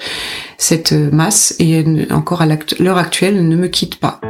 cette 0.59 0.93
masse 0.93 1.55
et 1.59 1.85
encore 2.11 2.43
à 2.43 2.47
l'heure 2.79 2.99
actuelle 2.99 3.47
ne 3.47 3.57
me 3.57 3.67
quitte 3.67 3.97
pas. 3.97 4.21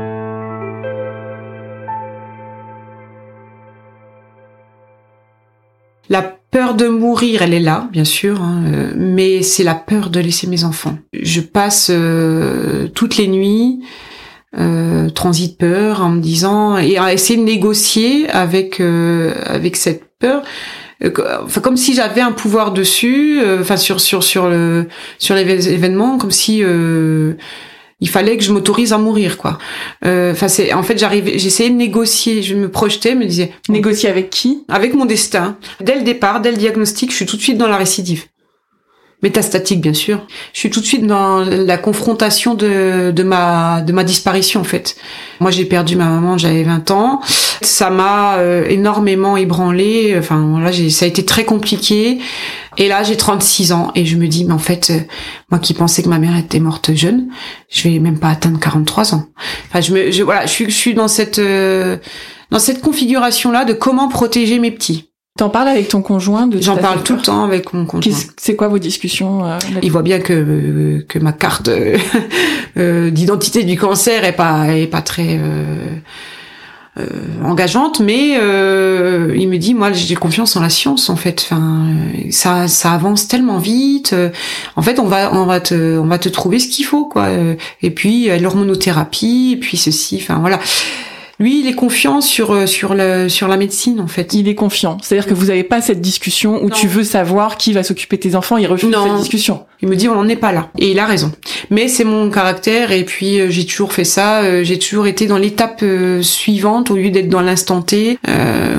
La 6.09 6.22
peur 6.22 6.74
de 6.74 6.88
mourir, 6.88 7.43
elle 7.43 7.55
est 7.55 7.61
là, 7.61 7.88
bien 7.93 8.05
sûr, 8.05 8.43
hein, 8.43 8.64
euh, 8.66 8.93
mais 8.97 9.43
c'est 9.43 9.62
la 9.62 9.76
peur 9.76 10.11
de 10.11 10.18
laisser 10.18 10.49
mes 10.49 10.64
enfants. 10.64 10.99
Je 11.12 11.41
passe 11.41 11.93
toutes 12.95 13.16
les 13.18 13.28
nuits 13.28 13.84
euh, 14.59 15.11
transit 15.11 15.57
peur 15.57 16.03
en 16.03 16.09
me 16.09 16.20
disant 16.20 16.76
et 16.76 16.99
à 16.99 17.12
essayer 17.12 17.38
de 17.38 17.45
négocier 17.45 18.28
avec 18.30 18.80
avec 18.80 19.76
cette 19.76 20.09
peur. 20.20 20.42
Euh, 21.02 21.10
enfin 21.44 21.60
comme 21.60 21.76
si 21.76 21.94
j'avais 21.94 22.20
un 22.20 22.32
pouvoir 22.32 22.72
dessus 22.72 23.40
euh, 23.42 23.62
enfin 23.62 23.78
sur 23.78 24.00
sur 24.00 24.22
sur 24.22 24.48
le 24.48 24.86
sur 25.18 25.34
l'événement 25.34 26.18
comme 26.18 26.30
si 26.30 26.60
euh, 26.62 27.32
il 28.00 28.08
fallait 28.08 28.36
que 28.36 28.44
je 28.44 28.52
m'autorise 28.52 28.92
à 28.92 28.98
mourir 28.98 29.38
quoi. 29.38 29.58
Enfin 30.04 30.48
c'est 30.48 30.72
en 30.72 30.82
fait 30.82 30.98
j'arrivais 30.98 31.38
j'essayais 31.38 31.70
de 31.70 31.74
négocier. 31.74 32.42
Je 32.42 32.54
me 32.54 32.70
projetais 32.70 33.14
me 33.14 33.26
disais 33.26 33.52
négocier 33.68 34.08
avec 34.08 34.30
qui? 34.30 34.64
Avec 34.68 34.94
mon 34.94 35.06
destin. 35.06 35.56
Dès 35.80 35.96
le 35.96 36.02
départ 36.02 36.40
dès 36.40 36.50
le 36.50 36.56
diagnostic 36.58 37.10
je 37.10 37.16
suis 37.16 37.26
tout 37.26 37.36
de 37.36 37.42
suite 37.42 37.58
dans 37.58 37.68
la 37.68 37.76
récidive 37.76 38.24
métastatique 39.22 39.80
bien 39.80 39.94
sûr. 39.94 40.26
Je 40.52 40.60
suis 40.60 40.70
tout 40.70 40.80
de 40.80 40.86
suite 40.86 41.06
dans 41.06 41.40
la 41.40 41.76
confrontation 41.76 42.54
de, 42.54 43.10
de 43.10 43.22
ma 43.22 43.82
de 43.82 43.92
ma 43.92 44.04
disparition 44.04 44.60
en 44.60 44.64
fait. 44.64 44.96
Moi 45.40 45.50
j'ai 45.50 45.64
perdu 45.64 45.96
ma 45.96 46.06
maman, 46.06 46.38
j'avais 46.38 46.62
20 46.62 46.90
ans. 46.90 47.20
Ça 47.62 47.90
m'a 47.90 48.36
euh, 48.36 48.66
énormément 48.68 49.36
ébranlé. 49.36 50.16
Enfin 50.18 50.46
voilà, 50.50 50.72
ça 50.90 51.04
a 51.04 51.08
été 51.08 51.24
très 51.24 51.44
compliqué. 51.44 52.18
Et 52.78 52.88
là 52.88 53.02
j'ai 53.02 53.16
36 53.16 53.72
ans 53.72 53.92
et 53.94 54.06
je 54.06 54.16
me 54.16 54.26
dis 54.26 54.44
mais 54.44 54.54
en 54.54 54.58
fait 54.58 54.90
euh, 54.90 55.00
moi 55.50 55.58
qui 55.58 55.74
pensais 55.74 56.02
que 56.02 56.08
ma 56.08 56.18
mère 56.18 56.36
était 56.36 56.60
morte 56.60 56.94
jeune, 56.94 57.28
je 57.68 57.88
vais 57.88 57.98
même 57.98 58.18
pas 58.18 58.28
atteindre 58.28 58.58
43 58.58 59.14
ans. 59.14 59.26
Enfin 59.68 59.80
je 59.80 59.92
me 59.92 60.10
je, 60.10 60.22
voilà, 60.22 60.46
je 60.46 60.52
suis 60.52 60.64
je 60.70 60.76
suis 60.76 60.94
dans 60.94 61.08
cette 61.08 61.38
euh, 61.38 61.98
dans 62.50 62.58
cette 62.58 62.80
configuration 62.80 63.52
là 63.52 63.64
de 63.64 63.74
comment 63.74 64.08
protéger 64.08 64.58
mes 64.58 64.70
petits. 64.70 65.09
T'en 65.41 65.49
parles 65.49 65.68
avec 65.68 65.88
ton 65.88 66.03
conjoint 66.03 66.47
de 66.47 66.61
J'en 66.61 66.76
parle 66.76 67.03
tout 67.03 67.14
le 67.14 67.22
temps 67.22 67.45
avec 67.45 67.72
mon 67.72 67.86
conjoint. 67.86 68.12
C'est 68.36 68.57
quoi 68.57 68.68
vos 68.68 68.78
discussions 68.78 69.47
euh, 69.47 69.57
Il 69.80 69.91
voit 69.91 70.03
bien 70.03 70.18
que 70.18 70.34
euh, 70.34 71.07
que 71.09 71.18
ma 71.18 71.32
carte 71.32 71.70
euh, 72.76 73.11
d'identité 73.11 73.64
du 73.64 73.78
cancer 73.78 74.22
est 74.24 74.34
pas 74.36 74.76
est 74.76 74.86
pas 74.86 75.01
très 75.01 75.41
engageante, 77.43 78.01
mais 78.01 78.32
il 78.32 79.49
me 79.49 79.57
dit 79.57 79.72
moi 79.72 79.93
j'ai 79.95 80.14
confiance 80.14 80.57
en 80.57 80.61
la 80.61 80.68
science 80.68 81.09
en 81.09 81.16
fait. 81.16 81.49
Enfin 81.51 81.86
ça 82.28 82.68
ça 82.68 82.93
avance 82.93 83.26
tellement 83.26 83.57
vite. 83.57 84.14
en 84.76 84.82
fait 84.82 84.99
on 84.99 85.07
va 85.07 85.32
on 85.32 85.47
va 85.47 85.61
te 85.61 85.99
on 85.99 86.07
va 86.07 86.18
te 86.18 86.28
trouver 86.28 86.59
ce 86.59 86.68
qu'il 86.68 86.84
faut 86.84 87.07
quoi. 87.07 87.28
Et 87.80 87.91
puis 87.91 88.28
l'hormonothérapie 88.38 89.53
et 89.55 89.57
puis 89.57 89.78
ceci. 89.78 90.18
Enfin 90.20 90.36
voilà 90.41 90.59
lui, 91.41 91.61
il 91.61 91.66
est 91.66 91.74
confiant 91.74 92.20
sur 92.20 92.53
euh, 92.53 92.66
sur 92.66 92.93
le 92.93 93.30
sur 93.30 93.49
la 93.49 93.57
médecine 93.57 93.99
en 93.99 94.07
fait. 94.07 94.34
Il 94.34 94.47
est 94.47 94.55
confiant. 94.55 94.99
C'est-à-dire 95.03 95.26
que 95.26 95.32
vous 95.32 95.47
n'avez 95.47 95.64
pas 95.64 95.80
cette 95.80 96.03
discussion 96.03 96.62
où 96.62 96.68
tu 96.68 96.86
veux 96.86 97.03
savoir 97.03 97.57
qui 97.57 97.72
va 97.72 97.82
s'occuper 97.82 98.18
de 98.18 98.22
tes 98.22 98.34
enfants. 98.34 98.59
Il 98.59 98.66
refuse 98.66 98.95
cette 98.95 99.16
discussion. 99.16 99.64
Il 99.80 99.88
me 99.88 99.97
dit 99.97 100.07
on 100.07 100.14
n'en 100.14 100.28
est 100.28 100.36
pas 100.36 100.53
là. 100.53 100.68
Et 100.78 100.91
il 100.91 100.99
a 100.99 101.07
raison. 101.07 101.32
Mais 101.70 101.88
c'est 101.88 102.05
mon 102.05 102.28
caractère 102.28 102.93
et 102.93 103.07
puis 103.07 103.41
euh, 103.41 103.49
j'ai 103.49 103.64
toujours 103.64 103.95
fait 103.95 104.05
ça. 104.05 104.43
Euh, 104.43 104.64
j'ai 104.64 104.78
toujours 104.78 105.07
été 105.07 105.26
dans 105.26 105.38
l'étape 105.38 105.82
suivante 106.20 106.91
au 106.91 106.97
lieu 106.97 107.09
d'être 107.09 107.30
dans 107.30 107.41
l'instant 107.41 107.80
T. 107.80 108.18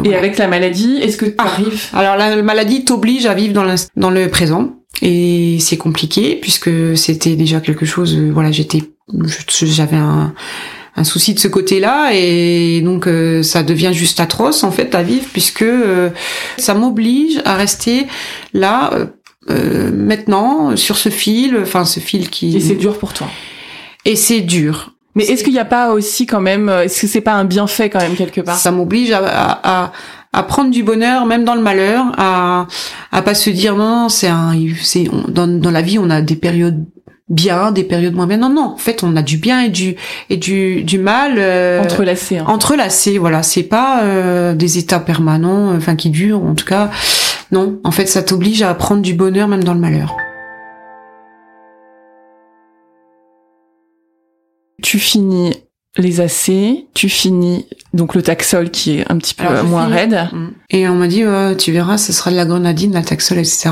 et 0.05 0.15
avec 0.15 0.37
la 0.37 0.47
maladie, 0.47 0.99
est-ce 1.01 1.17
que 1.17 1.25
tu 1.25 1.35
ah, 1.39 1.45
arrives 1.45 1.89
Alors 1.93 2.15
la 2.15 2.43
maladie 2.43 2.85
t'oblige 2.85 3.25
à 3.25 3.33
vivre 3.33 3.53
dans 3.53 3.65
dans 3.95 4.11
le 4.11 4.29
présent. 4.29 4.75
Et 5.01 5.57
c'est 5.59 5.77
compliqué 5.77 6.37
puisque 6.39 6.95
c'était 6.95 7.35
déjà 7.35 7.59
quelque 7.59 7.87
chose. 7.87 8.15
voilà, 8.15 8.51
j'étais, 8.51 8.83
j'avais 9.63 9.97
un 9.97 10.35
un 10.95 11.03
souci 11.03 11.33
de 11.33 11.39
ce 11.39 11.47
côté-là 11.47 12.11
et 12.13 12.81
donc 12.81 13.07
euh, 13.07 13.43
ça 13.43 13.63
devient 13.63 13.91
juste 13.93 14.19
atroce 14.19 14.63
en 14.63 14.71
fait 14.71 14.93
à 14.93 15.03
vivre 15.03 15.25
puisque 15.31 15.61
euh, 15.61 16.09
ça 16.57 16.73
m'oblige 16.73 17.41
à 17.45 17.55
rester 17.55 18.07
là 18.53 18.91
euh, 19.49 19.91
maintenant 19.91 20.75
sur 20.75 20.97
ce 20.97 21.09
fil, 21.09 21.57
enfin 21.61 21.85
ce 21.85 21.99
fil 21.99 22.29
qui. 22.29 22.55
Et 22.57 22.59
c'est 22.59 22.75
dur 22.75 22.97
pour 22.99 23.13
toi. 23.13 23.27
Et 24.05 24.15
c'est 24.15 24.41
dur. 24.41 24.93
Mais 25.15 25.25
est-ce 25.25 25.43
qu'il 25.43 25.53
n'y 25.53 25.59
a 25.59 25.65
pas 25.65 25.91
aussi 25.91 26.25
quand 26.25 26.39
même, 26.39 26.69
est-ce 26.69 27.01
que 27.01 27.07
c'est 27.07 27.21
pas 27.21 27.33
un 27.33 27.43
bienfait 27.43 27.89
quand 27.89 27.99
même 27.99 28.15
quelque 28.15 28.39
part? 28.39 28.57
Ça 28.57 28.71
m'oblige 28.71 29.11
à, 29.11 29.19
à, 29.63 29.91
à, 30.31 30.43
prendre 30.43 30.71
du 30.71 30.83
bonheur 30.83 31.25
même 31.25 31.43
dans 31.43 31.55
le 31.55 31.61
malheur, 31.61 32.05
à 32.17 32.67
à 33.11 33.21
pas 33.21 33.33
se 33.33 33.49
dire 33.49 33.75
non, 33.75 34.07
c'est 34.07 34.29
un, 34.29 34.53
c'est 34.81 35.09
dans, 35.27 35.47
dans 35.47 35.71
la 35.71 35.81
vie 35.81 35.99
on 35.99 36.09
a 36.09 36.21
des 36.21 36.35
périodes 36.35 36.85
bien, 37.31 37.71
des 37.71 37.83
périodes 37.83 38.13
moins 38.13 38.27
bien. 38.27 38.37
Non, 38.37 38.49
non. 38.49 38.73
En 38.73 38.77
fait, 38.77 39.03
on 39.03 39.15
a 39.15 39.21
du 39.21 39.37
bien 39.37 39.61
et 39.61 39.69
du 39.69 39.95
et 40.29 40.37
du 40.37 40.83
du 40.83 40.99
mal 40.99 41.35
euh, 41.37 41.81
entrelacé. 41.81 42.37
Hein. 42.37 42.45
Entrelacé, 42.47 43.17
voilà. 43.17 43.41
C'est 43.41 43.63
pas 43.63 44.03
euh, 44.03 44.53
des 44.53 44.77
états 44.77 44.99
permanents, 44.99 45.71
euh, 45.71 45.77
enfin 45.77 45.95
qui 45.95 46.09
durent. 46.09 46.43
En 46.43 46.53
tout 46.53 46.65
cas, 46.65 46.91
non. 47.51 47.79
En 47.83 47.91
fait, 47.91 48.05
ça 48.05 48.21
t'oblige 48.21 48.61
à 48.61 48.73
prendre 48.75 49.01
du 49.01 49.13
bonheur 49.13 49.47
même 49.47 49.63
dans 49.63 49.73
le 49.73 49.79
malheur. 49.79 50.15
Tu 54.83 54.99
finis 54.99 55.53
les 55.97 56.21
AC, 56.21 56.51
tu 56.93 57.09
finis 57.09 57.65
donc 57.93 58.15
le 58.15 58.21
taxol 58.21 58.71
qui 58.71 58.99
est 58.99 59.11
un 59.11 59.17
petit 59.17 59.33
peu 59.33 59.61
moins 59.63 59.87
raide. 59.87 60.29
Mm. 60.31 60.47
Et 60.69 60.87
on 60.87 60.95
m'a 60.95 61.07
dit, 61.07 61.23
tu 61.57 61.71
verras, 61.71 61.97
ce 61.97 62.13
sera 62.13 62.31
de 62.31 62.35
la 62.35 62.45
grenadine, 62.45 62.93
la 62.93 63.03
taxol, 63.03 63.39
etc. 63.39 63.71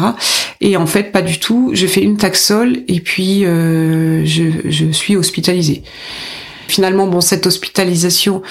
Et 0.62 0.76
en 0.78 0.86
fait, 0.86 1.12
pas 1.12 1.22
du 1.22 1.40
tout. 1.40 1.72
Je 1.74 1.88
fais 1.88 2.02
une 2.02 2.18
taxol 2.18 2.80
et 2.88 3.00
puis 3.00 3.46
euh, 3.46 4.26
je, 4.26 4.44
je, 4.66 4.92
suis 4.92 5.16
hospitalisée. 5.16 5.84
Finalement, 6.68 7.08
bon, 7.08 7.22
cette 7.22 7.48
hospitalisation 7.48 8.42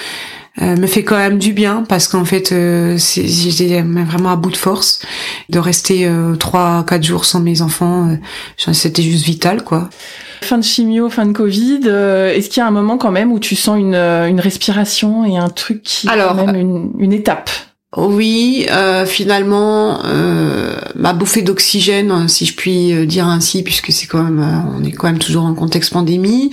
euh, 0.61 0.75
me 0.75 0.87
fait 0.87 1.03
quand 1.03 1.17
même 1.17 1.37
du 1.37 1.53
bien 1.53 1.83
parce 1.87 2.07
qu'en 2.07 2.25
fait, 2.25 2.51
euh, 2.51 2.97
j'étais 2.97 3.81
vraiment 3.81 4.31
à 4.31 4.35
bout 4.35 4.49
de 4.49 4.57
force 4.57 4.99
de 5.49 5.59
rester 5.59 6.11
trois, 6.39 6.83
quatre 6.87 7.03
jours 7.03 7.25
sans 7.25 7.39
mes 7.39 7.61
enfants. 7.61 8.17
C'était 8.57 9.03
juste 9.03 9.25
vital, 9.25 9.63
quoi. 9.63 9.89
Fin 10.41 10.57
de 10.57 10.63
chimio, 10.63 11.09
fin 11.09 11.25
de 11.25 11.33
Covid. 11.33 11.81
Euh, 11.85 12.33
est-ce 12.33 12.49
qu'il 12.49 12.61
y 12.61 12.63
a 12.63 12.67
un 12.67 12.71
moment 12.71 12.97
quand 12.97 13.11
même 13.11 13.31
où 13.31 13.39
tu 13.39 13.55
sens 13.55 13.77
une, 13.77 13.95
euh, 13.95 14.27
une 14.27 14.39
respiration 14.39 15.25
et 15.25 15.37
un 15.37 15.49
truc 15.49 15.81
qui 15.83 16.07
Alors, 16.07 16.35
quand 16.35 16.45
même 16.45 16.55
une, 16.55 16.91
une 16.97 17.13
étape? 17.13 17.49
Oui, 17.97 18.67
euh, 18.69 19.05
finalement, 19.05 20.05
euh, 20.05 20.75
ma 20.95 21.13
bouffée 21.13 21.41
d'oxygène, 21.41 22.27
si 22.27 22.45
je 22.45 22.55
puis 22.55 23.07
dire 23.07 23.25
ainsi, 23.25 23.63
puisque 23.63 23.91
c'est 23.91 24.05
quand 24.05 24.21
même, 24.21 24.45
on 24.77 24.83
est 24.83 24.91
quand 24.91 25.07
même 25.07 25.17
toujours 25.17 25.43
en 25.43 25.55
contexte 25.55 25.91
pandémie, 25.91 26.51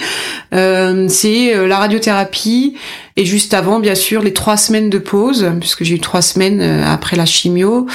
c'est 0.50 1.66
la 1.66 1.78
radiothérapie 1.78 2.76
et 3.18 3.24
juste 3.24 3.54
avant, 3.54 3.80
bien 3.80 3.94
sûr, 3.94 4.22
les 4.22 4.34
trois 4.34 4.58
semaines 4.58 4.90
de 4.90 4.98
pause, 4.98 5.50
puisque 5.58 5.84
j'ai 5.84 5.94
eu 5.94 6.00
trois 6.00 6.20
semaines 6.20 6.60
euh, 6.60 6.84
après 6.84 7.16
la 7.16 7.24
chimio, 7.24 7.86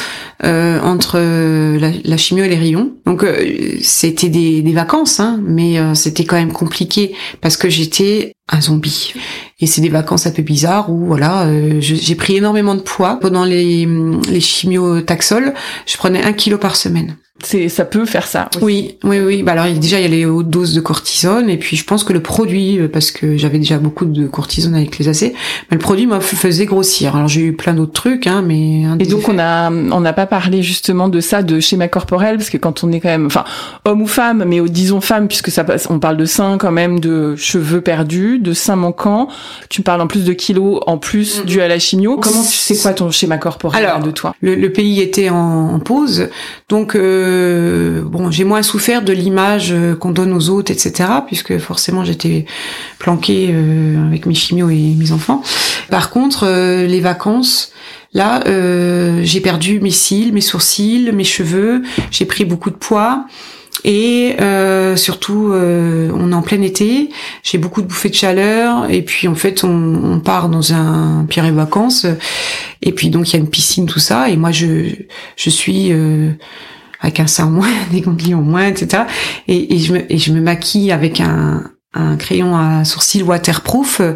euh, 0.44 0.80
entre 0.82 1.20
euh, 1.20 1.92
la, 2.04 2.18
chimio 2.18 2.44
et 2.44 2.50
les 2.50 2.58
rayons. 2.58 2.94
Donc 3.06 3.24
c'était 3.84 4.30
des, 4.30 4.64
vacances, 4.74 5.20
hein, 5.20 5.40
mais 5.44 5.76
c'était 5.96 6.24
quand 6.24 6.38
même 6.38 6.54
compliqué 6.54 7.14
parce 7.42 7.58
que 7.58 7.70
j'étais 7.70 8.34
un 8.50 8.62
zombie. 8.62 9.14
Et 9.60 9.68
c'est 9.68 9.82
des 9.82 9.90
vacances 9.90 10.26
un 10.26 10.32
peu 10.32 10.42
bizarres 10.42 10.90
où 10.90 11.06
voilà, 11.06 11.46
j'ai 11.80 12.16
pris 12.16 12.38
énormément 12.38 12.74
de 12.74 12.82
poids 12.82 13.20
pendant 13.20 13.44
les 13.44 13.88
les 14.30 14.40
chimio 14.40 15.02
taxol. 15.02 15.54
Je 15.86 15.98
prenais 15.98 16.24
un 16.24 16.34
kilo 16.34 16.58
par 16.58 16.76
semaine. 16.76 17.18
C'est 17.44 17.70
ça 17.70 17.86
peut 17.86 18.06
faire 18.06 18.28
ça. 18.28 18.50
aussi. 18.56 18.64
Oui, 18.66 18.98
oui, 19.04 19.20
oui. 19.20 19.44
Bah 19.44 19.54
alors 19.54 19.66
déjà 19.80 20.00
il 20.00 20.04
y 20.04 20.06
a 20.06 20.10
les 20.10 20.26
hautes 20.26 20.50
doses 20.50 20.74
de 20.74 20.82
cortisone 20.82 21.50
et 21.50 21.58
puis 21.58 21.78
je 21.78 21.84
pense 21.86 22.04
que 22.04 22.14
le 22.14 22.22
produit, 22.22 22.80
euh, 22.80 22.88
parce 22.88 23.12
que 23.12 23.38
j'avais 23.38 23.58
déjà 23.58 23.78
beaucoup 23.78 24.06
de 24.06 24.28
cortisone 24.28 24.76
avec 24.76 24.98
les 25.00 25.08
AC, 25.10 25.22
mais 25.70 25.78
le 25.78 25.80
produit 25.80 26.06
m'a 26.08 26.20
faisait 26.20 26.66
grossir. 26.66 27.16
Alors 27.16 27.28
j'ai 27.28 27.42
eu 27.42 27.54
plein 27.54 27.74
d'autres 27.74 27.94
trucs, 27.94 28.28
hein, 28.28 28.42
mais 28.46 28.82
Et 29.00 29.06
donc 29.08 29.22
effets- 29.22 29.32
on 29.34 29.40
a 29.40 29.72
on 29.72 30.00
n'a 30.02 30.14
pas 30.14 30.26
parlé 30.26 30.62
justement 30.62 31.10
de 31.10 31.20
ça 31.20 31.42
de 31.44 31.60
schéma 31.60 31.88
corporel 31.88 32.38
parce 32.38 32.50
que 32.50 32.58
quand 32.58 32.84
on 32.84 32.92
est 32.92 33.00
quand 33.00 33.10
même 33.10 33.26
enfin 33.26 33.44
homme 33.86 34.02
ou 34.02 34.08
femme 34.08 34.44
mais 34.48 34.62
disons 34.70 35.02
femme 35.02 35.28
puisque 35.28 35.52
ça 35.52 35.64
passe 35.64 35.88
on 35.90 36.00
parle 36.00 36.18
de 36.18 36.26
seins 36.26 36.58
quand 36.58 36.72
même 36.72 37.00
de 37.00 37.36
cheveux 37.36 37.82
perdus 37.82 38.40
de 38.40 38.54
seins 38.54 38.76
manquants 38.76 39.28
tu 39.70 39.82
parles 39.82 40.02
en 40.02 40.08
plus 40.08 40.24
de 40.26 40.34
kilos 40.34 40.82
en 40.88 40.98
plus 40.98 41.40
Mhm. 41.40 41.46
dû 41.46 41.62
à 41.62 41.68
la 41.68 41.80
chimio 41.80 42.18
comment 42.18 42.42
tu 42.44 42.58
sais 42.58 42.76
quoi 42.78 42.94
ton 42.94 43.10
schéma 43.12 43.38
corporel 43.38 43.86
Alors, 43.86 44.00
de 44.02 44.12
toi? 44.12 44.36
le, 44.42 44.56
le 44.56 44.72
pays 44.72 45.02
était 45.02 45.30
en, 45.30 45.74
en 45.74 45.80
pause, 45.80 46.30
donc 46.70 46.96
euh, 46.96 47.31
bon, 48.06 48.32
j'ai 48.32 48.44
moins 48.44 48.64
souffert 48.64 49.02
de 49.02 49.14
l'image 49.14 49.72
euh, 49.72 49.96
qu'on 49.96 50.12
donne 50.12 50.34
aux 50.34 50.50
autres, 50.50 50.72
etc. 50.72 51.10
Puisque 51.26 51.58
forcément 51.58 52.04
j'étais 52.04 52.46
planquée 53.00 53.50
euh, 53.52 54.08
avec 54.08 54.26
mes 54.26 54.34
chimios 54.34 54.70
et 54.70 54.96
mes 54.98 55.12
enfants. 55.12 55.42
Par 55.90 56.10
contre, 56.10 56.46
euh, 56.48 56.88
les 56.88 57.00
vacances, 57.00 57.72
là, 58.14 58.42
euh, 58.48 59.22
j'ai 59.24 59.42
perdu 59.42 59.80
mes 59.80 59.92
cils, 59.92 60.34
mes 60.34 60.42
sourcils, 60.42 61.12
mes 61.14 61.24
cheveux. 61.24 61.84
J'ai 62.12 62.26
pris 62.26 62.46
beaucoup 62.46 62.70
de 62.70 62.76
poids. 62.76 63.26
Et 63.84 64.36
euh, 64.40 64.96
surtout, 64.96 65.52
euh, 65.54 66.12
on 66.14 66.32
est 66.32 66.36
en 66.36 66.44
plein 66.44 66.62
été, 66.62 67.10
j'ai 67.42 67.58
beaucoup 67.58 67.82
de 67.82 67.88
bouffées 67.88 68.10
de 68.10 68.16
chaleur, 68.16 68.92
et 68.92 69.02
puis 69.02 69.28
en 69.28 69.34
fait, 69.34 69.64
on, 69.64 70.20
part 70.20 70.50
dans 70.50 70.74
un 70.74 71.26
pire 71.28 71.46
et 71.46 71.52
vacances, 71.52 72.06
et 72.84 72.92
puis 72.92 73.10
donc 73.10 73.30
il 73.30 73.34
y 73.34 73.36
a 73.38 73.40
une 73.40 73.50
piscine, 73.50 73.88
tout 73.88 74.00
ça, 74.00 74.30
et 74.30 74.38
moi 74.38 74.52
je 74.52 74.90
je 75.36 75.50
suis 75.50 75.92
euh, 75.92 76.32
avec 77.02 77.20
un 77.20 77.28
sein 77.28 77.46
en 77.46 77.52
moins, 77.52 77.70
des 77.92 78.02
ganglions 78.02 78.40
en 78.40 78.44
moins, 78.44 78.68
etc. 78.68 79.04
Et, 79.48 79.76
et 79.76 79.80
je 79.80 79.94
me 79.94 80.12
et 80.12 80.18
je 80.18 80.32
me 80.32 80.42
maquille 80.42 80.92
avec 80.92 81.20
un 81.20 81.64
un 81.94 82.16
crayon 82.16 82.56
à 82.56 82.86
sourcils 82.86 83.24
waterproof, 83.24 84.00
euh, 84.00 84.14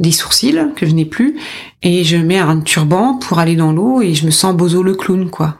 des 0.00 0.12
sourcils 0.12 0.58
que 0.74 0.86
je 0.86 0.92
n'ai 0.92 1.04
plus, 1.04 1.38
et 1.82 2.04
je 2.04 2.16
mets 2.16 2.38
un 2.38 2.60
turban 2.60 3.14
pour 3.14 3.38
aller 3.38 3.56
dans 3.56 3.72
l'eau, 3.72 4.02
et 4.02 4.14
je 4.14 4.26
me 4.26 4.30
sens 4.30 4.54
Bozo 4.54 4.82
le 4.82 4.94
clown, 4.94 5.30
quoi. 5.30 5.58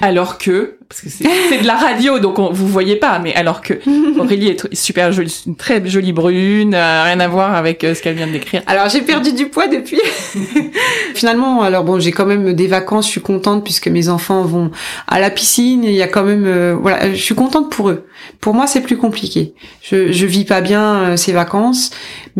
alors 0.00 0.38
que 0.38 0.76
parce 0.88 1.02
que 1.02 1.08
c'est 1.08 1.62
de 1.62 1.66
la 1.68 1.76
radio 1.76 2.18
donc 2.18 2.40
on, 2.40 2.50
vous 2.50 2.66
voyez 2.66 2.96
pas 2.96 3.20
mais 3.20 3.32
alors 3.36 3.60
que 3.60 3.74
Aurélie 4.18 4.48
est 4.48 4.74
super 4.74 5.12
jolie 5.12 5.44
une 5.46 5.54
très 5.54 5.86
jolie 5.86 6.12
brune 6.12 6.74
euh, 6.74 7.04
rien 7.04 7.20
à 7.20 7.28
voir 7.28 7.54
avec 7.54 7.84
euh, 7.84 7.94
ce 7.94 8.02
qu'elle 8.02 8.16
vient 8.16 8.26
de 8.26 8.32
décrire 8.32 8.62
Alors 8.66 8.88
j'ai 8.88 9.02
perdu 9.02 9.32
du 9.32 9.48
poids 9.48 9.68
depuis. 9.68 10.00
Finalement, 11.14 11.62
alors 11.62 11.84
bon, 11.84 11.98
j'ai 11.98 12.12
quand 12.12 12.26
même 12.26 12.52
des 12.52 12.66
vacances, 12.66 13.06
je 13.06 13.10
suis 13.10 13.20
contente 13.20 13.64
puisque 13.64 13.88
mes 13.88 14.08
enfants 14.08 14.42
vont 14.42 14.70
à 15.06 15.20
la 15.20 15.30
piscine. 15.30 15.84
Il 15.84 15.92
y 15.92 16.02
a 16.02 16.08
quand 16.08 16.22
même, 16.22 16.44
euh, 16.46 16.76
voilà, 16.80 17.12
je 17.12 17.20
suis 17.20 17.34
contente 17.34 17.70
pour 17.70 17.90
eux. 17.90 18.06
Pour 18.40 18.54
moi, 18.54 18.66
c'est 18.66 18.80
plus 18.80 18.96
compliqué. 18.96 19.54
Je, 19.82 20.12
je 20.12 20.26
vis 20.26 20.44
pas 20.44 20.60
bien 20.60 21.16
ces 21.16 21.32
vacances, 21.32 21.90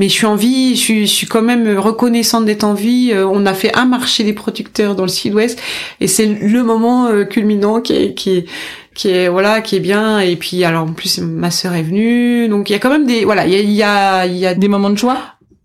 mais 0.00 0.08
je 0.08 0.14
suis 0.14 0.26
en 0.26 0.34
vie. 0.34 0.74
Je 0.74 0.80
suis, 0.80 1.06
je 1.06 1.12
suis 1.12 1.26
quand 1.26 1.42
même 1.42 1.78
reconnaissante 1.78 2.46
d'être 2.46 2.64
en 2.64 2.72
vie. 2.74 3.10
Euh, 3.12 3.26
on 3.26 3.44
a 3.44 3.52
fait 3.54 3.76
un 3.76 3.84
marché 3.84 4.24
des 4.24 4.32
producteurs 4.32 4.96
dans 4.96 5.02
le 5.02 5.08
Sud-Ouest, 5.08 5.60
et 6.00 6.08
c'est 6.08 6.26
le 6.26 6.62
moment 6.64 7.06
euh, 7.06 7.24
culminant 7.24 7.80
qui 7.82 7.92
est, 7.92 8.14
qui 8.14 8.30
est 8.30 8.46
qui 8.94 9.08
est 9.08 9.28
voilà 9.28 9.60
qui 9.60 9.76
est 9.76 9.80
bien 9.80 10.18
et 10.18 10.34
puis 10.34 10.64
alors 10.64 10.82
en 10.82 10.92
plus 10.92 11.18
ma 11.18 11.52
sœur 11.52 11.74
est 11.74 11.84
venue 11.84 12.48
donc 12.48 12.68
il 12.68 12.72
y 12.72 12.76
a 12.76 12.80
quand 12.80 12.90
même 12.90 13.06
des 13.06 13.24
voilà 13.24 13.46
il 13.46 13.52
y 13.52 13.56
a 13.56 13.60
il 13.60 13.70
y 13.70 13.82
a, 13.84 14.26
il 14.26 14.36
y 14.36 14.46
a 14.46 14.54
des 14.54 14.66
moments 14.66 14.90
de 14.90 14.98
joie? 14.98 15.18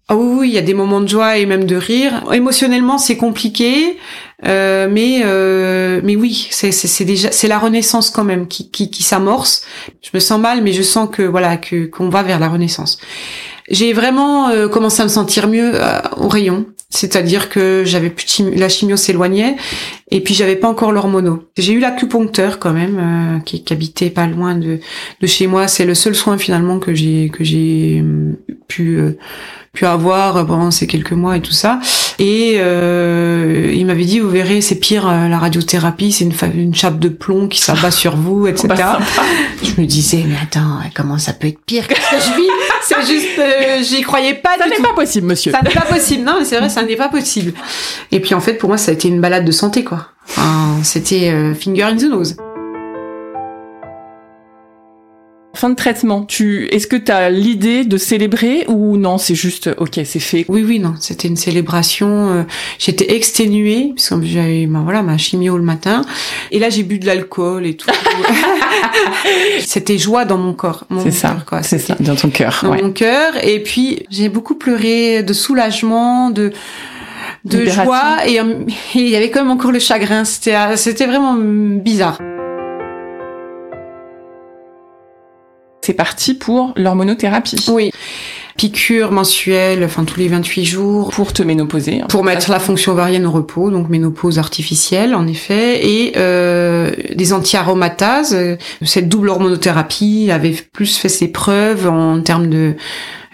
Ah 0.07 0.15
oui, 0.15 0.38
oui, 0.39 0.49
il 0.49 0.53
y 0.53 0.59
a 0.59 0.61
des 0.61 0.75
moments 0.75 1.01
de 1.01 1.07
joie 1.07 1.39
et 1.39 1.47
même 1.47 1.65
de 1.65 1.75
rire. 1.75 2.31
Émotionnellement, 2.31 2.99
c'est 2.99 3.17
compliqué, 3.17 3.97
euh, 4.45 4.88
mais 4.88 5.23
euh, 5.25 5.99
mais 6.03 6.15
oui, 6.15 6.47
c'est 6.51 6.71
c'est 6.71 6.88
c'est 6.88 7.05
déjà 7.05 7.31
c'est 7.31 7.47
la 7.47 7.57
renaissance 7.57 8.11
quand 8.11 8.23
même 8.23 8.47
qui 8.47 8.69
qui, 8.69 8.91
qui 8.91 9.01
s'amorce. 9.01 9.65
Je 10.03 10.11
me 10.13 10.19
sens 10.19 10.39
mal, 10.39 10.61
mais 10.61 10.73
je 10.73 10.83
sens 10.83 11.09
que 11.11 11.23
voilà 11.23 11.57
que 11.57 11.88
qu'on 11.88 12.09
va 12.09 12.21
vers 12.21 12.39
la 12.39 12.49
renaissance. 12.49 12.99
J'ai 13.70 13.93
vraiment 13.93 14.49
euh, 14.49 14.68
commencé 14.68 15.01
à 15.01 15.05
me 15.05 15.09
sentir 15.09 15.47
mieux 15.47 15.72
euh, 15.74 15.99
au 16.18 16.28
rayon, 16.28 16.66
c'est-à-dire 16.89 17.49
que 17.49 17.82
j'avais 17.86 18.09
plus 18.11 18.28
chimio- 18.28 18.53
la 18.55 18.70
chimio 18.70 18.95
s'éloignait 18.95 19.55
et 20.11 20.22
puis 20.22 20.36
j'avais 20.36 20.55
pas 20.55 20.68
encore 20.68 20.91
l'hormono. 20.91 21.43
J'ai 21.57 21.74
eu 21.74 21.80
l'acupuncteur 21.80 22.59
quand 22.59 22.74
même 22.74 22.99
euh, 22.99 23.39
qui, 23.39 23.63
qui 23.63 23.74
habitait 23.74 24.11
pas 24.11 24.28
loin 24.28 24.53
de 24.55 24.80
de 25.20 25.28
chez 25.28 25.47
moi. 25.47 25.68
C'est 25.68 25.86
le 25.86 25.95
seul 25.95 26.13
soin 26.16 26.38
finalement 26.38 26.78
que 26.80 26.93
j'ai 26.93 27.30
que 27.34 27.43
j'ai 27.43 28.01
euh, 28.05 28.34
pu 28.68 28.97
euh, 28.99 29.18
pu 29.74 29.86
avoir 29.86 30.45
pendant 30.45 30.72
ces 30.72 30.86
quelques 30.88 31.11
mois 31.11 31.36
et 31.36 31.41
tout 31.41 31.51
ça. 31.51 31.80
Et 32.18 32.53
euh, 32.59 33.74
il 33.76 33.86
m'avait 33.86 34.05
dit, 34.05 34.20
vous 34.22 34.30
verrez, 34.30 34.61
c'est 34.61 34.76
pire 34.80 35.05
euh, 35.09 35.28
la 35.28 35.38
radiothérapie, 35.38 36.13
c'est 36.13 36.24
une, 36.24 36.34
une 36.57 36.74
chape 36.74 36.97
de 36.97 37.09
plomb 37.09 37.49
qui 37.49 37.59
s'abat 37.59 37.91
sur 37.91 38.16
vous, 38.16 38.47
etc. 38.47 38.68
Je 39.63 39.82
me 39.82 39.86
disais, 39.86 40.24
mais 40.26 40.38
attends, 40.41 40.80
comment 40.95 41.18
ça 41.18 41.34
peut 41.34 41.47
être 41.47 41.59
pire? 41.66 41.89
Que 41.89 41.95
ce 41.95 42.16
que 42.16 42.22
je 42.22 42.36
vis? 42.38 42.49
C'est 42.88 43.05
juste, 43.05 43.39
euh, 43.39 43.81
j'y 43.81 44.01
croyais 44.01 44.36
pas 44.36 44.57
ça 44.59 44.67
n'est 44.67 44.77
pas 44.77 44.93
possible 44.93 45.27
monsieur 45.27 45.51
Ça 45.51 45.61
n'est 45.61 45.73
pas 45.73 45.81
possible. 45.81 46.23
Non, 46.23 46.36
mais 46.39 46.45
c'est 46.45 46.57
vrai, 46.57 46.69
ça 46.69 46.83
n'est 46.83 46.95
pas 46.95 47.09
possible. 47.09 47.53
Et 48.11 48.19
puis 48.19 48.33
en 48.33 48.39
fait, 48.39 48.53
pour 48.53 48.69
moi, 48.69 48.77
ça 48.77 48.91
a 48.91 48.93
été 48.93 49.07
une 49.07 49.21
balade 49.21 49.45
de 49.45 49.51
santé, 49.51 49.83
quoi. 49.83 50.09
Enfin, 50.29 50.77
c'était 50.83 51.29
euh, 51.31 51.53
finger 51.53 51.83
in 51.83 51.97
the 51.97 52.03
nose. 52.03 52.36
Fin 55.56 55.70
de 55.70 55.76
traitement 55.76 56.24
tu 56.24 56.68
est-ce 56.72 56.88
que 56.88 56.95
tu 56.95 57.12
as 57.12 57.30
l'idée 57.30 57.84
de 57.86 57.97
célébrer 57.97 58.66
ou 58.68 58.97
non 58.97 59.18
c'est 59.18 59.36
juste 59.36 59.70
ok 59.78 59.99
c'est 60.06 60.20
fait? 60.20 60.45
Oui, 60.47 60.64
oui, 60.68 60.80
non, 60.80 60.93
c'était 60.99 61.28
une 61.28 61.36
célébration. 61.38 62.30
euh, 62.30 62.43
J'étais 62.80 63.16
exténuée 63.16 63.91
puisque 63.95 64.22
j'avais, 64.24 64.66
ben 64.68 64.82
voilà, 64.84 65.01
ma 65.01 65.18
chimio 65.18 65.58
le 65.58 65.64
matin. 65.64 66.01
Et 66.51 66.60
là, 66.60 66.70
j'ai 66.70 66.84
bu 66.84 66.99
de 66.99 67.06
l'alcool 67.06 67.66
et 67.66 67.76
tout. 67.76 67.89
c'était 69.66 69.97
joie 69.97 70.26
dans 70.26 70.38
mon 70.38 70.53
corps. 70.53 70.86
mon 70.89 71.01
c'est 71.03 71.12
ça 71.12 71.38
c'est 71.62 71.80
ça 71.80 71.95
dans 71.99 72.16
ton 72.16 72.30
cœur 72.30 72.60
Dans 72.64 72.72
ouais. 72.72 72.82
mon 72.82 72.91
cœur. 72.91 73.34
Et 73.43 73.62
puis, 73.62 74.03
j'ai 74.10 74.30
beaucoup 74.30 74.56
pleuré 74.56 75.24
de 75.24 75.34
soulagement, 75.34 76.30
de 76.30 76.51
de 77.45 77.60
Libération. 77.60 77.84
joie 77.84 78.28
et 78.28 78.39
euh, 78.39 78.66
et 78.95 78.99
il 78.99 79.10
y 79.10 79.16
avait 79.16 79.30
quand 79.30 79.41
même 79.41 79.51
encore 79.51 79.72
le 79.72 79.80
chagrin. 79.80 80.24
C'était 80.26 80.56
euh, 80.56 80.76
c'était 80.76 81.06
vraiment 81.06 81.36
bizarre. 81.36 82.20
C'est 85.86 85.93
parti 85.93 86.33
pour 86.33 86.73
l'hormonothérapie 86.75 87.63
Oui. 87.71 87.91
Piqûre 88.57 89.11
mensuelle, 89.11 89.83
enfin 89.83 90.05
tous 90.05 90.17
les 90.17 90.29
28 90.29 90.65
jours. 90.65 91.09
pour 91.11 91.33
te 91.33 91.43
ménopauser 91.43 91.99
hein. 92.01 92.07
Pour 92.09 92.23
mettre 92.23 92.49
la 92.49 92.59
fonction 92.59 92.93
ovarienne 92.93 93.25
au 93.25 93.31
repos, 93.31 93.69
donc 93.69 93.89
ménopause 93.89 94.39
artificielle 94.39 95.13
en 95.13 95.27
effet, 95.27 95.86
et 95.86 96.13
euh, 96.15 96.89
des 97.13 97.33
anti-aromatases. 97.33 98.36
Cette 98.81 99.09
double 99.09 99.29
hormonothérapie 99.29 100.29
avait 100.31 100.55
plus 100.73 100.97
fait 100.97 101.09
ses 101.09 101.27
preuves 101.27 101.88
en 101.88 102.21
termes 102.21 102.49
de... 102.49 102.73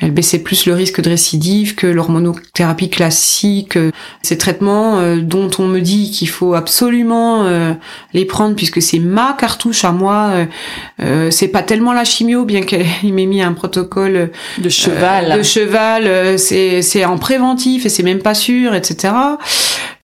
Elle 0.01 0.11
baissait 0.11 0.39
plus 0.39 0.65
le 0.65 0.73
risque 0.73 0.99
de 1.01 1.09
récidive 1.09 1.75
que 1.75 1.87
l'hormonothérapie 1.87 2.89
classique. 2.89 3.77
Ces 4.23 4.37
traitements 4.37 4.99
euh, 4.99 5.17
dont 5.21 5.49
on 5.59 5.67
me 5.67 5.79
dit 5.79 6.09
qu'il 6.11 6.27
faut 6.29 6.53
absolument 6.55 7.43
euh, 7.45 7.73
les 8.13 8.25
prendre 8.25 8.55
puisque 8.55 8.81
c'est 8.81 8.99
ma 8.99 9.33
cartouche 9.39 9.85
à 9.85 9.91
moi. 9.91 10.31
euh, 10.33 10.45
euh, 11.01 11.31
c'est 11.31 11.47
pas 11.49 11.61
tellement 11.61 11.93
la 11.93 12.03
chimio, 12.03 12.45
bien 12.45 12.61
qu'il 12.61 13.13
m'ait 13.13 13.25
mis 13.25 13.41
un 13.41 13.53
protocole 13.53 14.31
de 14.57 14.69
cheval 14.69 15.31
euh, 15.31 15.37
de 15.37 15.43
cheval, 15.43 16.07
euh, 16.07 16.37
c'est 16.37 16.81
c'est 16.81 17.05
en 17.05 17.17
préventif 17.17 17.85
et 17.85 17.89
c'est 17.89 18.03
même 18.03 18.19
pas 18.19 18.33
sûr, 18.33 18.73
etc. 18.73 19.13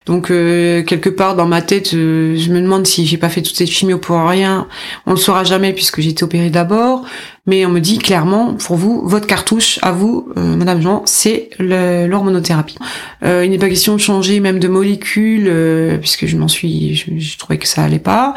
Donc 0.06 0.30
euh, 0.30 0.84
quelque 0.84 1.10
part 1.10 1.36
dans 1.36 1.48
ma 1.48 1.62
tête, 1.64 1.94
euh, 1.96 2.36
je 2.38 2.52
me 2.52 2.62
demande 2.62 2.86
si 2.86 3.08
j'ai 3.08 3.18
pas 3.18 3.30
fait 3.30 3.42
toute 3.42 3.56
cette 3.56 3.70
chimio 3.70 3.98
pour 3.98 4.20
rien. 4.28 4.68
On 5.08 5.12
le 5.12 5.18
saura 5.18 5.44
jamais 5.44 5.74
puisque 5.74 6.00
j'ai 6.00 6.10
été 6.10 6.24
opérée 6.24 6.52
d'abord. 6.52 7.06
Mais 7.48 7.66
on 7.66 7.70
me 7.70 7.80
dit 7.80 8.00
clairement, 8.00 8.54
pour 8.54 8.76
vous, 8.76 9.08
votre 9.08 9.28
cartouche, 9.28 9.80
à 9.82 9.92
vous, 9.92 10.30
euh, 10.38 10.56
Madame 10.56 10.82
Jean, 10.82 11.04
c'est 11.06 11.50
l'hormonothérapie. 11.60 12.78
Euh, 13.24 13.44
il 13.46 13.52
n'est 13.52 13.58
pas 13.58 13.70
question 13.70 13.94
de 13.94 14.00
changer 14.00 14.40
même 14.40 14.60
de 14.60 14.68
molécule, 14.68 15.46
euh, 15.48 15.98
puisque 15.98 16.26
je 16.26 16.38
m'en 16.38 16.48
suis, 16.48 16.96
je, 16.96 17.12
je 17.18 17.38
trouvais 17.38 17.58
que 17.58 17.68
ça 17.68 17.84
allait 17.84 18.00
pas. 18.00 18.34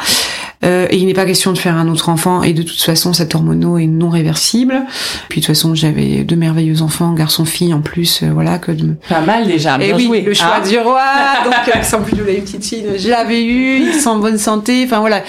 Euh, 0.65 0.87
et 0.91 0.97
il 0.97 1.07
n'est 1.07 1.15
pas 1.15 1.25
question 1.25 1.53
de 1.53 1.59
faire 1.59 1.77
un 1.77 1.89
autre 1.89 2.09
enfant. 2.09 2.43
Et 2.43 2.53
de 2.53 2.63
toute 2.63 2.81
façon, 2.81 3.13
cet 3.13 3.35
hormono 3.35 3.79
est 3.79 3.87
non 3.87 4.11
réversible. 4.11 4.85
Puis 5.29 5.41
de 5.41 5.47
toute 5.47 5.55
façon, 5.55 5.75
j'avais 5.75 6.25
deux 6.25 6.37
merveilleux 6.37 6.83
enfants, 6.83 7.13
garçon-fille 7.13 7.73
en 7.73 7.81
plus, 7.81 8.23
euh, 8.23 8.31
voilà 8.33 8.59
que 8.59 8.73
de 8.73 8.85
me 8.85 8.95
pas 9.09 9.21
mal 9.21 9.47
déjà 9.47 9.77
et 9.77 9.87
bien 9.87 9.97
oui, 9.97 10.05
joué 10.05 10.21
le 10.23 10.35
choix 10.35 10.57
hein. 10.57 10.69
du 10.69 10.79
roi. 10.79 11.05
Donc, 11.45 11.55
euh, 11.77 11.83
sans 11.83 12.03
plus, 12.03 12.17
la 12.17 12.41
petite 12.41 12.65
fille, 12.65 12.85
je 12.99 13.09
l'avais 13.09 13.45
eu, 13.45 13.89
ils 13.89 13.95
sont 13.95 14.11
en 14.11 14.19
bonne 14.19 14.39
santé. 14.39 14.83
Enfin, 14.85 15.01
voilà. 15.01 15.23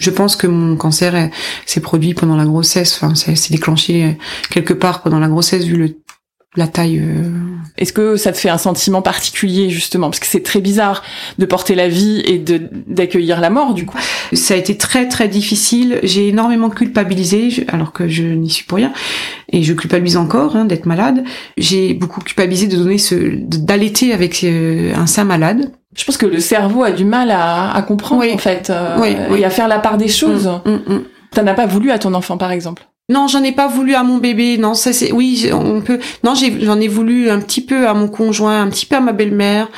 Je 0.00 0.10
pense 0.10 0.34
que 0.34 0.46
mon 0.48 0.74
cancer 0.76 1.30
s'est 1.66 1.80
produit 1.80 2.14
pendant 2.14 2.36
la 2.36 2.44
grossesse. 2.46 2.98
Enfin, 3.00 3.14
s'est 3.14 3.34
déclenché 3.52 4.16
quelque 4.50 4.74
part 4.74 5.02
pendant 5.02 5.20
la 5.20 5.28
grossesse, 5.28 5.64
vu 5.64 5.76
le, 5.76 5.94
la 6.56 6.66
taille. 6.66 6.98
euh, 6.98 7.30
Est-ce 7.78 7.92
que 7.92 8.16
ça 8.16 8.32
te 8.32 8.38
fait 8.38 8.48
un 8.48 8.58
sentiment 8.58 9.02
particulier 9.02 9.70
justement? 9.70 10.08
Parce 10.10 10.18
que 10.18 10.26
c'est 10.26 10.42
très 10.42 10.60
bizarre 10.60 11.02
de 11.38 11.46
porter 11.46 11.76
la 11.76 11.88
vie 11.88 12.22
et 12.24 12.38
de 12.38 12.60
d'accueillir 12.88 13.40
la 13.40 13.50
mort 13.50 13.72
du 13.74 13.86
coup. 13.86 13.96
Ça 14.32 14.54
a 14.54 14.56
été 14.56 14.76
très 14.76 15.06
très 15.06 15.28
difficile. 15.28 16.00
J'ai 16.02 16.28
énormément 16.28 16.70
culpabilisé, 16.70 17.50
je- 17.50 17.62
alors 17.68 17.92
que 17.92 18.08
je 18.08 18.24
n'y 18.24 18.50
suis 18.50 18.64
pour 18.64 18.76
rien, 18.78 18.92
et 19.52 19.62
je 19.62 19.72
culpabilise 19.74 20.16
encore 20.16 20.56
hein, 20.56 20.64
d'être 20.64 20.86
malade. 20.86 21.22
J'ai 21.56 21.94
beaucoup 21.94 22.20
culpabilisé 22.20 22.66
de 22.66 22.76
donner 22.76 22.98
ce, 22.98 23.14
d'allaiter 23.14 24.12
avec 24.12 24.42
euh, 24.42 24.92
un 24.96 25.06
sein 25.06 25.24
malade. 25.24 25.70
Je 25.96 26.04
pense 26.04 26.16
que 26.16 26.26
le 26.26 26.38
cerveau 26.40 26.84
a 26.84 26.92
du 26.92 27.04
mal 27.04 27.30
à, 27.30 27.72
à 27.74 27.82
comprendre 27.82 28.22
Oui. 28.22 28.32
en 28.32 28.38
fait 28.38 28.70
euh, 28.70 28.96
Oui, 29.00 29.16
oui. 29.30 29.40
et 29.40 29.44
à 29.44 29.50
faire 29.50 29.66
la 29.68 29.78
part 29.80 29.96
des 29.96 30.08
choses. 30.08 30.46
Mm, 30.64 30.70
mm, 30.70 30.94
mm. 30.94 31.02
T'en 31.32 31.46
as 31.46 31.54
pas 31.54 31.66
voulu 31.66 31.90
à 31.90 31.98
ton 31.98 32.14
enfant 32.14 32.36
par 32.36 32.52
exemple? 32.52 32.86
Non, 33.08 33.26
j'en 33.26 33.42
ai 33.42 33.50
pas 33.52 33.66
voulu 33.66 33.94
à 33.96 34.04
mon 34.04 34.18
bébé. 34.18 34.56
Non, 34.56 34.74
ça 34.74 34.92
c'est 34.92 35.10
oui, 35.10 35.50
on 35.52 35.80
peut. 35.80 35.98
Non, 36.22 36.34
j'en 36.34 36.78
ai 36.78 36.86
voulu 36.88 37.28
un 37.28 37.40
petit 37.40 37.60
peu 37.60 37.88
à 37.88 37.94
mon 37.94 38.06
conjoint, 38.06 38.62
un 38.62 38.68
petit 38.68 38.86
peu 38.86 38.94
à 38.96 39.00
ma 39.00 39.12
belle-mère. 39.12 39.68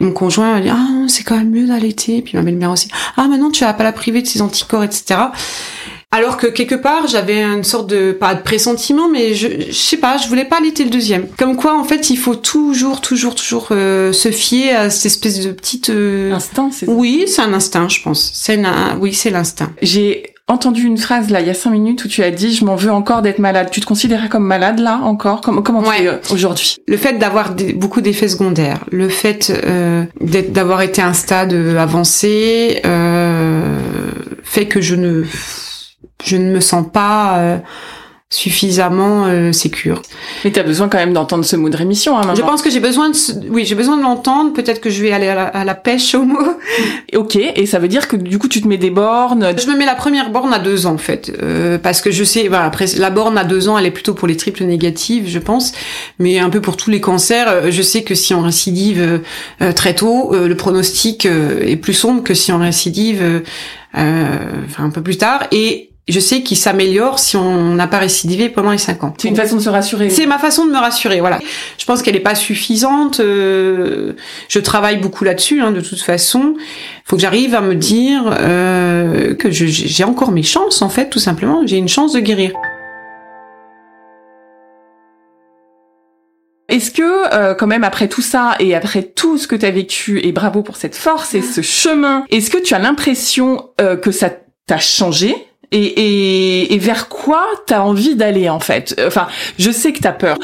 Mon 0.00 0.10
conjoint 0.10 0.54
a 0.56 0.60
dit 0.60 0.70
ah 0.70 0.88
c'est 1.06 1.22
quand 1.22 1.36
même 1.36 1.50
mieux 1.50 1.68
d'allaiter. 1.68 2.20
Puis 2.20 2.36
ma 2.36 2.42
belle-mère 2.42 2.72
aussi. 2.72 2.88
Ah 3.16 3.28
maintenant 3.28 3.50
tu 3.52 3.62
vas 3.64 3.72
pas 3.74 3.84
la 3.84 3.92
priver 3.92 4.22
de 4.22 4.26
ses 4.26 4.42
anticorps, 4.42 4.82
etc. 4.82 5.20
Alors 6.16 6.36
que 6.36 6.46
quelque 6.46 6.76
part 6.76 7.08
j'avais 7.08 7.42
une 7.42 7.64
sorte 7.64 7.90
de 7.90 8.12
pas 8.12 8.34
de 8.36 8.42
pressentiment, 8.42 9.08
mais 9.10 9.34
je, 9.34 9.48
je 9.68 9.72
sais 9.72 9.96
pas, 9.96 10.16
je 10.16 10.28
voulais 10.28 10.44
pas 10.44 10.58
allaiter 10.58 10.84
le 10.84 10.90
deuxième. 10.90 11.26
Comme 11.36 11.56
quoi 11.56 11.76
en 11.76 11.82
fait 11.82 12.08
il 12.10 12.16
faut 12.16 12.36
toujours 12.36 13.00
toujours 13.00 13.34
toujours 13.34 13.68
euh, 13.72 14.12
se 14.12 14.30
fier 14.30 14.70
à 14.76 14.90
cette 14.90 15.06
espèce 15.06 15.40
de 15.44 15.50
petite. 15.50 15.90
euh, 15.90 16.32
Instinct, 16.32 16.70
c'est 16.72 16.86
ça? 16.86 16.92
Oui, 16.92 17.24
c'est 17.26 17.42
un 17.42 17.52
instinct, 17.52 17.88
je 17.88 18.00
pense. 18.00 18.30
C'est 18.32 18.62
un... 18.64 18.96
oui, 19.00 19.12
c'est 19.12 19.30
l'instinct. 19.30 19.72
J'ai 19.82 20.30
entendu 20.46 20.84
une 20.84 20.98
phrase 20.98 21.30
là 21.30 21.40
il 21.40 21.46
y 21.46 21.50
a 21.50 21.54
cinq 21.54 21.70
minutes 21.70 22.04
où 22.04 22.08
tu 22.08 22.22
as 22.22 22.30
dit 22.30 22.54
je 22.54 22.64
m'en 22.64 22.76
veux 22.76 22.92
encore 22.92 23.20
d'être 23.22 23.40
malade. 23.40 23.68
Tu 23.72 23.80
te 23.80 23.86
considérais 23.86 24.28
comme 24.28 24.44
malade 24.46 24.78
là 24.78 25.00
encore? 25.02 25.40
Comment 25.40 25.62
comment 25.62 25.80
Ouais. 25.80 25.96
tu 25.96 26.04
es 26.04 26.08
euh, 26.08 26.18
aujourd'hui? 26.30 26.76
Le 26.86 26.96
fait 26.96 27.14
d'avoir 27.14 27.54
des- 27.54 27.72
beaucoup 27.72 28.00
d'effets 28.02 28.28
secondaires, 28.28 28.84
le 28.92 29.08
fait 29.08 29.50
euh, 29.50 30.04
d'être- 30.20 30.52
d'avoir 30.52 30.80
été 30.82 31.02
à 31.02 31.08
un 31.08 31.12
stade 31.14 31.52
euh, 31.54 31.76
avancé, 31.78 32.80
euh, 32.86 33.78
fait 34.44 34.66
que 34.66 34.80
je 34.80 34.94
ne, 34.94 35.24
je 36.24 36.36
ne 36.36 36.52
me 36.52 36.60
sens 36.60 36.84
pas 36.92 37.38
euh, 37.38 37.58
suffisamment 38.30 39.26
euh, 39.26 39.52
sécure. 39.52 40.02
Mais 40.44 40.50
t'as 40.50 40.64
besoin 40.64 40.88
quand 40.88 40.98
même 40.98 41.12
d'entendre 41.12 41.44
ce 41.44 41.54
mot 41.54 41.68
de 41.68 41.76
rémission 41.76 42.16
un 42.18 42.22
moment. 42.22 42.34
Je 42.34 42.40
pense 42.42 42.62
que 42.62 42.70
j'ai 42.70 42.80
besoin 42.80 43.10
de, 43.10 43.14
ce- 43.14 43.30
oui, 43.48 43.64
j'ai 43.64 43.76
besoin 43.76 43.96
de 43.96 44.02
l'entendre. 44.02 44.52
Peut-être 44.52 44.80
que 44.80 44.90
je 44.90 45.02
vais 45.02 45.12
aller 45.12 45.28
à 45.28 45.34
la, 45.36 45.44
à 45.44 45.64
la 45.64 45.74
pêche 45.76 46.14
au 46.14 46.24
mot. 46.24 46.38
Ok, 47.14 47.36
et 47.36 47.66
ça 47.66 47.78
veut 47.78 47.86
dire 47.86 48.08
que 48.08 48.16
du 48.16 48.38
coup 48.40 48.48
tu 48.48 48.60
te 48.60 48.66
mets 48.66 48.76
des 48.78 48.90
bornes. 48.90 49.52
Je 49.56 49.70
me 49.70 49.76
mets 49.76 49.84
la 49.86 49.94
première 49.94 50.30
borne 50.30 50.52
à 50.52 50.58
deux 50.58 50.86
ans 50.86 50.94
en 50.94 50.98
fait, 50.98 51.30
euh, 51.42 51.78
parce 51.78 52.00
que 52.00 52.10
je 52.10 52.24
sais, 52.24 52.48
voilà, 52.48 52.64
après 52.64 52.86
la 52.98 53.10
borne 53.10 53.38
à 53.38 53.44
deux 53.44 53.68
ans, 53.68 53.78
elle 53.78 53.86
est 53.86 53.92
plutôt 53.92 54.14
pour 54.14 54.26
les 54.26 54.36
triples 54.36 54.64
négatives, 54.64 55.28
je 55.28 55.38
pense, 55.38 55.72
mais 56.18 56.40
un 56.40 56.50
peu 56.50 56.60
pour 56.60 56.76
tous 56.76 56.90
les 56.90 57.00
cancers. 57.00 57.46
euh, 57.48 57.70
Je 57.70 57.82
sais 57.82 58.02
que 58.02 58.16
si 58.16 58.34
on 58.34 58.40
récidive 58.40 59.20
euh, 59.62 59.72
très 59.72 59.94
tôt, 59.94 60.34
euh, 60.34 60.48
le 60.48 60.56
pronostic 60.56 61.24
euh, 61.26 61.60
est 61.64 61.76
plus 61.76 61.94
sombre 61.94 62.24
que 62.24 62.34
si 62.34 62.50
on 62.50 62.58
récidive, 62.58 63.42
un 63.92 64.90
peu 64.92 65.02
plus 65.02 65.18
tard, 65.18 65.44
et 65.52 65.90
je 66.06 66.20
sais 66.20 66.42
qu'il 66.42 66.58
s'améliore 66.58 67.18
si 67.18 67.36
on 67.36 67.74
n'a 67.74 67.86
pas 67.86 67.98
récidivé 67.98 68.50
pendant 68.50 68.70
les 68.70 68.78
cinq 68.78 69.04
ans. 69.04 69.14
C'est 69.16 69.28
une 69.28 69.36
façon 69.36 69.56
de 69.56 69.62
se 69.62 69.70
rassurer. 69.70 70.10
C'est 70.10 70.26
ma 70.26 70.38
façon 70.38 70.66
de 70.66 70.70
me 70.70 70.78
rassurer, 70.78 71.20
voilà. 71.20 71.38
Je 71.78 71.84
pense 71.86 72.02
qu'elle 72.02 72.14
n'est 72.14 72.20
pas 72.20 72.34
suffisante. 72.34 73.20
euh, 73.20 74.12
je 74.48 74.58
travaille 74.58 74.98
beaucoup 74.98 75.24
là-dessus, 75.24 75.62
hein, 75.62 75.72
de 75.72 75.80
toute 75.80 76.02
façon. 76.02 76.56
Il 76.58 77.02
faut 77.06 77.16
que 77.16 77.22
j'arrive 77.22 77.54
à 77.54 77.62
me 77.62 77.74
dire 77.74 78.36
euh, 78.38 79.34
que 79.34 79.50
j'ai 79.50 80.04
encore 80.04 80.30
mes 80.30 80.42
chances, 80.42 80.82
en 80.82 80.90
fait, 80.90 81.08
tout 81.08 81.18
simplement. 81.18 81.66
J'ai 81.66 81.78
une 81.78 81.88
chance 81.88 82.12
de 82.12 82.20
guérir. 82.20 82.52
Est-ce 86.68 86.90
que, 86.90 87.34
euh, 87.34 87.54
quand 87.54 87.66
même, 87.66 87.84
après 87.84 88.08
tout 88.08 88.22
ça 88.22 88.56
et 88.58 88.74
après 88.74 89.04
tout 89.04 89.38
ce 89.38 89.46
que 89.46 89.56
tu 89.56 89.64
as 89.64 89.70
vécu, 89.70 90.20
et 90.26 90.32
bravo 90.32 90.62
pour 90.62 90.76
cette 90.76 90.96
force 90.96 91.34
et 91.34 91.40
ce 91.40 91.62
chemin, 91.62 92.24
est-ce 92.30 92.50
que 92.50 92.58
tu 92.58 92.74
as 92.74 92.78
l'impression 92.78 93.70
euh, 93.80 93.96
que 93.96 94.10
ça 94.10 94.30
t'a 94.66 94.78
changé? 94.78 95.34
Et, 95.72 95.78
et, 95.84 96.74
et 96.74 96.78
vers 96.78 97.08
quoi 97.08 97.44
t'as 97.66 97.80
envie 97.80 98.14
d'aller 98.14 98.48
en 98.48 98.60
fait? 98.60 99.00
Enfin, 99.06 99.26
je 99.58 99.70
sais 99.70 99.92
que 99.92 100.00
t'as 100.00 100.12
peur, 100.12 100.38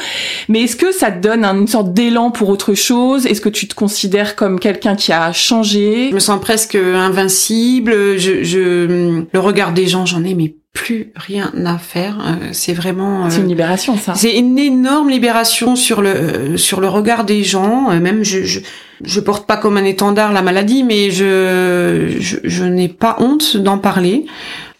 mais 0.49 0.61
est-ce 0.63 0.75
que 0.75 0.91
ça 0.91 1.11
te 1.11 1.19
donne 1.19 1.43
une 1.45 1.67
sorte 1.67 1.93
d'élan 1.93 2.31
pour 2.31 2.49
autre 2.49 2.73
chose? 2.73 3.25
Est-ce 3.25 3.41
que 3.41 3.49
tu 3.49 3.67
te 3.67 3.75
considères 3.75 4.35
comme 4.35 4.59
quelqu'un 4.59 4.95
qui 4.95 5.11
a 5.11 5.31
changé? 5.33 6.07
Je 6.09 6.15
me 6.15 6.19
sens 6.19 6.39
presque 6.41 6.75
invincible. 6.75 8.17
Je, 8.17 8.43
je, 8.43 9.23
le 9.31 9.39
regard 9.39 9.71
des 9.73 9.87
gens, 9.87 10.05
j'en 10.05 10.23
ai 10.23 10.33
mais 10.33 10.53
plus 10.73 11.11
rien 11.15 11.51
à 11.65 11.77
faire. 11.77 12.17
Euh, 12.21 12.49
c'est 12.53 12.73
vraiment. 12.73 13.25
euh, 13.25 13.29
C'est 13.29 13.41
une 13.41 13.49
libération, 13.49 13.97
ça. 13.97 14.13
C'est 14.15 14.37
une 14.37 14.57
énorme 14.57 15.09
libération 15.09 15.75
sur 15.75 16.01
le 16.01 16.09
euh, 16.09 16.57
sur 16.57 16.79
le 16.79 16.87
regard 16.87 17.25
des 17.25 17.43
gens. 17.43 17.89
Même 17.99 18.23
je, 18.23 18.43
je 18.43 18.61
je 19.03 19.19
porte 19.19 19.47
pas 19.47 19.57
comme 19.57 19.75
un 19.77 19.83
étendard 19.83 20.31
la 20.31 20.41
maladie, 20.41 20.83
mais 20.83 21.11
je 21.11 22.15
je, 22.19 22.37
je 22.43 22.63
n'ai 22.63 22.87
pas 22.87 23.17
honte 23.19 23.57
d'en 23.57 23.77
parler. 23.79 24.25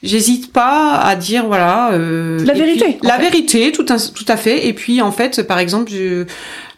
J'hésite 0.04 0.52
pas 0.52 0.95
à 0.97 1.16
dire 1.16 1.45
voilà 1.45 1.91
euh, 1.93 2.43
La 2.43 2.54
vérité, 2.54 2.86
puis- 2.86 2.97
la 3.04 3.18
fait. 3.18 3.22
vérité, 3.22 3.72
tout 3.72 3.86
un- 3.89 3.97
tout 3.97 4.26
à 4.28 4.36
fait. 4.36 4.68
Et 4.68 4.74
puis 4.74 4.99
en 5.02 5.12
fait, 5.12 5.43
par 5.43 5.60
exemple, 5.60 5.91
je, 5.91 6.26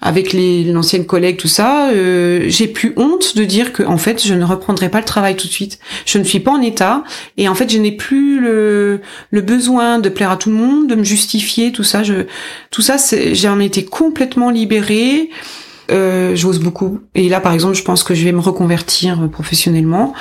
avec 0.02 0.34
les 0.34 0.66
l'ancienne 0.66 1.06
collègue 1.06 1.38
tout 1.38 1.48
ça, 1.48 1.90
euh, 1.92 2.44
j'ai 2.48 2.68
plus 2.68 2.92
honte 2.98 3.38
de 3.38 3.46
dire 3.46 3.72
que 3.72 3.82
en 3.84 3.98
fait 3.98 4.22
je 4.28 4.34
ne 4.34 4.44
reprendrai 4.44 4.90
pas 4.90 5.00
le 5.00 5.06
travail 5.06 5.38
tout 5.38 5.48
de 5.48 5.54
suite. 5.54 5.80
Je 6.06 6.18
ne 6.18 6.26
suis 6.26 6.42
pas 6.42 6.52
en 6.52 6.62
état 6.62 7.06
et 7.38 7.48
en 7.48 7.56
fait 7.56 7.72
je 7.72 7.78
n'ai 7.78 7.94
plus 7.94 8.42
le 8.42 9.00
le 9.32 9.42
besoin 9.42 10.00
de 10.00 10.10
plaire 10.10 10.32
à 10.32 10.36
tout 10.38 10.50
le 10.50 10.56
monde, 10.58 10.88
de 10.90 10.96
me 10.96 11.04
justifier, 11.06 11.72
tout 11.72 11.84
ça. 11.86 12.04
Je 12.04 12.26
tout 12.72 12.82
ça, 12.82 12.98
j'en 13.32 13.60
ai 13.62 13.66
été 13.66 13.86
complètement 13.86 14.50
libérée. 14.50 15.30
Euh, 15.92 16.36
j'ose 16.36 16.60
beaucoup. 16.60 17.00
Et 17.14 17.28
là, 17.30 17.40
par 17.42 17.54
exemple, 17.54 17.76
je 17.76 17.84
pense 17.84 18.04
que 18.04 18.14
je 18.16 18.24
vais 18.24 18.32
me 18.32 18.40
reconvertir 18.40 19.22
euh, 19.24 19.28
professionnellement. 19.28 20.14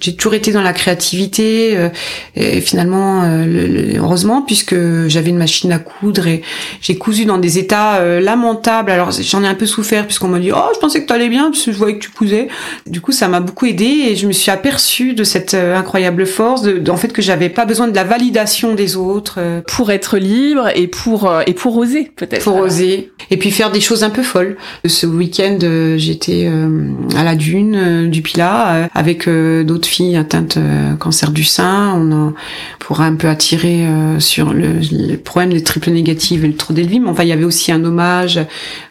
J'ai 0.00 0.14
toujours 0.14 0.34
été 0.34 0.52
dans 0.52 0.60
la 0.62 0.72
créativité, 0.72 1.76
euh, 1.76 1.88
et 2.36 2.60
finalement, 2.60 3.22
euh, 3.24 3.44
le- 3.46 3.66
le- 3.66 3.96
heureusement, 3.98 4.42
puisque 4.42 4.74
j'avais 5.08 5.30
une 5.30 5.38
machine 5.38 5.72
à 5.72 5.78
coudre 5.78 6.26
et 6.26 6.42
j'ai 6.82 6.96
cousu 6.98 7.24
dans 7.24 7.38
des 7.38 7.58
états 7.58 7.96
euh, 8.00 8.20
lamentables. 8.20 8.90
Alors, 8.90 9.10
j'en 9.12 9.42
ai 9.42 9.46
un 9.48 9.54
peu 9.54 9.66
souffert 9.66 10.04
puisqu'on 10.06 10.28
m'a 10.28 10.38
dit, 10.38 10.52
oh, 10.52 10.58
je 10.74 10.78
pensais 10.78 11.00
que 11.02 11.06
t'allais 11.06 11.28
bien, 11.30 11.50
parce 11.50 11.64
que 11.64 11.72
je 11.72 11.78
voyais 11.78 11.94
que 11.96 12.04
tu 12.04 12.10
cousais. 12.10 12.48
Du 12.86 13.00
coup, 13.00 13.12
ça 13.12 13.28
m'a 13.28 13.40
beaucoup 13.40 13.66
aidé 13.66 13.84
et 13.86 14.16
je 14.16 14.26
me 14.26 14.32
suis 14.32 14.50
aperçue 14.50 15.14
de 15.14 15.24
cette 15.24 15.54
euh, 15.54 15.76
incroyable 15.76 16.26
force, 16.26 16.62
de, 16.62 16.72
de- 16.78 16.90
en 16.90 16.96
fait, 16.96 17.12
que 17.12 17.22
j'avais 17.22 17.48
pas 17.48 17.64
besoin 17.64 17.88
de 17.88 17.94
la 17.96 18.04
validation 18.04 18.74
des 18.74 18.96
autres. 18.96 19.36
euh, 19.38 19.60
Pour 19.66 19.90
être 19.90 20.18
libre 20.18 20.68
et 20.74 20.86
pour 20.86 21.30
euh, 21.30 21.42
et 21.46 21.54
pour 21.54 21.76
oser 21.76 22.10
peut-être. 22.16 22.42
pour 22.44 22.56
oser 22.56 23.10
et 23.30 23.36
puis 23.36 23.50
faire 23.50 23.70
des 23.70 23.80
choses 23.80 24.04
un 24.04 24.10
peu 24.10 24.22
folles. 24.22 24.56
Ce 24.86 24.97
week-end, 25.06 25.58
euh, 25.62 25.96
j'étais 25.98 26.46
euh, 26.46 26.90
à 27.16 27.24
la 27.24 27.34
dune 27.34 27.74
euh, 27.76 28.08
du 28.08 28.22
Pilat 28.22 28.88
avec 28.94 29.28
d'autres 29.28 29.88
filles 29.88 30.16
atteintes 30.16 30.58
cancer 30.98 31.32
du 31.32 31.44
sein. 31.44 31.94
On 31.94 32.12
a 32.12 32.32
pour 32.78 33.00
un 33.00 33.14
peu 33.14 33.28
attirer 33.28 33.86
sur 34.18 34.52
le, 34.52 34.80
le 34.90 35.16
problème 35.16 35.52
des 35.52 35.62
triples 35.62 35.90
négatives 35.90 36.44
et 36.44 36.48
le 36.48 36.54
trop 36.54 36.72
d'élevé. 36.72 36.98
Mais 36.98 37.08
enfin, 37.08 37.22
il 37.22 37.28
y 37.28 37.32
avait 37.32 37.44
aussi 37.44 37.70
un 37.72 37.84
hommage 37.84 38.40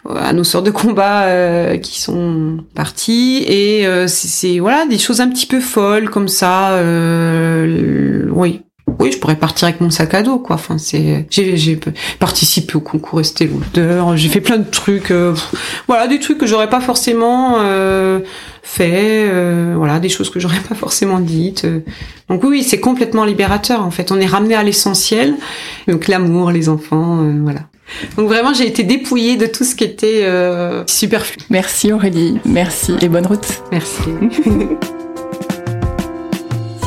à 0.07 0.33
nos 0.33 0.43
sœurs 0.43 0.63
de 0.63 0.71
combat 0.71 1.77
qui 1.81 1.99
sont 1.99 2.57
parties 2.75 3.43
et 3.47 3.85
c'est 4.07 4.27
c'est, 4.27 4.59
voilà 4.59 4.85
des 4.85 4.99
choses 4.99 5.21
un 5.21 5.29
petit 5.29 5.45
peu 5.45 5.59
folles 5.59 6.09
comme 6.09 6.27
ça. 6.27 6.73
Euh, 6.73 8.27
oui. 8.31 8.61
Oui, 8.99 9.11
je 9.11 9.19
pourrais 9.19 9.35
partir 9.35 9.67
avec 9.67 9.79
mon 9.81 9.89
sac 9.89 10.13
à 10.13 10.23
dos, 10.23 10.39
quoi. 10.39 10.55
Enfin, 10.55 10.77
c'est, 10.77 11.25
j'ai, 11.29 11.55
j'ai 11.57 11.79
participé 12.19 12.75
au 12.75 12.79
concours 12.79 13.21
Lauder, 13.41 14.03
j'ai 14.15 14.29
fait 14.29 14.41
plein 14.41 14.57
de 14.57 14.69
trucs, 14.69 15.11
euh, 15.11 15.33
voilà, 15.87 16.07
des 16.07 16.19
trucs 16.19 16.37
que 16.37 16.47
j'aurais 16.47 16.69
pas 16.69 16.81
forcément 16.81 17.57
euh, 17.59 18.19
fait, 18.63 19.27
euh, 19.29 19.75
voilà, 19.77 19.99
des 19.99 20.09
choses 20.09 20.29
que 20.29 20.39
j'aurais 20.39 20.59
pas 20.69 20.75
forcément 20.75 21.19
dites. 21.19 21.65
euh. 21.65 21.79
Donc 22.29 22.43
oui, 22.43 22.63
c'est 22.63 22.79
complètement 22.79 23.23
libérateur, 23.25 23.83
en 23.85 23.91
fait. 23.91 24.11
On 24.11 24.19
est 24.19 24.25
ramené 24.25 24.55
à 24.55 24.63
l'essentiel, 24.63 25.35
donc 25.87 26.07
l'amour, 26.07 26.51
les 26.51 26.67
enfants, 26.69 27.19
euh, 27.21 27.39
voilà. 27.41 27.61
Donc 28.17 28.27
vraiment, 28.27 28.53
j'ai 28.53 28.67
été 28.67 28.83
dépouillée 28.83 29.37
de 29.37 29.45
tout 29.45 29.63
ce 29.63 29.73
qui 29.75 29.85
était 29.85 30.23
euh, 30.23 30.83
superflu. 30.87 31.37
Merci 31.49 31.93
Aurélie, 31.93 32.37
merci 32.45 32.95
et 33.01 33.07
bonne 33.07 33.25
route. 33.27 33.47
Merci. 33.71 34.09